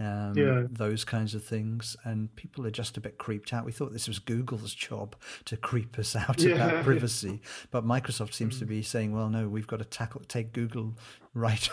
Um, 0.00 0.32
yeah. 0.34 0.62
those 0.70 1.04
kinds 1.04 1.34
of 1.34 1.44
things. 1.44 1.94
And 2.04 2.34
people 2.34 2.66
are 2.66 2.70
just 2.70 2.96
a 2.96 3.00
bit 3.02 3.18
creeped 3.18 3.52
out. 3.52 3.66
We 3.66 3.72
thought 3.72 3.92
this 3.92 4.08
was 4.08 4.18
Google's 4.18 4.74
job 4.74 5.14
to 5.44 5.58
creep 5.58 5.98
us 5.98 6.16
out 6.16 6.40
Yeah. 6.40 6.54
about 6.54 6.84
privacy, 6.84 7.42
but 7.70 7.84
Microsoft 7.84 8.32
seems 8.32 8.58
to 8.60 8.64
be 8.64 8.80
saying, 8.82 9.12
"Well, 9.12 9.28
no, 9.28 9.46
we've 9.48 9.66
got 9.66 9.80
to 9.80 9.84
tackle 9.84 10.22
take 10.26 10.54
Google 10.54 10.94
right, 11.34 11.68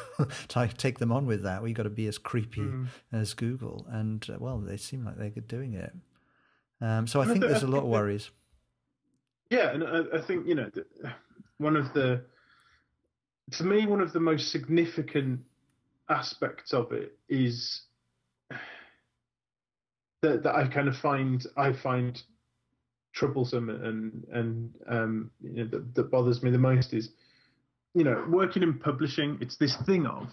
ta- 0.49 0.67
take 0.77 0.99
them 0.99 1.11
on 1.13 1.25
with 1.25 1.43
that. 1.43 1.63
We've 1.63 1.73
got 1.73 1.83
to 1.83 1.89
be 1.89 2.07
as 2.07 2.17
creepy 2.17 2.67
as 3.13 3.33
Google." 3.33 3.85
And 3.89 4.29
uh, 4.29 4.35
well, 4.39 4.59
they 4.59 4.75
seem 4.77 5.05
like 5.05 5.17
they're 5.17 5.29
doing 5.29 5.73
it. 5.73 5.93
Um, 6.81 7.07
so 7.07 7.21
I 7.21 7.25
think 7.25 7.39
there's 7.39 7.63
a 7.63 7.67
lot 7.67 7.79
of 7.83 7.89
worries. 7.89 8.29
Yeah, 9.49 9.69
and 9.71 9.83
I, 9.83 10.17
I 10.17 10.21
think 10.21 10.45
you 10.45 10.55
know, 10.55 10.69
one 11.59 11.77
of 11.77 11.93
the, 11.93 12.23
to 13.53 13.63
me, 13.63 13.87
one 13.87 14.01
of 14.01 14.11
the 14.11 14.19
most 14.19 14.51
significant 14.51 15.39
aspects 16.09 16.73
of 16.73 16.91
it 16.91 17.17
is 17.29 17.83
that 20.21 20.43
that 20.43 20.55
I 20.55 20.67
kind 20.67 20.87
of 20.87 20.95
find 20.97 21.45
I 21.55 21.73
find 21.73 22.21
troublesome 23.13 23.69
and 23.69 24.25
and 24.31 24.73
um, 24.87 25.31
you 25.41 25.63
know, 25.63 25.69
that, 25.71 25.95
that 25.95 26.11
bothers 26.11 26.43
me 26.43 26.51
the 26.51 26.57
most 26.57 26.93
is, 26.93 27.09
you 27.93 28.03
know, 28.03 28.25
working 28.29 28.63
in 28.63 28.77
publishing. 28.79 29.37
It's 29.41 29.57
this 29.57 29.75
thing 29.85 30.05
of, 30.05 30.29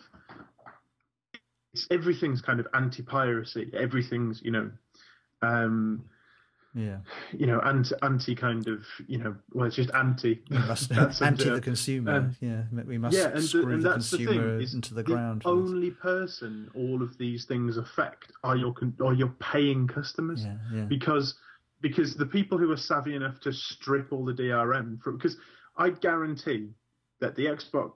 it's 1.72 1.86
everything's 1.90 2.42
kind 2.42 2.60
of 2.60 2.66
anti-piracy. 2.74 3.70
Everything's 3.74 4.42
you 4.42 4.50
know. 4.50 4.70
Um, 5.42 6.04
Yeah, 6.74 6.98
you 7.32 7.46
know, 7.46 7.60
anti, 7.60 7.94
anti 8.02 8.34
kind 8.34 8.66
of, 8.66 8.84
you 9.06 9.18
know, 9.18 9.36
well, 9.52 9.66
it's 9.66 9.76
just 9.76 9.90
anti. 9.94 10.42
must 10.50 10.90
anti 11.22 11.48
the 11.50 11.60
consumer. 11.60 12.12
um, 12.16 12.36
yeah, 12.40 12.62
we 12.84 12.98
must 12.98 13.16
yeah, 13.16 13.26
and, 13.26 13.36
the, 13.36 13.42
screw 13.42 13.72
and 13.72 13.82
the 13.82 13.88
that's 13.90 14.10
the 14.10 14.16
consumer 14.18 14.58
thing. 14.58 14.68
Into 14.74 14.94
the 14.94 15.02
the 15.02 15.12
ground. 15.12 15.42
for 15.44 15.54
this. 15.54 15.70
only 15.70 15.90
person 15.92 16.68
all 16.74 17.00
of 17.02 17.16
these 17.16 17.44
things 17.44 17.76
affect 17.76 18.32
are 18.42 18.56
your 18.56 18.74
are 19.00 19.14
your 19.14 19.32
paying 19.38 19.86
customers 19.86 20.42
Yeah, 20.44 20.56
yeah. 20.72 20.84
because 20.84 21.36
because 21.80 22.16
the 22.16 22.26
people 22.26 22.58
who 22.58 22.70
are 22.72 22.76
savvy 22.76 23.14
enough 23.14 23.38
to 23.40 23.52
strip 23.52 24.12
all 24.12 24.24
the 24.24 24.32
DRM 24.32 25.00
from 25.00 25.16
because 25.16 25.36
I 25.76 25.90
guarantee 25.90 26.70
that 27.20 27.36
the 27.36 27.46
Xbox 27.46 27.92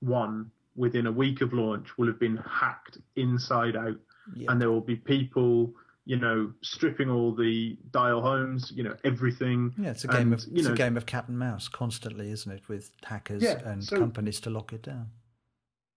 One 0.00 0.50
within 0.74 1.06
a 1.06 1.12
week 1.12 1.40
of 1.42 1.52
launch 1.52 1.96
will 1.96 2.06
have 2.08 2.18
been 2.18 2.36
hacked 2.38 2.98
inside 3.14 3.76
out, 3.76 3.96
Yeah. 4.34 4.50
and 4.50 4.60
there 4.60 4.70
will 4.70 4.80
be 4.82 4.96
people, 4.96 5.72
you 6.06 6.16
know, 6.16 6.52
stripping 6.62 7.10
all 7.10 7.34
the 7.34 7.76
dial 7.90 8.22
homes, 8.22 8.72
you 8.74 8.84
know, 8.84 8.94
everything. 9.04 9.74
Yeah, 9.76 9.90
it's 9.90 10.04
a 10.04 10.08
game 10.08 10.32
and, 10.32 10.34
of 10.34 10.46
you 10.46 10.58
it's 10.58 10.68
know, 10.68 10.72
a 10.72 10.76
game 10.76 10.96
of 10.96 11.04
cat 11.04 11.26
and 11.28 11.36
mouse 11.38 11.68
constantly, 11.68 12.30
isn't 12.30 12.50
it? 12.50 12.68
With 12.68 12.92
hackers 13.04 13.42
Yeah, 13.42 13.58
and 13.68 13.82
so- 13.84 13.98
companies 13.98 14.40
to 14.40 14.50
lock 14.50 14.72
it 14.72 14.82
down. 14.82 15.08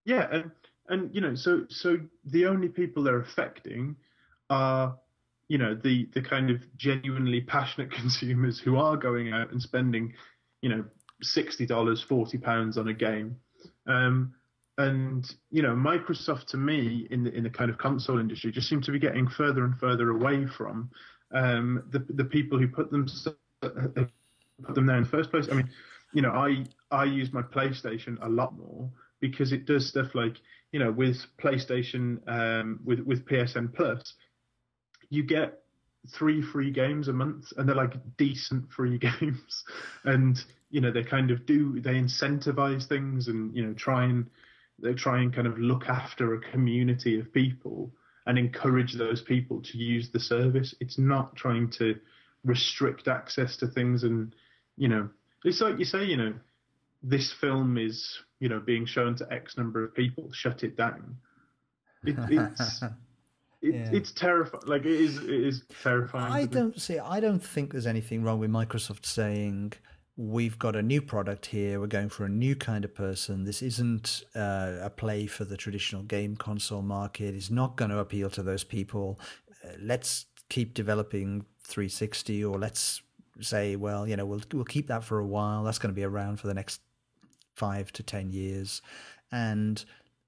Yeah, 0.05 0.27
and 0.31 0.51
and 0.87 1.13
you 1.13 1.21
know, 1.21 1.35
so 1.35 1.65
so 1.69 1.99
the 2.25 2.47
only 2.47 2.69
people 2.69 3.03
they're 3.03 3.21
affecting 3.21 3.95
are, 4.49 4.97
you 5.47 5.59
know, 5.59 5.75
the 5.75 6.09
the 6.13 6.21
kind 6.21 6.49
of 6.49 6.61
genuinely 6.75 7.41
passionate 7.41 7.91
consumers 8.01 8.59
who 8.59 8.77
are 8.77 8.97
going 8.97 9.31
out 9.31 9.51
and 9.51 9.61
spending, 9.61 10.13
you 10.63 10.69
know, 10.69 10.83
sixty 11.21 11.67
dollars, 11.67 12.01
forty 12.01 12.39
pounds 12.39 12.79
on 12.79 12.87
a 12.87 12.93
game. 12.93 13.35
Um, 13.85 14.33
and 14.79 15.35
you 15.51 15.61
know, 15.61 15.75
Microsoft 15.75 16.45
to 16.47 16.57
me 16.57 17.05
in 17.11 17.25
the 17.25 17.35
in 17.35 17.43
the 17.43 17.49
kind 17.49 17.69
of 17.69 17.77
console 17.77 18.17
industry 18.17 18.49
just 18.49 18.69
seem 18.69 18.81
to 18.81 18.91
be 18.91 18.99
getting 18.99 19.27
further 19.27 19.65
and 19.65 19.77
further 19.77 20.09
away 20.09 20.47
from 20.47 20.89
um, 21.33 21.83
the 21.91 21.99
the 22.13 22.23
people 22.23 22.57
who 22.57 22.67
put 22.67 22.89
them 22.89 23.05
put 23.61 24.75
them 24.75 24.85
there 24.85 24.97
in 24.97 25.03
the 25.03 25.09
first 25.09 25.31
place. 25.31 25.47
I 25.51 25.55
mean, 25.55 25.69
you 26.13 26.21
know, 26.21 26.31
I 26.31 26.65
I 26.91 27.03
use 27.03 27.33
my 27.33 27.41
PlayStation 27.41 28.17
a 28.21 28.29
lot 28.29 28.57
more 28.57 28.89
because 29.19 29.51
it 29.51 29.65
does 29.65 29.85
stuff 29.85 30.15
like 30.15 30.37
you 30.71 30.79
know 30.79 30.91
with 30.91 31.17
PlayStation 31.43 32.19
um, 32.27 32.79
with 32.85 33.01
with 33.01 33.25
PSN 33.25 33.75
Plus, 33.75 34.13
you 35.09 35.23
get 35.23 35.59
three 36.07 36.41
free 36.41 36.71
games 36.71 37.09
a 37.09 37.13
month, 37.13 37.51
and 37.57 37.67
they're 37.67 37.75
like 37.75 37.95
decent 38.15 38.71
free 38.71 38.97
games, 39.09 39.65
and 40.05 40.41
you 40.69 40.79
know 40.79 40.89
they 40.89 41.03
kind 41.03 41.31
of 41.31 41.45
do 41.45 41.81
they 41.81 41.95
incentivize 41.95 42.87
things 42.87 43.27
and 43.27 43.53
you 43.53 43.65
know 43.65 43.73
try 43.73 44.05
and 44.05 44.29
they 44.81 44.93
try 44.93 45.21
and 45.21 45.33
kind 45.33 45.47
of 45.47 45.57
look 45.57 45.87
after 45.87 46.33
a 46.33 46.39
community 46.51 47.19
of 47.19 47.31
people 47.33 47.91
and 48.25 48.37
encourage 48.37 48.93
those 48.93 49.21
people 49.21 49.61
to 49.63 49.77
use 49.77 50.09
the 50.11 50.19
service. 50.19 50.75
It's 50.79 50.97
not 50.97 51.35
trying 51.35 51.71
to 51.79 51.95
restrict 52.45 53.07
access 53.07 53.57
to 53.57 53.67
things 53.67 54.03
and 54.03 54.33
you 54.77 54.87
know 54.87 55.09
it's 55.43 55.59
like 55.59 55.77
you 55.77 55.83
say 55.83 56.05
you 56.05 56.15
know 56.15 56.33
this 57.03 57.33
film 57.41 57.77
is 57.77 58.19
you 58.39 58.47
know 58.47 58.59
being 58.59 58.85
shown 58.85 59.15
to 59.17 59.27
X 59.31 59.57
number 59.57 59.83
of 59.83 59.93
people, 59.93 60.29
shut 60.31 60.63
it 60.63 60.77
down. 60.77 61.17
It, 62.03 62.15
it's 62.29 62.81
it, 63.61 63.75
Yeah. 63.75 63.89
it's 63.91 64.11
terrifying. 64.13 64.63
Like 64.67 64.85
it 64.85 64.99
is 64.99 65.17
it 65.17 65.29
is 65.29 65.63
terrifying. 65.83 66.31
I 66.31 66.45
don't 66.45 66.79
see. 66.79 66.97
I 66.99 67.19
don't 67.19 67.43
think 67.43 67.71
there's 67.73 67.87
anything 67.87 68.23
wrong 68.23 68.39
with 68.39 68.49
Microsoft 68.51 69.05
saying 69.05 69.73
we've 70.19 70.59
got 70.59 70.75
a 70.75 70.81
new 70.81 71.01
product 71.01 71.45
here. 71.45 71.79
We're 71.79 71.87
going 71.87 72.09
for 72.09 72.25
a 72.25 72.29
new 72.29 72.53
kind 72.53 72.83
of 72.83 72.93
person. 72.93 73.45
This 73.45 73.61
isn't 73.61 74.25
uh, 74.35 74.75
a 74.81 74.89
play 74.89 75.27
for 75.27 75.45
the 75.45 75.55
traditional 75.55 76.03
game 76.03 76.35
console 76.35 76.81
market. 76.81 77.33
It's 77.33 77.49
not 77.49 77.77
going 77.77 77.89
to 77.91 77.99
appeal 77.99 78.29
to 78.31 78.43
those 78.43 78.65
people. 78.65 79.17
Uh, 79.63 79.69
let's 79.79 80.25
keep 80.49 80.73
developing 80.73 81.45
360, 81.63 82.43
or 82.43 82.59
let's 82.59 83.01
say, 83.39 83.77
well, 83.77 84.05
you 84.05 84.17
know, 84.17 84.25
we'll 84.25 84.41
we'll 84.53 84.65
keep 84.65 84.87
that 84.87 85.05
for 85.05 85.19
a 85.19 85.25
while. 85.25 85.63
That's 85.63 85.79
going 85.79 85.93
to 85.93 85.99
be 85.99 86.03
around 86.03 86.41
for 86.41 86.47
the 86.47 86.53
next 86.53 86.81
five 87.55 87.93
to 87.93 88.03
ten 88.03 88.29
years, 88.29 88.81
and 89.31 89.85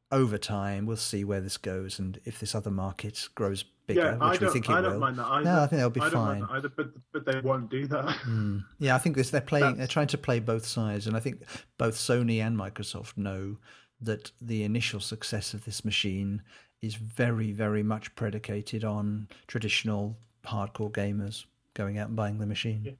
over 0.10 0.38
time 0.38 0.86
we'll 0.86 0.98
see 0.98 1.24
where 1.24 1.40
this 1.40 1.56
goes 1.56 1.98
and 1.98 2.20
if 2.26 2.38
this 2.40 2.54
other 2.54 2.70
market 2.70 3.30
grows 3.34 3.64
bigger, 3.88 4.02
Yeah, 4.02 4.18
I 4.20 4.32
which 4.32 4.40
we 4.40 4.46
don't. 4.46 4.54
think 4.54 4.70
it 4.70 4.72
I 4.72 4.82
don't 4.82 4.94
will. 4.94 5.00
mind 5.00 5.18
that 5.20 5.26
either. 5.28 5.46
No, 5.46 5.62
I 5.62 5.68
think 5.68 5.80
they'll 5.80 5.90
be 5.90 6.02
I 6.02 6.10
don't 6.10 6.40
fine. 6.42 6.48
either, 6.58 6.70
but 6.70 6.88
but 7.12 7.26
they 7.26 7.40
won't 7.42 7.70
do 7.70 7.88
that. 7.88 8.06
Mm. 8.26 8.64
Yeah, 8.80 8.96
I 8.96 8.98
think 9.00 9.16
this, 9.16 9.30
they're 9.30 9.42
playing. 9.42 9.64
That's- 9.64 9.78
They're 9.78 9.88
trying 9.88 10.08
to 10.08 10.18
play 10.18 10.40
both 10.40 10.66
sides, 10.66 11.08
and 11.08 11.16
I 11.16 11.20
think 11.20 11.44
both 11.78 11.96
Sony 11.96 12.40
and 12.40 12.58
Microsoft 12.58 13.18
know 13.18 13.58
that 14.02 14.32
the 14.42 14.64
initial 14.64 15.00
success 15.00 15.54
of 15.54 15.66
this 15.66 15.86
machine 15.86 16.42
is 16.82 16.96
very, 16.96 17.52
very 17.52 17.84
much 17.84 18.14
predicated 18.16 18.84
on 18.84 19.28
traditional 19.48 20.18
hardcore 20.46 20.92
gamers 20.92 21.46
going 21.76 22.00
out 22.00 22.08
and 22.08 22.16
buying 22.16 22.40
the 22.40 22.46
machine. 22.48 22.98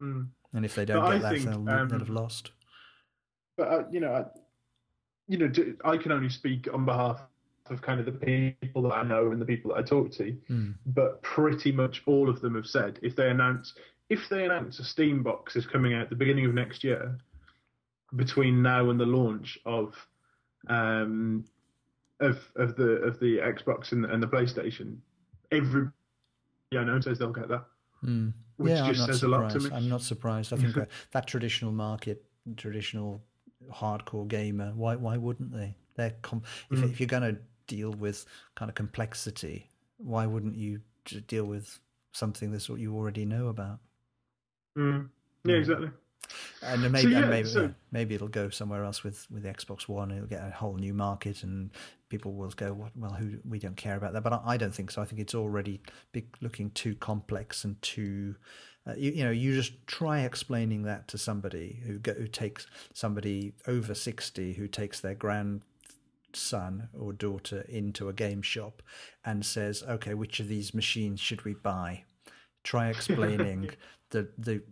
Mm. 0.00 0.28
And 0.54 0.64
if 0.64 0.74
they 0.76 0.84
don't 0.84 1.02
But 1.02 1.10
get 1.10 1.16
I 1.16 1.18
that, 1.18 1.32
think, 1.32 1.44
they'll, 1.50 1.64
they'll 1.64 1.74
um, 1.80 1.90
have 1.90 2.08
lost. 2.08 2.52
But 3.56 3.68
uh, 3.68 3.82
you 3.90 3.98
know, 4.00 4.12
I, 4.14 4.24
you 5.26 5.36
know, 5.38 5.50
I 5.84 5.96
can 5.96 6.12
only 6.12 6.28
speak 6.28 6.68
on 6.72 6.84
behalf 6.84 7.20
of 7.70 7.80
kind 7.82 8.00
of 8.00 8.06
the 8.06 8.12
people 8.60 8.82
that 8.82 8.94
I 8.94 9.02
know 9.02 9.30
and 9.32 9.40
the 9.40 9.46
people 9.46 9.70
that 9.72 9.78
I 9.78 9.82
talk 9.82 10.10
to. 10.12 10.36
Mm. 10.50 10.74
But 10.86 11.22
pretty 11.22 11.72
much 11.72 12.02
all 12.06 12.28
of 12.28 12.40
them 12.40 12.54
have 12.54 12.66
said 12.66 12.98
if 13.02 13.14
they 13.16 13.28
announce 13.30 13.74
if 14.10 14.28
they 14.30 14.44
announce 14.44 14.78
a 14.78 14.84
Steam 14.84 15.22
box 15.22 15.54
is 15.56 15.66
coming 15.66 15.92
out 15.94 16.02
at 16.02 16.10
the 16.10 16.16
beginning 16.16 16.46
of 16.46 16.54
next 16.54 16.82
year, 16.82 17.18
between 18.16 18.62
now 18.62 18.88
and 18.90 18.98
the 18.98 19.04
launch 19.06 19.58
of 19.66 19.94
um 20.68 21.44
of 22.20 22.38
of 22.56 22.76
the 22.76 22.92
of 23.02 23.20
the 23.20 23.38
Xbox 23.38 23.92
and, 23.92 24.04
and 24.04 24.22
the 24.22 24.26
PlayStation, 24.26 24.96
every 25.52 25.88
yeah, 26.70 26.84
no 26.84 26.94
know 26.94 27.00
says 27.00 27.18
they'll 27.18 27.32
get 27.32 27.48
that. 27.48 27.64
Mm. 28.04 28.32
Which 28.56 28.70
yeah, 28.72 28.88
just 28.88 29.00
I'm 29.02 29.06
not 29.06 29.14
says 29.14 29.22
a 29.22 29.28
lot 29.28 29.50
to 29.50 29.60
surprised. 29.60 29.70
me. 29.72 29.76
I'm 29.76 29.88
not 29.88 30.02
surprised. 30.02 30.52
I 30.52 30.56
think 30.56 30.74
that, 30.74 30.88
that 31.12 31.26
traditional 31.28 31.70
market, 31.72 32.24
traditional 32.56 33.22
hardcore 33.72 34.26
gamer, 34.26 34.72
why 34.74 34.96
why 34.96 35.16
wouldn't 35.16 35.52
they? 35.52 35.76
They're 35.96 36.14
com- 36.22 36.42
if, 36.70 36.78
Mm. 36.80 36.90
if 36.90 37.00
you're 37.00 37.06
going 37.08 37.22
to 37.34 37.40
deal 37.68 37.92
with 37.92 38.26
kind 38.56 38.68
of 38.68 38.74
complexity, 38.74 39.68
why 39.98 40.26
wouldn't 40.26 40.56
you 40.56 40.80
deal 41.28 41.44
with 41.44 41.78
something 42.12 42.50
that's 42.50 42.68
what 42.68 42.80
you 42.80 42.96
already 42.96 43.24
know 43.24 43.46
about? 43.48 43.78
Mm. 44.76 45.08
Yeah, 45.44 45.54
exactly. 45.54 45.90
And 46.62 46.92
maybe, 46.92 47.12
yeah, 47.12 47.18
and 47.20 47.30
maybe, 47.30 47.48
so- 47.48 47.62
yeah, 47.62 47.68
maybe 47.90 48.14
it'll 48.14 48.28
go 48.28 48.50
somewhere 48.50 48.84
else 48.84 49.02
with 49.02 49.26
with 49.30 49.44
the 49.44 49.48
Xbox 49.48 49.88
One. 49.88 50.10
It'll 50.10 50.26
get 50.26 50.46
a 50.46 50.50
whole 50.50 50.74
new 50.74 50.92
market, 50.92 51.42
and 51.42 51.70
people 52.10 52.34
will 52.34 52.50
go, 52.50 52.72
"What? 52.74 52.90
Well, 52.96 53.12
who? 53.12 53.38
We 53.48 53.58
don't 53.58 53.76
care 53.76 53.96
about 53.96 54.12
that." 54.12 54.22
But 54.22 54.32
I, 54.34 54.40
I 54.44 54.56
don't 54.56 54.74
think 54.74 54.90
so. 54.90 55.00
I 55.00 55.04
think 55.06 55.20
it's 55.20 55.34
already 55.34 55.80
big, 56.12 56.26
looking 56.40 56.70
too 56.72 56.96
complex 56.96 57.64
and 57.64 57.80
too. 57.80 58.34
Uh, 58.86 58.94
you, 58.96 59.12
you 59.12 59.24
know, 59.24 59.30
you 59.30 59.54
just 59.54 59.86
try 59.86 60.20
explaining 60.20 60.82
that 60.82 61.08
to 61.08 61.18
somebody 61.18 61.80
who 61.86 61.98
go, 61.98 62.12
who 62.12 62.26
takes 62.26 62.66
somebody 62.92 63.54
over 63.66 63.94
sixty 63.94 64.52
who 64.52 64.68
takes 64.68 65.00
their 65.00 65.14
grandson 66.28 66.88
or 66.98 67.12
daughter 67.12 67.64
into 67.68 68.08
a 68.08 68.12
game 68.12 68.42
shop 68.42 68.82
and 69.24 69.44
says, 69.44 69.82
"Okay, 69.82 70.14
which 70.14 70.40
of 70.40 70.48
these 70.48 70.74
machines 70.74 71.20
should 71.20 71.44
we 71.44 71.54
buy?" 71.54 72.04
Try 72.64 72.88
explaining 72.90 73.70
the 74.10 74.28
the 74.38 74.62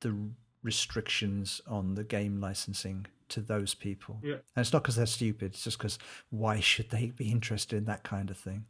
the 0.00 0.16
restrictions 0.62 1.60
on 1.66 1.94
the 1.94 2.04
game 2.04 2.40
licensing 2.40 3.06
to 3.28 3.40
those 3.40 3.74
people. 3.74 4.20
Yeah. 4.22 4.34
And 4.56 4.64
it's 4.64 4.72
not 4.72 4.82
because 4.82 4.96
they're 4.96 5.06
stupid. 5.06 5.52
It's 5.52 5.64
just 5.64 5.78
because 5.78 5.98
why 6.30 6.60
should 6.60 6.90
they 6.90 7.06
be 7.06 7.30
interested 7.30 7.76
in 7.76 7.84
that 7.86 8.02
kind 8.02 8.30
of 8.30 8.36
thing? 8.36 8.64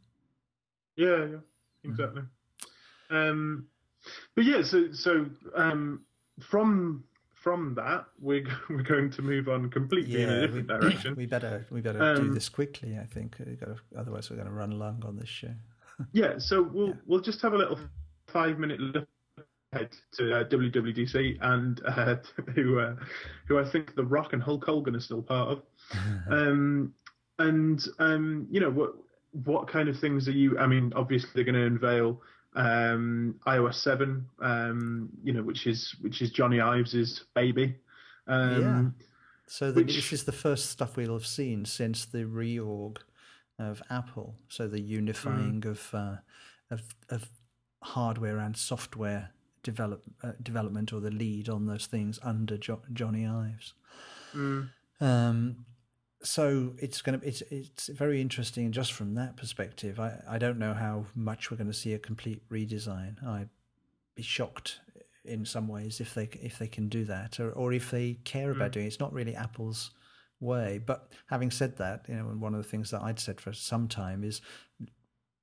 Yeah, 0.95 1.25
yeah, 1.25 1.37
exactly. 1.83 2.23
Um, 3.09 3.67
but 4.35 4.45
yeah, 4.45 4.61
so 4.61 4.91
so 4.91 5.25
um, 5.55 6.05
from 6.41 7.03
from 7.45 7.75
that, 7.75 8.05
we're 8.19 8.43
we're 8.69 8.81
going 8.81 9.11
to 9.11 9.21
move 9.21 9.47
on 9.47 9.69
completely 9.69 10.23
in 10.23 10.29
a 10.29 10.33
we, 10.33 10.47
different 10.47 10.67
direction. 10.81 11.15
we 11.15 11.27
better 11.27 11.63
we 11.69 11.79
better 11.79 11.99
do 11.99 12.21
Um, 12.23 12.33
this 12.33 12.49
quickly. 12.49 12.97
I 12.99 13.05
think 13.05 13.35
otherwise 13.95 14.29
we're 14.31 14.37
going 14.37 14.47
to 14.49 14.53
run 14.53 14.71
long 14.79 15.03
on 15.05 15.15
this 15.15 15.29
show. 15.29 15.53
Yeah, 16.11 16.39
so 16.39 16.61
we'll 16.63 16.87
Yeah. 16.89 16.93
we'll 17.05 17.21
just 17.21 17.41
have 17.43 17.53
a 17.53 17.57
little 17.57 17.79
five 18.27 18.57
minute 18.59 18.79
look 18.81 19.07
ahead 19.71 19.91
to 20.17 20.39
uh, 20.39 20.43
WWDC 20.45 21.37
and 21.41 21.79
uh, 21.85 22.15
who 22.55 22.79
uh, 22.79 22.95
who 23.47 23.59
I 23.59 23.69
think 23.71 23.95
The 23.95 24.03
Rock 24.03 24.33
and 24.33 24.41
Hulk 24.43 24.65
Hogan 24.65 24.95
are 24.95 24.99
still 24.99 25.21
part 25.21 25.49
of. 25.51 25.61
Um, 26.29 26.93
and 27.37 27.79
um, 27.99 28.47
you 28.49 28.59
know 28.59 28.71
what 28.71 28.95
what 29.43 29.67
kind 29.67 29.87
of 29.87 29.99
things 29.99 30.27
are 30.27 30.31
you? 30.41 30.57
I 30.57 30.65
mean, 30.67 30.91
obviously 30.95 31.29
they're 31.35 31.43
going 31.51 31.55
to 31.55 31.65
unveil 31.67 32.21
um, 32.55 33.35
iOS 33.47 33.75
seven, 33.75 34.25
um, 34.41 35.09
you 35.23 35.33
know, 35.33 35.43
which 35.43 35.67
is 35.67 35.95
which 36.01 36.21
is 36.21 36.31
Johnny 36.31 36.59
Ives's 36.59 37.25
baby. 37.35 37.75
Um, 38.27 38.95
So 39.47 39.71
the, 39.71 39.81
which- 39.83 39.95
this 39.95 40.11
is 40.13 40.23
the 40.23 40.31
first 40.31 40.69
stuff 40.71 40.97
we'll 40.97 41.13
have 41.13 41.25
seen 41.27 41.65
since 41.65 42.05
the 42.05 42.23
reorg 42.25 42.97
of 43.59 43.81
Apple. 43.89 44.35
So 44.49 44.67
the 44.67 44.81
unifying 44.81 45.61
Mm. 45.61 45.65
of, 45.71 45.93
uh, 45.93 46.17
of 46.71 46.81
of 47.09 47.29
hardware 47.83 48.39
and 48.39 48.57
software 48.57 49.29
develop 49.61 50.03
uh, 50.23 50.31
development 50.41 50.91
or 50.93 50.99
the 51.01 51.11
lead 51.11 51.47
on 51.49 51.65
those 51.67 51.85
things 51.87 52.19
under 52.23 52.57
jo- 52.57 52.81
Johnny 52.93 53.25
Ives. 53.27 53.73
mm, 54.33 54.69
Um, 54.99 55.65
so 56.25 56.73
it's 56.77 57.01
going 57.01 57.19
to 57.19 57.27
it's 57.27 57.41
it's 57.49 57.87
very 57.87 58.19
interesting 58.19 58.71
just 58.71 58.93
from 58.93 59.15
that 59.15 59.37
perspective. 59.37 59.99
I 59.99 60.21
I 60.27 60.37
don't 60.37 60.59
know 60.59 60.73
how 60.73 61.05
much 61.15 61.51
we're 61.51 61.57
going 61.57 61.71
to 61.71 61.73
see 61.73 61.93
a 61.93 61.99
complete 61.99 62.47
redesign. 62.49 63.25
I'd 63.25 63.49
be 64.15 64.23
shocked 64.23 64.79
in 65.23 65.45
some 65.45 65.67
ways 65.67 65.99
if 65.99 66.13
they 66.13 66.29
if 66.41 66.57
they 66.59 66.67
can 66.67 66.89
do 66.89 67.05
that 67.05 67.39
or 67.39 67.51
or 67.51 67.73
if 67.73 67.91
they 67.91 68.15
care 68.23 68.51
about 68.51 68.71
Mm. 68.71 68.73
doing 68.73 68.85
it. 68.85 68.89
It's 68.89 68.99
not 68.99 69.13
really 69.13 69.35
Apple's 69.35 69.91
way. 70.39 70.79
But 70.83 71.11
having 71.27 71.51
said 71.51 71.77
that, 71.77 72.05
you 72.07 72.15
know, 72.15 72.29
and 72.29 72.41
one 72.41 72.53
of 72.53 72.61
the 72.61 72.69
things 72.69 72.91
that 72.91 73.01
I'd 73.01 73.19
said 73.19 73.39
for 73.39 73.53
some 73.53 73.87
time 73.87 74.23
is 74.23 74.41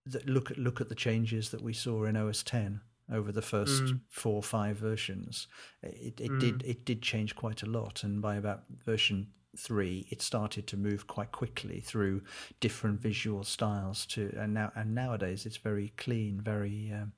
that 0.06 0.26
look 0.26 0.50
at 0.50 0.58
look 0.58 0.80
at 0.80 0.88
the 0.88 0.94
changes 0.94 1.50
that 1.50 1.62
we 1.62 1.72
saw 1.72 2.04
in 2.04 2.16
OS 2.16 2.42
10 2.42 2.80
over 3.12 3.30
the 3.30 3.42
first 3.42 3.84
mm. 3.84 4.00
four 4.08 4.34
or 4.34 4.42
five 4.42 4.76
versions. 4.76 5.46
It, 5.82 6.20
it 6.20 6.30
mm. 6.30 6.40
did 6.40 6.62
it 6.64 6.84
did 6.84 7.02
change 7.02 7.36
quite 7.36 7.62
a 7.62 7.66
lot, 7.66 8.02
and 8.02 8.20
by 8.20 8.36
about 8.36 8.64
version 8.84 9.28
three, 9.56 10.06
it 10.10 10.22
started 10.22 10.66
to 10.68 10.76
move 10.76 11.06
quite 11.06 11.32
quickly 11.32 11.80
through 11.80 12.22
different 12.60 13.00
visual 13.00 13.44
styles. 13.44 14.06
To 14.06 14.34
and 14.38 14.54
now 14.54 14.72
and 14.74 14.94
nowadays, 14.94 15.46
it's 15.46 15.56
very 15.56 15.92
clean, 15.96 16.40
very 16.40 16.92
um, 16.92 17.12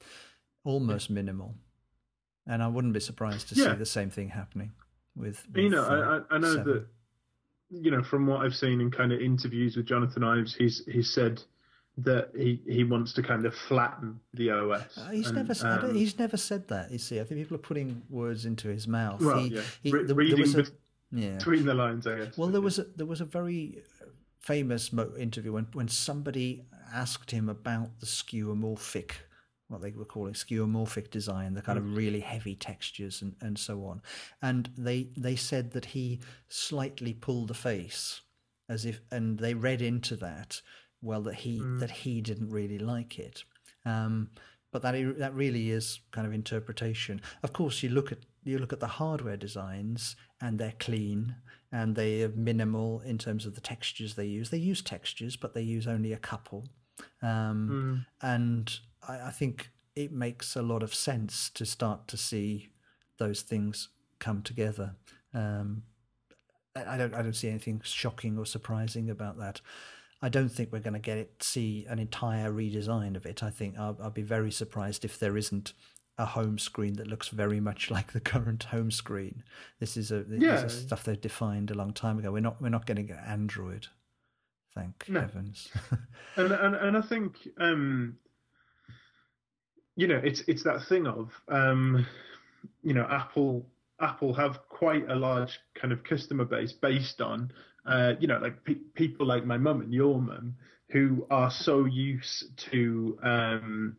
almost 0.65 1.11
minimal. 1.11 1.55
And 2.47 2.63
I 2.63 2.69
wouldn't 2.69 2.93
be 2.93 3.01
surprised 3.01 3.49
to 3.51 3.55
yeah. 3.55 3.73
see 3.73 3.79
the 3.79 3.87
same 3.87 4.11
thing 4.11 4.29
happening 4.29 4.73
with. 5.17 5.47
with 5.53 5.63
you 5.65 5.71
know, 5.71 5.83
uh, 5.83 6.23
I, 6.31 6.39
iOS 6.39 6.55
seven. 6.55 6.65
that 6.65 6.87
you 7.71 7.91
know 7.91 8.03
from 8.03 8.27
what 8.27 8.41
I've 8.41 8.55
seen 8.55 8.81
in 8.81 8.91
kind 8.91 9.13
of 9.13 9.21
interviews 9.21 9.77
with 9.77 9.87
Jonathan 9.87 10.25
Ives, 10.25 10.55
he's 10.55 10.83
he's 10.87 11.13
said 11.13 11.43
that 11.97 12.31
he, 12.35 12.61
he 12.67 12.83
wants 12.83 13.13
to 13.13 13.23
kind 13.23 13.47
of 13.47 13.55
flatten 13.55 14.19
the 14.33 14.51
OS. 14.51 14.99
Uh, 14.99 15.11
he's 15.11 15.29
and, 15.29 15.37
never 15.37 15.55
said 15.55 15.85
um, 15.85 15.95
he's 15.95 16.19
never 16.19 16.37
said 16.37 16.67
that. 16.69 16.91
You 16.91 16.99
see, 16.99 17.21
I 17.21 17.25
think 17.25 17.41
people 17.41 17.55
are 17.55 17.59
putting 17.59 18.03
words 18.11 18.47
into 18.47 18.69
his 18.69 18.89
mouth. 18.89 19.21
Well, 19.21 19.39
he, 19.39 19.49
yeah. 19.55 19.61
He, 19.83 19.93
Re- 19.93 20.05
there, 20.05 20.17
reading 20.17 20.53
there 20.53 20.63
a, 20.63 20.67
yeah. 21.15 21.37
between 21.37 21.65
the 21.65 21.75
lines, 21.75 22.07
I 22.07 22.19
guess. 22.19 22.37
Well, 22.37 22.49
there 22.49 22.61
was 22.61 22.79
a, 22.79 22.85
there 22.97 23.07
was 23.07 23.21
a 23.21 23.25
very 23.25 23.83
famous 24.41 24.91
interview 25.19 25.53
when 25.53 25.67
when 25.73 25.89
somebody 25.89 26.67
asked 26.93 27.31
him 27.31 27.49
about 27.49 28.01
the 28.01 28.07
skeuomorphic 28.07 29.13
what 29.69 29.81
they 29.81 29.91
were 29.93 30.05
calling 30.05 30.35
skeuomorphic 30.35 31.11
design, 31.11 31.55
the 31.55 31.63
kind 31.63 31.79
of 31.79 31.85
mm. 31.85 31.97
really 31.97 32.21
heavy 32.21 32.55
textures 32.55 33.23
and, 33.23 33.35
and 33.41 33.59
so 33.59 33.85
on. 33.87 34.03
And 34.43 34.71
they 34.77 35.09
they 35.17 35.37
said 35.37 35.73
that 35.73 35.87
he 35.87 36.21
slightly 36.49 37.15
pulled 37.15 37.49
the 37.49 37.55
face 37.55 38.21
as 38.69 38.85
if 38.85 39.01
and 39.11 39.39
they 39.39 39.55
read 39.55 39.83
into 39.83 40.17
that 40.17 40.61
well 41.03 41.23
that 41.23 41.37
he 41.37 41.61
mm. 41.61 41.81
that 41.81 41.91
he 41.91 42.21
didn't 42.21 42.51
really 42.51 42.79
like 42.79 43.19
it. 43.19 43.45
Um, 43.87 44.31
but 44.73 44.83
that 44.83 45.19
that 45.19 45.35
really 45.35 45.71
is 45.71 46.01
kind 46.11 46.27
of 46.27 46.33
interpretation. 46.33 47.21
Of 47.43 47.53
course, 47.53 47.83
you 47.83 47.91
look 47.91 48.13
at 48.13 48.19
you 48.45 48.59
look 48.59 48.73
at 48.73 48.81
the 48.81 48.87
hardware 48.87 49.37
designs 49.37 50.17
and 50.41 50.59
they're 50.59 50.75
clean 50.79 51.37
and 51.73 51.97
they 51.97 52.23
are 52.23 52.29
minimal 52.29 53.01
in 53.01 53.19
terms 53.19 53.47
of 53.47 53.55
the 53.55 53.61
textures 53.61 54.15
they 54.15 54.27
use. 54.27 54.51
They 54.51 54.59
use 54.59 54.83
textures, 54.83 55.37
but 55.37 55.55
they 55.55 55.63
use 55.63 55.87
only 55.87 56.13
a 56.13 56.19
couple. 56.19 56.69
Um, 57.23 58.07
mm. 58.23 58.29
And 58.29 58.79
I, 59.09 59.29
I, 59.29 59.31
think 59.31 59.71
it 59.97 60.13
makes 60.13 60.55
a 60.55 60.63
lot 60.63 60.83
of 60.83 60.95
sense 60.95 61.51
to 61.51 61.67
start 61.67 62.07
to 62.09 62.17
see 62.17 62.71
those 63.19 63.43
things 63.43 63.89
come 64.21 64.43
together. 64.43 64.95
Um, 65.33 65.83
I 66.77 66.97
don't 66.97 67.15
I 67.15 67.23
don't 67.23 67.37
see 67.37 67.49
anything 67.49 67.81
shocking 67.85 68.37
or 68.37 68.47
surprising 68.47 69.11
about 69.11 69.39
that. 69.39 69.61
I 70.23 70.29
don't 70.29 70.49
think 70.49 70.73
we're 70.73 70.81
going 70.81 70.95
to 70.95 70.99
get 70.99 71.19
it 71.19 71.43
see 71.43 71.87
an 71.89 71.99
entire 71.99 72.51
redesign 72.51 73.17
of 73.17 73.27
it. 73.27 73.43
I 73.43 73.51
think 73.51 73.79
I'll, 73.79 73.97
I'll, 74.03 74.11
be 74.11 74.23
very 74.23 74.51
surprised 74.51 75.05
if 75.05 75.19
there 75.19 75.37
isn't 75.37 75.73
a 76.17 76.27
home 76.27 76.59
screen 76.59 76.95
that 76.95 77.07
looks 77.07 77.29
very 77.29 77.61
much 77.61 77.91
like 77.91 78.13
the 78.13 78.21
current 78.21 78.65
home 78.65 78.91
screen. 78.91 79.43
This 79.81 79.97
is 79.97 80.11
a 80.11 80.23
this 80.25 80.43
yeah. 80.43 80.65
is 80.65 80.83
stuff 80.83 81.05
they 81.05 81.17
defined 81.17 81.71
a 81.71 81.75
long 81.75 81.93
time 81.93 82.19
ago. 82.19 82.33
We're 82.33 82.41
not 82.41 82.61
we're 82.61 82.69
not 82.69 82.87
getting 82.87 83.11
Android, 83.11 83.89
thank 84.75 85.09
no. 85.09 85.21
heavens. 85.21 85.69
and, 86.37 86.53
and 86.53 86.75
and 86.75 86.97
I 86.97 87.03
think 87.03 87.37
um, 87.59 88.17
you 89.97 90.07
know 90.07 90.21
it's 90.23 90.43
it's 90.47 90.65
that 90.65 90.87
thing 90.89 91.07
of 91.07 91.31
um, 91.49 92.07
you 92.83 92.95
know 92.95 93.07
Apple 93.11 93.67
Apple 94.01 94.35
have 94.35 94.59
quite 94.69 95.09
a 95.09 95.15
large 95.15 95.59
kind 95.75 95.93
of 95.93 96.03
customer 96.05 96.45
base 96.45 96.73
based 96.73 97.21
on 97.21 97.53
uh, 97.87 98.15
you 98.19 98.27
know, 98.27 98.39
like 98.39 98.65
pe- 98.65 98.75
people 98.95 99.27
like 99.27 99.45
my 99.45 99.59
mum 99.59 99.81
and 99.81 99.93
your 99.93 100.21
mum 100.21 100.57
who 100.91 101.27
are 101.31 101.51
so 101.51 101.85
used 101.85 102.57
to 102.57 103.19
um, 103.23 103.97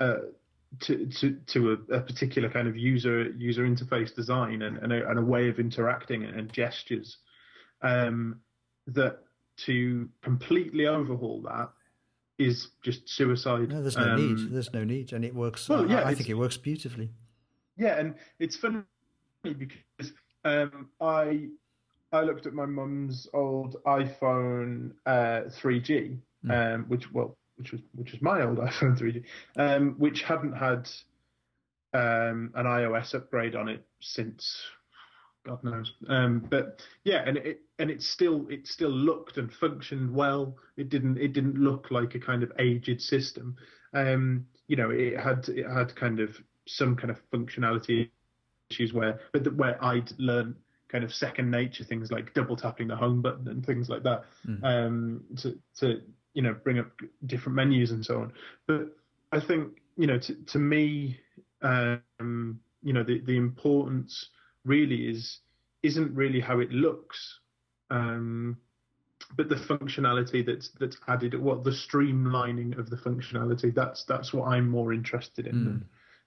uh, 0.00 0.16
to 0.80 1.06
to, 1.06 1.36
to 1.46 1.72
a, 1.72 1.96
a, 1.96 2.00
particular 2.00 2.48
kind 2.48 2.68
of 2.68 2.76
user 2.76 3.30
user 3.32 3.64
interface 3.64 4.14
design 4.14 4.62
and, 4.62 4.78
and, 4.78 4.92
a, 4.92 5.08
and 5.08 5.18
a 5.18 5.22
way 5.22 5.48
of 5.48 5.58
interacting 5.58 6.24
and 6.24 6.52
gestures 6.52 7.18
um, 7.82 8.40
that 8.86 9.18
to 9.56 10.08
completely 10.22 10.86
overhaul 10.86 11.42
that 11.42 11.70
is 12.38 12.68
just 12.82 13.08
suicide. 13.08 13.68
No, 13.68 13.82
there's 13.82 13.96
no 13.96 14.12
um, 14.12 14.16
need. 14.16 14.52
There's 14.52 14.72
no 14.72 14.84
need, 14.84 15.12
and 15.12 15.24
it 15.24 15.34
works. 15.34 15.68
Well, 15.68 15.88
yeah, 15.88 16.02
I, 16.02 16.10
I 16.10 16.14
think 16.14 16.28
it 16.28 16.34
works 16.34 16.56
beautifully. 16.56 17.10
Yeah, 17.76 17.98
and 17.98 18.14
it's 18.38 18.56
funny 18.56 18.82
because 19.42 20.12
um, 20.44 20.88
I 21.00 21.48
I 22.12 22.22
looked 22.22 22.46
at 22.46 22.54
my 22.54 22.66
mum's 22.66 23.28
old 23.32 23.76
iPhone 23.86 24.92
uh, 25.06 25.42
3G, 25.60 26.18
mm. 26.44 26.74
um, 26.74 26.84
which 26.88 27.12
well, 27.12 27.36
which 27.56 27.72
was 27.72 27.80
which 27.94 28.12
was 28.12 28.22
my 28.22 28.42
old 28.42 28.58
iPhone 28.58 28.98
3G, 28.98 29.24
um, 29.56 29.94
which 29.98 30.22
hadn't 30.22 30.54
had 30.54 30.88
um, 31.94 32.50
an 32.54 32.66
iOS 32.66 33.14
upgrade 33.14 33.54
on 33.54 33.68
it 33.68 33.84
since 34.00 34.60
God 35.44 35.62
knows. 35.64 35.92
Um, 36.08 36.46
but 36.50 36.82
yeah, 37.04 37.22
and 37.26 37.36
it 37.36 37.62
and 37.78 37.90
it 37.90 38.02
still 38.02 38.46
it 38.48 38.66
still 38.66 38.90
looked 38.90 39.38
and 39.38 39.52
functioned 39.52 40.14
well. 40.14 40.56
It 40.76 40.88
didn't 40.88 41.18
it 41.18 41.32
didn't 41.32 41.58
look 41.58 41.90
like 41.90 42.14
a 42.14 42.20
kind 42.20 42.42
of 42.42 42.52
aged 42.58 43.00
system. 43.00 43.56
Um, 43.94 44.46
you 44.68 44.76
know, 44.76 44.90
it 44.90 45.18
had 45.18 45.48
it 45.48 45.68
had 45.68 45.94
kind 45.96 46.20
of 46.20 46.36
some 46.66 46.96
kind 46.96 47.10
of 47.10 47.20
functionality 47.30 48.08
issues 48.70 48.92
where 48.92 49.20
but 49.32 49.52
where 49.54 49.82
I'd 49.84 50.12
learned 50.18 50.56
kind 50.88 51.04
of 51.04 51.12
second 51.12 51.50
nature 51.50 51.84
things 51.84 52.12
like 52.12 52.34
double 52.34 52.54
tapping 52.54 52.86
the 52.86 52.96
home 52.96 53.22
button 53.22 53.48
and 53.48 53.64
things 53.64 53.88
like 53.88 54.02
that 54.02 54.24
mm. 54.46 54.62
um, 54.62 55.24
to 55.38 55.58
to 55.78 56.02
you 56.34 56.42
know 56.42 56.54
bring 56.54 56.78
up 56.78 56.90
different 57.26 57.56
menus 57.56 57.90
and 57.90 58.04
so 58.04 58.20
on. 58.20 58.32
But 58.66 58.88
I 59.32 59.40
think 59.40 59.80
you 59.96 60.06
know 60.06 60.18
to 60.18 60.34
to 60.34 60.58
me 60.58 61.18
um, 61.62 62.60
you 62.82 62.92
know 62.92 63.02
the 63.02 63.20
the 63.20 63.36
importance 63.36 64.28
really 64.64 65.08
is 65.08 65.40
isn't 65.82 66.14
really 66.14 66.40
how 66.40 66.60
it 66.60 66.70
looks. 66.70 67.38
Um, 67.90 68.56
but 69.36 69.48
the 69.48 69.56
functionality 69.56 70.44
that's 70.44 70.70
that's 70.80 70.96
added, 71.08 71.38
what 71.40 71.64
the 71.64 71.70
streamlining 71.70 72.78
of 72.78 72.90
the 72.90 72.96
functionality, 72.96 73.74
that's 73.74 74.04
that's 74.04 74.32
what 74.32 74.48
I'm 74.48 74.68
more 74.68 74.92
interested 74.92 75.46
in. 75.46 75.54
Mm. 75.54 75.82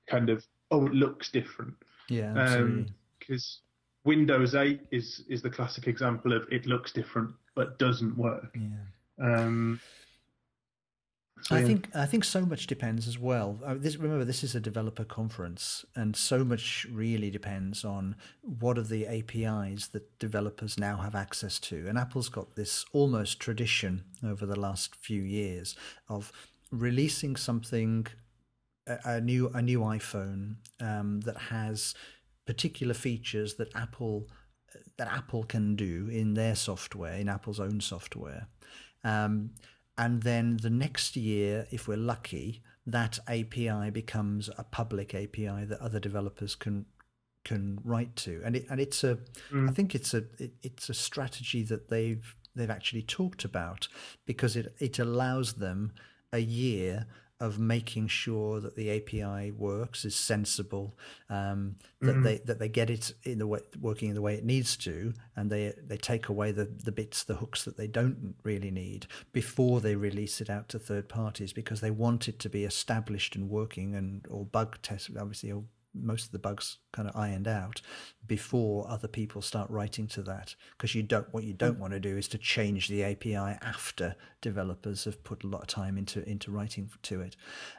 Kind 0.10 0.30
of, 0.30 0.44
oh, 0.72 0.86
it 0.86 0.94
looks 0.94 1.32
different. 1.32 1.74
Yeah. 2.10 2.60
Because 3.20 3.60
Windows 4.04 4.56
8 4.56 4.82
is 4.92 5.24
is 5.30 5.42
the 5.42 5.50
classic 5.50 5.88
example 5.88 6.34
of 6.34 6.44
it 6.52 6.66
looks 6.66 6.92
different 6.92 7.32
but 7.56 7.80
doesn't 7.80 8.16
work. 8.18 8.56
Yeah. 8.56 8.70
Um, 9.20 9.80
so, 11.42 11.56
I 11.56 11.60
yeah. 11.60 11.66
think 11.66 11.90
I 11.94 12.06
think 12.08 12.24
so 12.24 12.44
much 12.44 12.66
depends 12.66 13.08
as 13.08 13.20
well. 13.20 13.60
Uh, 13.64 13.76
this, 13.78 13.98
remember, 13.98 14.26
this 14.26 14.44
is 14.44 14.56
a 14.56 14.60
developer 14.60 15.04
conference, 15.04 15.86
and 15.96 16.16
so 16.16 16.44
much 16.44 16.88
really 16.92 17.30
depends 17.30 17.86
on 17.86 18.16
what 18.42 18.80
are 18.80 18.84
the 18.84 19.06
APIs 19.06 19.88
that 19.90 20.18
developers 20.18 20.80
now 20.80 20.98
have 20.98 21.14
access 21.14 21.60
to. 21.60 21.88
And 21.88 22.00
Apple's 22.00 22.30
got 22.30 22.56
this 22.56 22.84
almost 22.94 23.40
tradition 23.40 24.06
over 24.24 24.46
the 24.46 24.60
last 24.60 24.96
few 24.96 25.22
years 25.22 25.76
of 26.10 26.32
releasing 26.72 27.36
something, 27.36 28.08
a, 28.88 28.98
a 29.06 29.22
new 29.22 29.50
a 29.54 29.62
new 29.62 29.82
iPhone 29.82 30.56
um, 30.80 31.20
that 31.22 31.38
has 31.38 31.94
particular 32.48 32.96
features 32.96 33.54
that 33.56 33.76
Apple 33.76 34.30
that 34.98 35.12
Apple 35.12 35.44
can 35.44 35.76
do 35.76 36.10
in 36.12 36.34
their 36.34 36.56
software, 36.56 37.14
in 37.14 37.30
Apple's 37.30 37.60
own 37.60 37.82
software. 37.82 38.48
Um, 39.06 39.52
and 39.98 40.24
then 40.24 40.58
the 40.58 40.70
next 40.70 41.16
year, 41.16 41.68
if 41.72 41.88
we're 41.88 41.96
lucky, 41.96 42.62
that 42.86 43.20
API 43.28 43.92
becomes 43.92 44.50
a 44.58 44.64
public 44.64 45.16
API 45.16 45.64
that 45.66 45.80
other 45.80 46.00
developers 46.00 46.56
can 46.56 46.86
can 47.46 47.80
write 47.84 48.16
to. 48.18 48.42
And 48.44 48.56
it 48.56 48.66
and 48.70 48.82
it's 48.82 49.04
a 49.04 49.20
mm. 49.52 49.70
I 49.70 49.72
think 49.72 49.96
it's 49.96 50.14
a 50.14 50.24
it, 50.38 50.54
it's 50.64 50.90
a 50.90 50.94
strategy 50.94 51.64
that 51.64 51.90
they've 51.90 52.36
they've 52.56 52.70
actually 52.70 53.04
talked 53.04 53.46
about 53.46 53.88
because 54.26 54.56
it 54.56 54.76
it 54.80 55.00
allows 55.00 55.54
them 55.54 55.94
a 56.34 56.40
year 56.40 57.06
of 57.40 57.60
making 57.60 58.08
sure 58.08 58.62
that 58.62 58.76
the 58.76 58.90
API 58.90 59.52
works 59.52 60.06
is 60.06 60.16
sensible, 60.16 60.98
um, 61.30 61.76
that 62.02 62.14
mm-hmm. 62.14 62.24
they 62.24 62.38
that 62.46 62.60
they 62.60 62.70
get 62.70 62.90
it 62.90 63.14
in 63.24 63.40
the 63.40 63.48
way 63.48 63.60
working 63.80 64.10
in 64.10 64.16
the 64.16 64.22
way 64.22 64.36
it 64.36 64.46
needs 64.46 64.78
to, 64.78 65.14
and 65.36 65.50
they 65.50 65.74
they 65.86 65.98
take 65.98 66.30
away 66.30 66.52
the 66.52 66.66
the 66.66 66.92
bits, 66.92 67.24
the 67.24 67.36
hooks 67.36 67.64
that 67.66 67.78
they 67.78 67.88
don't 67.88 68.36
really 68.44 68.72
need 68.72 69.08
before 69.34 69.82
they 69.82 69.96
release 69.96 70.40
it 70.40 70.50
out 70.50 70.70
to 70.70 70.80
third 70.80 71.10
parties 71.10 71.52
because 71.52 71.82
they 71.82 71.92
want 71.92 72.28
it 72.28 72.40
to 72.40 72.50
be 72.50 72.64
established 72.64 73.36
and 73.36 73.50
working 73.50 73.96
and 73.96 74.26
or 74.30 74.46
bug 74.46 74.78
test 74.82 75.10
obviously 75.20 75.52
or 75.52 75.64
most 75.96 76.26
of 76.26 76.32
the 76.32 76.40
bugs 76.40 76.78
kind 76.92 77.08
of 77.08 77.16
ironed 77.16 77.48
out 77.48 77.82
before 78.28 78.90
other 78.90 79.08
people 79.08 79.42
start 79.42 79.70
writing 79.70 80.08
to 80.08 80.22
that 80.24 80.56
because 80.78 80.94
you 80.96 81.04
don't 81.04 81.32
what 81.34 81.44
you 81.44 81.54
don't 81.54 81.80
want 81.80 81.94
to 81.94 82.00
do 82.00 82.18
is 82.18 82.28
to 82.28 82.38
change 82.38 82.88
the 82.88 83.04
API 83.04 83.36
after 83.36 84.16
developers 84.42 85.06
have 85.06 85.24
put 85.24 85.44
a 85.44 85.48
lot 85.48 85.62
of 85.62 85.68
time 85.68 85.98
into 85.98 86.28
into 86.28 86.52
writing 86.52 86.90
to 87.04 87.22
it. 87.22 87.36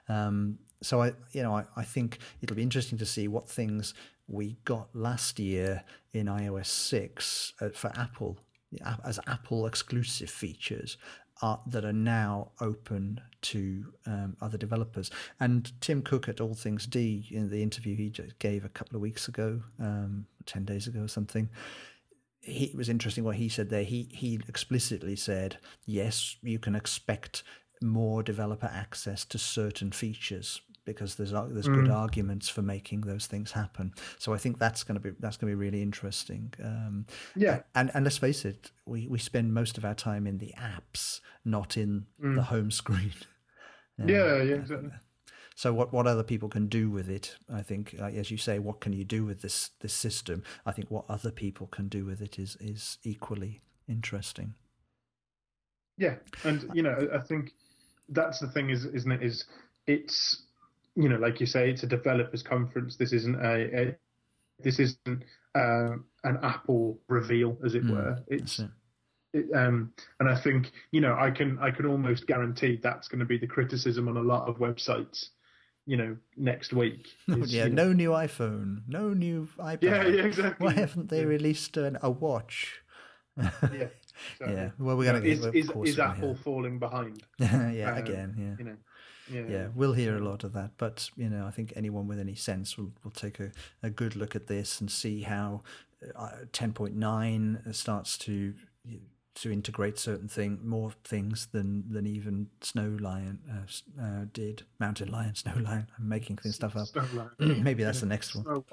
Um, 0.08 0.58
so 0.82 1.02
I 1.02 1.12
you 1.32 1.42
know 1.42 1.54
I, 1.54 1.64
I 1.76 1.84
think 1.84 2.18
it'll 2.40 2.56
be 2.56 2.62
interesting 2.62 2.98
to 2.98 3.06
see 3.06 3.28
what 3.28 3.48
things 3.48 3.94
we 4.28 4.56
got 4.64 4.88
last 4.94 5.38
year 5.38 5.84
in 6.12 6.26
iOS 6.26 6.66
6 6.66 7.52
uh, 7.60 7.68
for 7.68 7.92
Apple 7.96 8.38
as 9.04 9.20
Apple 9.26 9.66
exclusive 9.66 10.28
features 10.28 10.96
are, 11.42 11.60
that 11.66 11.84
are 11.84 11.92
now 11.92 12.50
open 12.60 13.20
to 13.42 13.92
um, 14.06 14.36
other 14.40 14.58
developers. 14.58 15.10
And 15.38 15.70
Tim 15.80 16.02
Cook 16.02 16.28
at 16.28 16.40
All 16.40 16.54
Things 16.54 16.86
D, 16.86 17.28
in 17.30 17.50
the 17.50 17.62
interview 17.62 17.96
he 17.96 18.10
just 18.10 18.38
gave 18.38 18.64
a 18.64 18.68
couple 18.68 18.96
of 18.96 19.02
weeks 19.02 19.28
ago, 19.28 19.62
um, 19.80 20.26
10 20.46 20.64
days 20.64 20.86
ago 20.86 21.02
or 21.02 21.08
something, 21.08 21.48
he, 22.40 22.66
it 22.66 22.76
was 22.76 22.88
interesting 22.88 23.24
what 23.24 23.36
he 23.36 23.48
said 23.48 23.70
there. 23.70 23.84
He, 23.84 24.08
he 24.12 24.40
explicitly 24.48 25.16
said, 25.16 25.58
yes, 25.84 26.36
you 26.42 26.58
can 26.58 26.74
expect 26.74 27.42
more 27.82 28.22
developer 28.22 28.70
access 28.72 29.24
to 29.26 29.38
certain 29.38 29.90
features 29.90 30.62
because 30.86 31.16
there's 31.16 31.32
there's 31.32 31.68
mm. 31.68 31.74
good 31.74 31.90
arguments 31.90 32.48
for 32.48 32.62
making 32.62 33.02
those 33.02 33.26
things 33.26 33.52
happen. 33.52 33.92
So 34.18 34.32
I 34.32 34.38
think 34.38 34.58
that's 34.58 34.82
going 34.84 34.94
to 34.94 35.00
be 35.00 35.16
that's 35.20 35.36
going 35.36 35.52
to 35.52 35.56
be 35.56 35.62
really 35.62 35.82
interesting. 35.82 36.54
Um, 36.64 37.04
yeah, 37.34 37.60
and 37.74 37.90
and 37.92 38.04
let's 38.04 38.16
face 38.16 38.46
it, 38.46 38.70
we 38.86 39.06
we 39.06 39.18
spend 39.18 39.52
most 39.52 39.76
of 39.76 39.84
our 39.84 39.94
time 39.94 40.26
in 40.26 40.38
the 40.38 40.54
apps, 40.58 41.20
not 41.44 41.76
in 41.76 42.06
mm. 42.22 42.34
the 42.34 42.44
home 42.44 42.70
screen. 42.70 43.12
yeah, 43.98 44.42
yeah, 44.42 44.54
exactly. 44.54 44.90
So 45.56 45.72
what, 45.72 45.90
what 45.90 46.06
other 46.06 46.22
people 46.22 46.50
can 46.50 46.66
do 46.66 46.90
with 46.90 47.08
it, 47.08 47.34
I 47.50 47.62
think, 47.62 47.96
uh, 47.98 48.04
as 48.08 48.30
you 48.30 48.36
say, 48.36 48.58
what 48.58 48.80
can 48.80 48.92
you 48.92 49.04
do 49.04 49.24
with 49.24 49.40
this 49.40 49.70
this 49.80 49.94
system? 49.94 50.42
I 50.66 50.72
think 50.72 50.90
what 50.90 51.06
other 51.08 51.30
people 51.30 51.66
can 51.66 51.88
do 51.88 52.04
with 52.04 52.20
it 52.20 52.38
is 52.38 52.56
is 52.60 52.98
equally 53.04 53.62
interesting. 53.88 54.54
Yeah, 55.98 56.16
and 56.44 56.68
you 56.74 56.82
know, 56.82 57.08
I 57.12 57.18
think 57.18 57.54
that's 58.10 58.38
the 58.38 58.48
thing, 58.48 58.68
is 58.68 58.84
isn't 58.84 59.10
it? 59.10 59.22
Is 59.22 59.46
it's 59.86 60.42
you 60.96 61.08
know, 61.08 61.16
like 61.16 61.40
you 61.40 61.46
say, 61.46 61.70
it's 61.70 61.82
a 61.82 61.86
developers 61.86 62.42
conference. 62.42 62.96
This 62.96 63.12
isn't 63.12 63.36
a, 63.36 63.80
a 63.80 63.96
this 64.60 64.78
isn't 64.78 65.24
uh, 65.54 65.92
an 66.24 66.38
Apple 66.42 66.98
reveal, 67.08 67.58
as 67.64 67.74
it 67.74 67.84
mm, 67.84 67.90
were. 67.90 68.18
It's 68.28 68.58
it. 68.58 68.70
It, 69.34 69.54
um, 69.54 69.92
and 70.18 70.28
I 70.28 70.40
think 70.40 70.72
you 70.92 71.02
know 71.02 71.14
I 71.18 71.30
can 71.30 71.58
I 71.58 71.70
can 71.70 71.86
almost 71.86 72.26
guarantee 72.26 72.80
that's 72.82 73.08
going 73.08 73.18
to 73.20 73.26
be 73.26 73.36
the 73.36 73.46
criticism 73.46 74.08
on 74.08 74.16
a 74.16 74.22
lot 74.22 74.48
of 74.48 74.56
websites. 74.56 75.28
You 75.88 75.96
know, 75.96 76.16
next 76.36 76.72
week. 76.72 77.06
Is, 77.28 77.54
yeah, 77.54 77.66
you 77.66 77.70
know, 77.70 77.84
no 77.84 77.92
new 77.92 78.10
iPhone, 78.10 78.80
no 78.88 79.10
new 79.10 79.48
iPad. 79.58 79.82
Yeah, 79.82 80.04
yeah, 80.06 80.22
exactly. 80.24 80.66
Why 80.66 80.72
haven't 80.72 81.10
they 81.10 81.24
released 81.24 81.76
an, 81.76 81.96
a 82.02 82.10
watch? 82.10 82.80
yeah. 83.36 83.88
Exactly. 84.40 84.56
Yeah. 84.56 84.70
Well, 84.78 84.96
we're 84.96 85.12
going 85.12 85.22
to. 85.22 85.28
Is, 85.28 85.44
is, 85.54 85.70
is 85.84 85.98
Apple 85.98 86.34
falling 86.36 86.78
behind? 86.78 87.22
yeah, 87.38 87.92
um, 87.92 87.98
again. 87.98 88.34
Yeah. 88.38 88.54
You 88.58 88.64
know 88.64 88.76
yeah, 89.30 89.42
yeah, 89.48 89.66
we'll 89.74 89.92
hear 89.92 90.16
a 90.16 90.20
lot 90.20 90.44
of 90.44 90.52
that. 90.52 90.72
But 90.78 91.10
you 91.16 91.28
know, 91.28 91.46
I 91.46 91.50
think 91.50 91.72
anyone 91.76 92.06
with 92.06 92.18
any 92.18 92.34
sense 92.34 92.76
will 92.76 92.92
will 93.04 93.10
take 93.10 93.40
a, 93.40 93.50
a 93.82 93.90
good 93.90 94.16
look 94.16 94.34
at 94.36 94.46
this 94.46 94.80
and 94.80 94.90
see 94.90 95.22
how 95.22 95.62
uh, 96.14 96.30
ten 96.52 96.72
point 96.72 96.96
nine 96.96 97.62
starts 97.72 98.18
to 98.18 98.54
to 99.36 99.52
integrate 99.52 99.98
certain 99.98 100.28
thing 100.28 100.58
more 100.64 100.92
things 101.04 101.48
than 101.52 101.84
than 101.90 102.06
even 102.06 102.48
Snow 102.62 102.96
Lion 103.00 103.38
uh, 103.50 104.02
uh, 104.02 104.24
did. 104.32 104.62
Mountain 104.80 105.12
Lion, 105.12 105.34
Snow 105.34 105.54
Lion. 105.60 105.86
I'm 105.98 106.08
making 106.08 106.36
things 106.36 106.56
stuff 106.56 106.74
up. 106.76 106.88
Maybe 107.38 107.84
that's 107.84 108.00
the 108.00 108.06
next 108.06 108.34
one. 108.34 108.64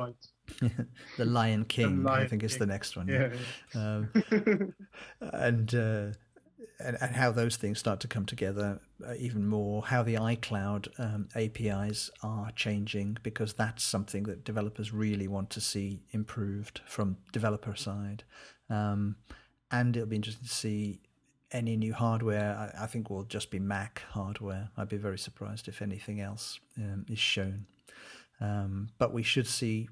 the 1.18 1.26
Lion 1.26 1.66
King, 1.66 2.04
the 2.04 2.10
Lion 2.10 2.26
I 2.26 2.28
think, 2.28 2.42
King. 2.42 2.50
is 2.50 2.58
the 2.58 2.66
next 2.66 2.96
one. 2.96 3.08
Yeah. 3.08 3.30
yeah. 3.76 3.82
Um, 3.82 4.74
and 5.22 5.76
uh, 5.76 6.06
and, 6.80 6.98
and 7.02 7.16
how 7.16 7.32
those 7.32 7.56
things 7.56 7.80
start 7.80 8.00
to 8.02 8.08
come 8.08 8.26
together 8.26 8.80
uh, 9.06 9.14
even 9.18 9.48
more, 9.48 9.84
how 9.84 10.04
the 10.04 10.16
iCloud 10.16 10.88
um, 11.00 11.28
APIs 11.36 12.10
are 12.22 12.52
changing, 12.52 13.18
because 13.24 13.54
that's 13.54 13.84
something 13.84 14.24
that 14.24 14.44
developers 14.44 14.94
really 14.94 15.28
want 15.28 15.50
to 15.52 15.62
see 15.62 16.02
improved 16.12 16.82
from 16.86 17.18
developer 17.32 17.76
side. 17.76 18.24
Um, 18.70 19.18
and 19.72 19.96
it'll 19.96 20.08
be 20.08 20.16
interesting 20.16 20.48
to 20.48 20.54
see 20.54 21.02
any 21.52 21.76
new 21.78 21.94
hardware. 21.94 22.74
I, 22.78 22.84
I, 22.84 22.88
think 22.88 23.10
will 23.10 23.24
just 23.24 23.52
be 23.52 23.60
Mac 23.60 24.04
hardware. 24.10 24.70
I'd 24.78 24.90
be 24.90 24.98
very 24.98 25.20
surprised 25.20 25.68
if 25.68 25.82
anything 25.82 26.20
else 26.20 26.60
um, 26.78 27.06
is 27.10 27.20
shown. 27.20 27.66
Um, 28.42 28.90
but 28.98 29.14
we 29.14 29.24
should 29.24 29.48
see 29.48 29.90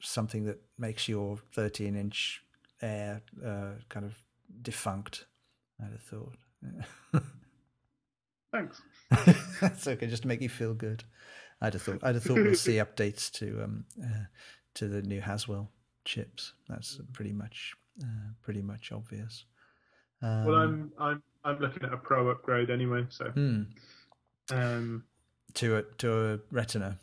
something 0.00 0.44
that 0.44 0.60
makes 0.78 1.08
your 1.08 1.38
13 1.52 1.96
inch 1.96 2.42
Air 2.82 3.22
uh, 3.44 3.80
kind 3.88 4.04
of 4.04 4.18
defunct 4.60 5.24
I'd 5.84 5.92
have 5.92 6.02
thought. 6.02 6.34
Thanks. 8.52 8.82
That's 9.60 9.86
okay, 9.86 10.06
just 10.06 10.22
to 10.22 10.28
make 10.28 10.40
you 10.40 10.48
feel 10.48 10.74
good. 10.74 11.04
I'd 11.60 11.72
have 11.72 11.82
thought. 11.82 12.00
I'd 12.02 12.14
have 12.14 12.24
thought 12.24 12.36
we'll 12.36 12.54
see 12.54 12.72
updates 12.74 13.30
to 13.32 13.62
um 13.64 13.84
uh, 14.02 14.24
to 14.74 14.88
the 14.88 15.02
new 15.02 15.20
Haswell 15.20 15.70
chips. 16.04 16.52
That's 16.68 17.00
pretty 17.12 17.32
much 17.32 17.74
uh, 18.02 18.32
pretty 18.42 18.62
much 18.62 18.92
obvious. 18.92 19.44
Um, 20.22 20.44
well, 20.44 20.56
I'm 20.56 20.92
I'm 20.98 21.22
I'm 21.44 21.58
looking 21.58 21.84
at 21.84 21.92
a 21.92 21.96
Pro 21.96 22.28
upgrade 22.30 22.70
anyway. 22.70 23.06
So, 23.08 23.26
hmm. 23.26 23.62
um, 24.50 25.04
to 25.54 25.76
a 25.76 25.82
to 25.98 26.32
a 26.34 26.38
Retina. 26.50 26.98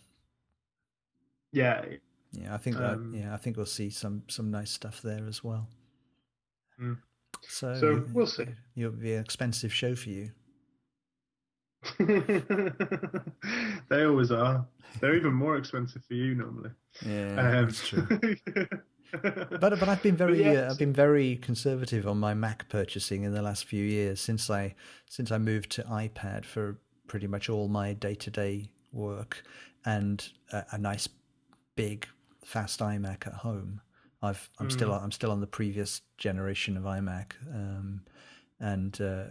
Yeah. 1.51 1.85
Yeah, 2.33 2.53
I 2.53 2.57
think 2.57 2.77
that. 2.77 2.93
Um, 2.93 3.13
yeah, 3.13 3.33
I 3.33 3.37
think 3.37 3.57
we'll 3.57 3.65
see 3.65 3.89
some 3.89 4.23
some 4.27 4.51
nice 4.51 4.71
stuff 4.71 5.01
there 5.01 5.25
as 5.27 5.43
well. 5.43 5.67
Mm. 6.81 6.97
So, 7.43 7.73
so 7.75 8.05
we'll 8.13 8.27
see. 8.27 8.45
It'll 8.75 8.91
be 8.91 9.13
an 9.13 9.21
expensive 9.21 9.73
show 9.73 9.95
for 9.95 10.09
you. 10.09 10.31
they 13.89 14.05
always 14.05 14.31
are. 14.31 14.65
They're 14.99 15.15
even 15.15 15.33
more 15.33 15.57
expensive 15.57 16.03
for 16.05 16.13
you 16.13 16.35
normally. 16.35 16.69
Yeah, 17.05 17.35
um, 17.37 17.65
that's 17.65 17.87
true. 17.87 18.07
but 19.11 19.59
but 19.59 19.89
I've 19.89 20.03
been 20.03 20.15
very 20.15 20.45
uh, 20.45 20.69
I've 20.71 20.77
been 20.77 20.93
very 20.93 21.37
conservative 21.37 22.07
on 22.07 22.19
my 22.19 22.33
Mac 22.33 22.69
purchasing 22.69 23.23
in 23.23 23.33
the 23.33 23.41
last 23.41 23.65
few 23.65 23.83
years 23.83 24.19
since 24.19 24.49
I 24.49 24.75
since 25.09 25.31
I 25.31 25.37
moved 25.39 25.71
to 25.71 25.83
iPad 25.83 26.45
for 26.45 26.79
pretty 27.07 27.27
much 27.27 27.49
all 27.49 27.67
my 27.67 27.93
day 27.93 28.15
to 28.15 28.29
day 28.29 28.69
work 28.91 29.43
and 29.85 30.29
a, 30.51 30.63
a 30.73 30.77
nice 30.77 31.09
big 31.75 32.07
fast 32.45 32.79
iMac 32.79 33.25
at 33.27 33.33
home. 33.33 33.81
I've 34.21 34.49
I'm 34.59 34.67
mm. 34.67 34.71
still 34.71 34.93
I'm 34.93 35.11
still 35.11 35.31
on 35.31 35.41
the 35.41 35.47
previous 35.47 36.01
generation 36.17 36.77
of 36.77 36.83
iMac, 36.83 37.33
um, 37.53 38.01
and 38.59 38.99
uh, 39.01 39.23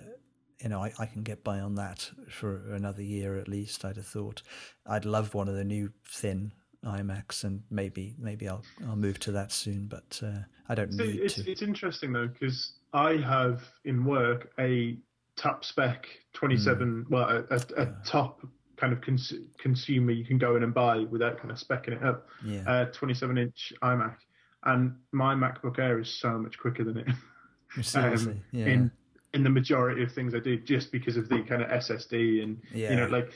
you 0.60 0.68
know 0.68 0.82
I, 0.82 0.92
I 0.98 1.06
can 1.06 1.22
get 1.22 1.44
by 1.44 1.60
on 1.60 1.76
that 1.76 2.10
for 2.28 2.72
another 2.74 3.02
year 3.02 3.38
at 3.38 3.48
least. 3.48 3.84
I'd 3.84 3.96
have 3.96 4.06
thought 4.06 4.42
I'd 4.86 5.04
love 5.04 5.34
one 5.34 5.48
of 5.48 5.54
the 5.54 5.64
new 5.64 5.92
thin 6.08 6.52
iMacs, 6.84 7.44
and 7.44 7.62
maybe 7.70 8.14
maybe 8.18 8.48
I'll 8.48 8.64
I'll 8.88 8.96
move 8.96 9.18
to 9.20 9.32
that 9.32 9.52
soon. 9.52 9.86
But 9.86 10.20
uh, 10.24 10.40
I 10.68 10.74
don't 10.74 10.92
so 10.92 11.04
need 11.04 11.20
it's, 11.20 11.34
to. 11.34 11.50
It's 11.50 11.62
interesting 11.62 12.12
though 12.12 12.26
because 12.26 12.72
I 12.92 13.16
have 13.16 13.62
in 13.84 14.04
work 14.04 14.50
a 14.58 14.98
top 15.36 15.64
spec 15.64 16.06
27, 16.34 17.06
mm. 17.08 17.10
well 17.10 17.44
a, 17.50 17.82
a, 17.82 17.86
top 18.04 18.44
kind 18.76 18.92
of 18.92 19.00
cons- 19.00 19.34
consumer 19.58 20.10
you 20.10 20.24
can 20.24 20.36
go 20.36 20.56
in 20.56 20.62
and 20.62 20.74
buy 20.74 20.98
without 20.98 21.38
kind 21.38 21.50
of 21.50 21.58
specking 21.58 21.92
it 21.92 22.02
up. 22.02 22.26
Yeah. 22.44 22.62
Uh, 22.66 22.84
27 22.86 23.38
inch 23.38 23.72
iMac 23.82 24.16
and 24.64 24.94
my 25.12 25.34
MacBook 25.34 25.78
Air 25.78 25.98
is 25.98 26.08
so 26.08 26.38
much 26.38 26.58
quicker 26.58 26.84
than 26.84 26.98
it. 26.98 27.08
um, 27.94 28.40
yeah. 28.52 28.66
In 28.66 28.90
in 29.32 29.44
the 29.44 29.50
majority 29.50 30.02
of 30.02 30.12
things 30.12 30.34
I 30.34 30.40
do, 30.40 30.58
just 30.58 30.90
because 30.90 31.16
of 31.16 31.28
the 31.28 31.42
kind 31.42 31.62
of 31.62 31.68
SSD 31.68 32.42
and 32.42 32.60
yeah. 32.74 32.90
you 32.90 32.96
know, 32.96 33.06
like 33.06 33.32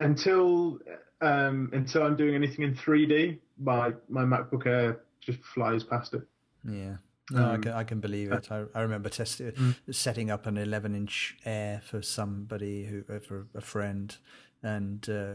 until 0.00 0.78
um, 1.20 1.70
until 1.72 2.02
I'm 2.04 2.16
doing 2.16 2.34
anything 2.34 2.64
in 2.64 2.74
3D, 2.74 3.38
my 3.58 3.92
my 4.08 4.22
MacBook 4.22 4.66
Air 4.66 5.00
just 5.20 5.40
flies 5.42 5.84
past 5.84 6.14
it. 6.14 6.22
Yeah. 6.68 6.96
No, 7.30 7.44
um, 7.44 7.50
I, 7.50 7.56
can, 7.58 7.72
I 7.72 7.84
can 7.84 8.00
believe 8.00 8.32
it. 8.32 8.48
I, 8.50 8.64
I 8.74 8.82
remember 8.82 9.08
testing, 9.08 9.52
mm. 9.52 9.74
setting 9.90 10.30
up 10.30 10.46
an 10.46 10.58
11 10.58 10.94
inch 10.94 11.36
Air 11.44 11.80
for 11.82 12.02
somebody 12.02 12.84
who, 12.84 13.04
uh, 13.08 13.20
for 13.20 13.46
a 13.54 13.60
friend, 13.60 14.14
and 14.62 15.08
uh, 15.08 15.34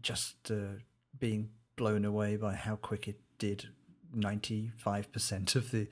just 0.00 0.50
uh, 0.50 0.78
being 1.18 1.50
blown 1.76 2.04
away 2.04 2.36
by 2.36 2.54
how 2.54 2.76
quick 2.76 3.08
it 3.08 3.20
did 3.38 3.68
95% 4.16 5.54
of 5.56 5.70
the 5.70 5.88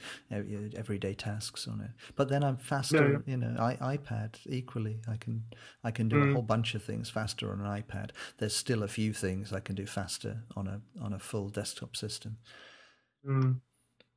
everyday 0.76 1.14
tasks 1.14 1.66
on 1.66 1.80
it. 1.80 1.90
But 2.16 2.28
then 2.28 2.42
I'm 2.42 2.56
faster, 2.56 3.22
yeah. 3.26 3.32
you 3.32 3.36
know, 3.36 3.56
I, 3.58 3.96
iPad 3.96 4.36
equally. 4.46 5.00
I 5.08 5.16
can 5.16 5.44
I 5.82 5.90
can 5.90 6.08
do 6.08 6.16
mm. 6.16 6.30
a 6.30 6.32
whole 6.34 6.42
bunch 6.42 6.74
of 6.74 6.82
things 6.82 7.10
faster 7.10 7.52
on 7.52 7.60
an 7.60 7.66
iPad. 7.66 8.10
There's 8.38 8.54
still 8.54 8.82
a 8.82 8.88
few 8.88 9.12
things 9.12 9.52
I 9.52 9.60
can 9.60 9.74
do 9.74 9.86
faster 9.86 10.44
on 10.56 10.66
a 10.66 10.80
on 11.02 11.12
a 11.12 11.18
full 11.18 11.48
desktop 11.48 11.96
system. 11.96 12.38
Mm. 13.26 13.60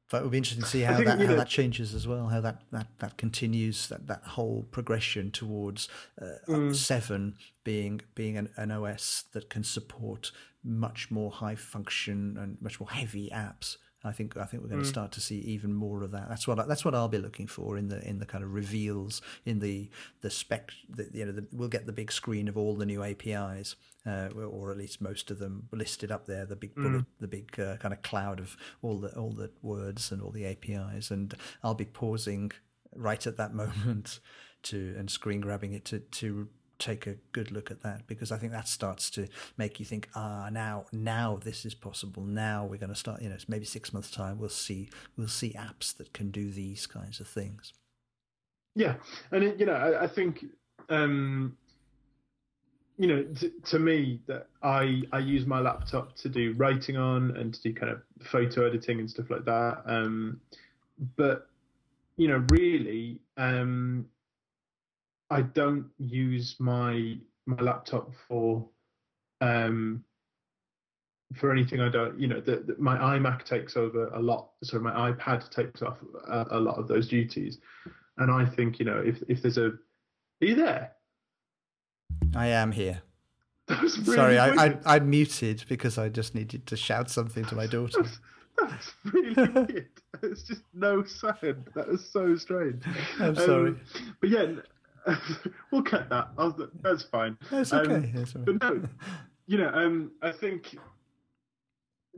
But 0.10 0.20
it 0.20 0.24
would 0.24 0.32
be 0.32 0.38
interesting 0.38 0.64
to 0.64 0.70
see 0.70 0.82
how 0.84 0.97
that 0.97 1.20
how 1.20 1.26
know, 1.26 1.36
that 1.36 1.47
changes 1.47 1.93
as 1.95 2.08
well. 2.08 2.28
How 2.28 2.41
that, 2.41 2.62
that, 2.72 2.88
that 2.99 3.18
continues 3.18 3.88
that, 3.88 4.08
that 4.08 4.24
whole 4.24 4.68
progression 4.72 5.32
towards 5.32 5.88
uh, 6.22 6.38
mm. 6.47 6.76
seven 6.76 7.36
being 7.64 8.01
being 8.14 8.38
an, 8.38 8.49
an 8.58 8.72
OS 8.72 9.24
that 9.34 9.49
can 9.49 9.64
support 9.64 10.32
much 10.64 11.12
more 11.12 11.32
high 11.32 11.56
function 11.56 12.38
and 12.39 12.58
much 12.62 12.80
more 12.80 12.89
heavy 12.89 13.30
apps 13.34 13.78
I 14.04 14.12
think 14.12 14.36
I 14.36 14.45
think 14.45 14.64
we're 14.64 14.70
going 14.70 14.82
mm. 14.82 14.86
to 14.86 14.89
start 14.89 15.12
to 15.14 15.22
see 15.22 15.39
even 15.39 15.74
more 15.74 16.04
of 16.04 16.12
that. 16.12 16.28
That's 16.28 16.47
what 16.47 16.60
I, 16.60 16.66
that's 16.66 16.84
what 16.84 16.93
I'll 16.93 17.08
be 17.08 17.18
looking 17.18 17.47
for 17.47 17.78
in 17.78 17.88
the 17.88 18.06
in 18.08 18.20
the 18.20 18.26
kind 18.26 18.43
of 18.43 18.54
reveals 18.54 19.22
in 19.45 19.60
the 19.60 19.89
the 20.22 20.30
spec. 20.30 20.72
The, 20.89 21.10
you 21.14 21.26
know, 21.26 21.32
the, 21.32 21.47
we'll 21.51 21.70
get 21.70 21.86
the 21.86 21.93
big 21.93 22.12
screen 22.12 22.47
of 22.47 22.58
all 22.58 22.76
the 22.76 22.86
new 22.86 23.04
APIs, 23.04 23.76
uh, 24.06 24.30
or 24.36 24.72
at 24.72 24.78
least 24.78 25.01
most 25.01 25.32
of 25.32 25.39
them 25.39 25.70
listed 25.72 26.12
up 26.12 26.26
there. 26.26 26.45
The 26.45 26.56
big 26.56 26.76
bullet, 26.76 26.91
mm. 26.91 27.06
the 27.20 27.28
big 27.28 27.58
uh, 27.60 27.78
kind 27.78 27.93
of 27.93 28.01
cloud 28.01 28.39
of 28.39 28.58
all 28.82 28.97
the 28.99 29.18
all 29.18 29.32
the 29.32 29.51
words 29.62 30.12
and 30.12 30.22
all 30.22 30.32
the 30.32 30.45
APIs, 30.45 31.10
and 31.10 31.34
I'll 31.64 31.74
be 31.74 31.86
pausing 31.86 32.51
right 32.95 33.26
at 33.26 33.38
that 33.38 33.54
moment 33.64 34.20
to 34.64 34.95
and 34.97 35.10
screen 35.10 35.41
grabbing 35.41 35.74
it 35.74 35.86
to 35.86 35.99
to 35.99 36.49
take 36.84 37.07
a 37.07 37.15
good 37.31 37.51
look 37.51 37.71
at 37.71 37.81
that 37.84 38.05
because 38.07 38.31
I 38.31 38.38
think 38.38 38.51
that 38.51 38.67
starts 38.67 39.09
to 39.11 39.27
make 39.57 39.79
you 39.79 39.86
think, 39.86 40.09
ah, 40.15 40.49
now 40.51 40.86
now 40.91 41.39
this 41.41 41.65
is 41.65 41.73
possible. 41.73 42.23
Now 42.23 42.65
we're 42.65 42.77
going 42.77 42.89
to 42.89 42.95
start. 42.95 43.21
You 43.21 43.29
know, 43.29 43.38
maybe 43.47 43.65
six 43.65 43.93
months 43.93 44.11
time 44.11 44.39
we'll 44.39 44.49
see 44.49 44.89
we'll 45.17 45.27
see 45.27 45.53
apps 45.53 45.95
that 45.97 46.13
can 46.13 46.31
do 46.31 46.51
these 46.51 46.86
kinds 46.86 47.19
of 47.19 47.27
things. 47.27 47.73
Yeah, 48.75 48.95
and 49.31 49.43
it, 49.43 49.59
you 49.59 49.65
know, 49.65 49.73
I, 49.73 50.03
I 50.03 50.07
think 50.07 50.45
um, 50.89 51.57
you 52.97 53.07
know, 53.07 53.23
t- 53.23 53.51
to 53.65 53.79
me, 53.79 54.19
that 54.27 54.47
I 54.61 55.01
I 55.11 55.19
use 55.19 55.45
my 55.45 55.59
laptop 55.59 56.15
to 56.17 56.29
do 56.29 56.53
writing 56.57 56.97
on 56.97 57.36
and 57.38 57.53
to 57.53 57.61
do 57.61 57.73
kind 57.73 57.91
of 57.91 58.01
photo 58.21 58.67
editing 58.67 58.99
and 58.99 59.09
stuff 59.09 59.29
like 59.29 59.45
that. 59.45 59.84
Um, 59.86 60.41
but 61.15 61.47
you 62.17 62.27
know, 62.27 62.45
really, 62.51 63.19
um, 63.38 64.05
I 65.34 65.41
don't 65.41 65.89
use 65.97 66.55
my 66.59 67.17
my 67.45 67.61
laptop 67.61 68.11
for 68.27 68.67
um, 69.41 70.03
for 71.36 71.51
anything 71.51 71.79
I 71.81 71.89
don't, 71.89 72.19
you 72.19 72.27
know, 72.27 72.39
the, 72.39 72.57
the, 72.57 72.75
my 72.77 72.97
iMac 72.97 73.43
takes 73.43 73.75
over 73.75 74.07
a 74.09 74.19
lot. 74.19 74.49
So 74.63 74.79
my 74.79 75.11
iPad 75.11 75.49
takes 75.49 75.81
off 75.81 75.97
a, 76.27 76.45
a, 76.51 76.59
lot 76.59 76.77
of 76.77 76.88
those 76.88 77.07
duties. 77.07 77.57
And 78.17 78.31
I 78.31 78.45
think, 78.45 78.79
you 78.79 78.86
know, 78.86 79.01
if 79.03 79.21
if 79.27 79.41
there's 79.41 79.57
a, 79.57 79.65
are 79.65 79.79
you 80.41 80.55
there? 80.55 80.91
I 82.36 82.47
am 82.47 82.71
here. 82.71 83.01
Really 83.69 83.89
Sorry, 83.89 84.39
I, 84.39 84.65
I, 84.65 84.77
I 84.86 84.99
muted 84.99 85.63
because 85.69 85.97
I 85.97 86.09
just 86.09 86.36
needed 86.36 86.67
to 86.67 86.77
shout 86.77 87.09
something 87.09 87.45
to 87.45 87.55
my 87.55 87.65
daughter. 87.77 88.05
That's 88.59 88.93
really 89.05 89.34
weird. 89.34 89.89
It's 90.21 90.43
just 90.43 90.63
no 90.73 91.03
sound. 91.03 91.69
That 91.73 91.88
is 91.89 92.07
so 92.09 92.36
strange. 92.36 92.84
I'm 93.19 93.36
sorry. 93.36 93.69
Um, 93.69 93.81
but 94.19 94.29
yeah, 94.29 94.45
we'll 95.72 95.84
cut 95.84 96.10
that. 96.10 96.30
Was, 96.38 96.54
that's 96.82 97.04
fine. 97.04 97.38
That's 97.51 97.74
okay. 97.74 97.95
Um, 97.95 98.12
that's 98.14 98.34
but 98.34 98.62
no, 98.62 98.82
you 99.47 99.58
know, 99.58 99.70
um, 99.70 100.12
I 100.22 100.32
think, 100.32 100.78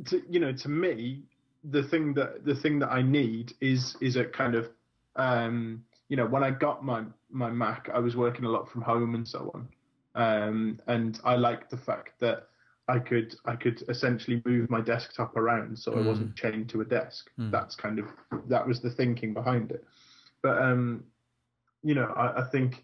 to, 0.06 0.22
you 0.30 0.40
know, 0.40 0.52
to 0.54 0.70
me, 0.70 1.24
the 1.64 1.84
thing 1.84 2.14
that 2.14 2.46
the 2.46 2.56
thing 2.56 2.80
that 2.80 2.92
I 2.92 3.02
need 3.02 3.54
is 3.62 3.96
is 4.02 4.16
a 4.16 4.26
kind 4.26 4.56
of, 4.56 4.70
um, 5.16 5.84
you 6.10 6.18
know, 6.18 6.26
when 6.26 6.44
I 6.44 6.52
got 6.52 6.84
my 6.84 7.04
my 7.30 7.50
Mac, 7.50 7.90
I 7.94 8.00
was 8.00 8.16
working 8.16 8.46
a 8.46 8.50
lot 8.50 8.70
from 8.70 8.82
home 8.82 9.16
and 9.16 9.28
so 9.28 9.52
on, 9.54 9.68
um, 10.16 10.80
and 10.88 11.20
I 11.24 11.36
like 11.36 11.70
the 11.70 11.78
fact 11.78 12.20
that 12.20 12.48
I 12.88 13.00
could 13.00 13.36
I 13.46 13.56
could 13.56 13.84
essentially 13.90 14.42
move 14.46 14.70
my 14.70 14.82
desktop 14.82 15.36
around 15.36 15.78
so 15.78 15.92
mm. 15.92 16.04
I 16.04 16.08
wasn't 16.08 16.36
chained 16.36 16.70
to 16.70 16.82
a 16.82 16.86
desk. 16.86 17.30
Mm. 17.40 17.52
That's 17.52 17.76
kind 17.76 18.00
of 18.00 18.06
that 18.48 18.68
was 18.68 18.82
the 18.82 18.92
thinking 18.92 19.34
behind 19.34 19.72
it. 19.72 19.84
But 20.44 20.62
um, 20.62 21.04
you 21.86 21.94
know, 21.94 22.12
I, 22.18 22.42
I 22.42 22.50
think, 22.50 22.84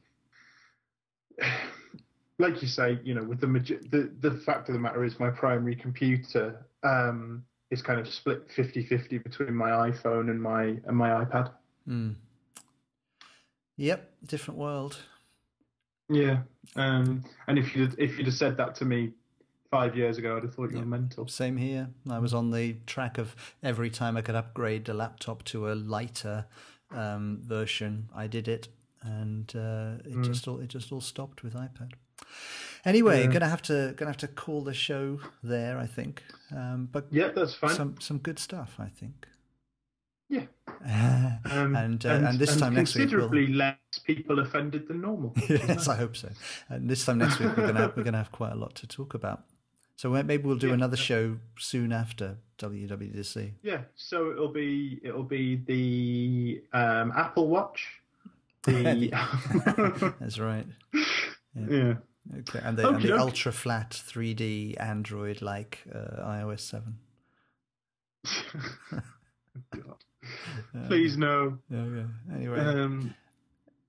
like 2.38 2.62
you 2.62 2.68
say, 2.68 3.00
you 3.04 3.16
know, 3.16 3.24
with 3.24 3.42
the 3.42 3.48
the 3.90 4.12
the 4.30 4.38
fact 4.38 4.70
of 4.70 4.74
the 4.74 4.80
matter 4.80 5.04
is, 5.04 5.20
my 5.20 5.32
primary 5.32 5.76
computer 5.76 6.64
um, 6.84 7.44
is 7.72 7.82
kind 7.82 8.00
of 8.00 8.08
split 8.08 8.48
50-50 8.50 9.24
between 9.24 9.56
my 9.56 9.72
iPhone 9.72 10.30
and 10.30 10.40
my 10.40 10.78
and 10.86 10.96
my 10.96 11.10
iPad. 11.10 11.52
Mm. 11.90 12.16
Yep, 13.78 14.08
different 14.28 14.60
world. 14.60 15.00
Yeah, 16.08 16.42
um, 16.76 17.24
and 17.48 17.58
if 17.58 17.76
you 17.76 17.90
if 17.98 18.20
you'd 18.20 18.28
have 18.28 18.36
said 18.36 18.56
that 18.58 18.76
to 18.76 18.86
me 18.86 19.14
five 19.72 19.98
years 19.98 20.20
ago, 20.20 20.38
I'd 20.38 20.44
have 20.44 20.54
thought 20.54 20.70
you 20.70 20.76
yep. 20.76 20.86
were 20.86 20.92
mental. 20.92 21.28
Same 21.28 21.58
here. 21.58 21.90
I 22.08 22.20
was 22.20 22.36
on 22.36 22.52
the 22.52 22.76
track 22.86 23.18
of 23.18 23.36
every 23.64 23.90
time 23.90 24.16
I 24.16 24.22
could 24.22 24.36
upgrade 24.36 24.88
a 24.90 24.94
laptop 24.94 25.44
to 25.46 25.72
a 25.72 25.74
lighter 25.74 26.46
um, 26.92 27.40
version, 27.42 28.10
I 28.14 28.28
did 28.28 28.48
it 28.48 28.68
and 29.04 29.52
uh, 29.56 30.02
it 30.06 30.16
mm. 30.16 30.26
just 30.26 30.48
all 30.48 30.60
it 30.60 30.68
just 30.68 30.92
all 30.92 31.02
stopped 31.02 31.44
with 31.44 31.54
iPad. 31.54 31.94
Anyway, 32.86 33.22
yeah. 33.22 33.28
gonna 33.28 33.50
have 33.50 33.62
to 33.64 33.94
gonna 33.98 34.10
have 34.10 34.18
to 34.18 34.28
call 34.28 34.62
the 34.62 34.74
show 34.74 35.20
there, 35.44 35.78
I 35.78 35.86
think. 35.86 36.24
Um, 36.56 36.90
but 36.92 37.08
yeah, 37.12 37.30
that's 37.30 37.54
fine. 37.54 37.76
Some 37.76 37.96
some 38.00 38.18
good 38.18 38.40
stuff, 38.40 38.76
I 38.80 38.88
think. 38.88 39.28
Yeah. 40.30 40.46
um, 41.52 41.76
and, 41.76 42.06
uh, 42.06 42.10
and, 42.10 42.26
and 42.26 42.40
this 42.40 42.54
and 42.54 42.62
time 42.62 42.74
next 42.74 42.96
week, 42.96 43.04
considerably 43.04 43.48
we'll... 43.48 43.58
less 43.58 43.78
people 44.06 44.40
offended 44.40 44.88
than 44.88 45.02
normal. 45.02 45.34
yes, 45.50 45.90
I 45.90 45.98
hope 45.98 46.16
so. 46.16 46.30
And 46.70 46.90
this 46.90 47.06
time 47.06 47.18
next 47.18 47.38
week, 47.40 47.56
we're 47.58 47.68
gonna 47.68 47.82
have, 47.82 47.98
we're 47.98 48.04
gonna 48.04 48.18
have 48.18 48.32
quite 48.32 48.54
a 48.54 48.56
lot 48.56 48.74
to 48.76 48.88
talk 48.88 49.14
about. 49.14 49.44
So 49.98 50.10
maybe 50.10 50.38
we'll 50.44 50.56
do 50.56 50.70
yeah. 50.70 50.74
another 50.74 50.98
show 50.98 51.38
soon 51.60 51.92
after 51.92 52.38
WWDC. 52.58 53.52
Yeah. 53.62 53.82
So 53.96 54.32
it'll 54.32 54.52
be 54.52 55.00
it'll 55.04 55.22
be 55.22 55.58
the 55.58 56.64
um, 56.74 57.12
Apple 57.16 57.50
Watch 57.50 58.01
the... 58.64 60.14
That's 60.20 60.40
right. 60.40 60.66
Yeah. 61.56 61.66
yeah. 61.70 61.94
Okay, 62.40 62.60
and 62.64 62.78
the, 62.78 62.86
okay, 62.86 62.96
and 62.96 63.04
the 63.04 63.14
okay. 63.14 63.22
ultra 63.22 63.52
flat 63.52 63.90
3D 63.92 64.80
Android 64.80 65.42
like 65.42 65.84
uh, 65.94 66.24
iOS 66.24 66.60
7. 66.62 66.98
God. 69.72 70.04
Please 70.88 71.18
no. 71.18 71.58
Okay. 71.74 72.08
Anyway. 72.34 72.60
Um, 72.60 73.14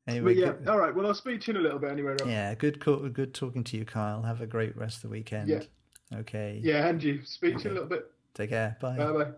anyway, 0.08 0.34
yeah. 0.34 0.52
Good. 0.52 0.68
All 0.68 0.78
right. 0.78 0.94
Well, 0.94 1.06
I'll 1.06 1.14
speak 1.14 1.42
to 1.42 1.52
you 1.52 1.58
in 1.58 1.60
a 1.60 1.64
little 1.64 1.78
bit 1.78 1.90
anyway. 1.90 2.12
Rob. 2.12 2.26
Yeah. 2.26 2.54
Good. 2.54 2.80
Good 2.80 3.34
talking 3.34 3.64
to 3.64 3.76
you, 3.76 3.84
Kyle. 3.84 4.22
Have 4.22 4.40
a 4.40 4.46
great 4.46 4.76
rest 4.76 4.96
of 4.96 5.02
the 5.02 5.08
weekend. 5.10 5.48
Yeah. 5.48 5.62
Okay. 6.14 6.58
Yeah, 6.62 6.88
and 6.88 7.02
you. 7.02 7.22
Speak 7.24 7.56
okay. 7.56 7.64
to 7.64 7.68
you 7.68 7.72
a 7.72 7.74
little 7.74 7.88
bit. 7.88 8.10
Take 8.34 8.50
care. 8.50 8.76
Bye. 8.80 8.96
Bye. 8.96 9.12
Bye. 9.12 9.30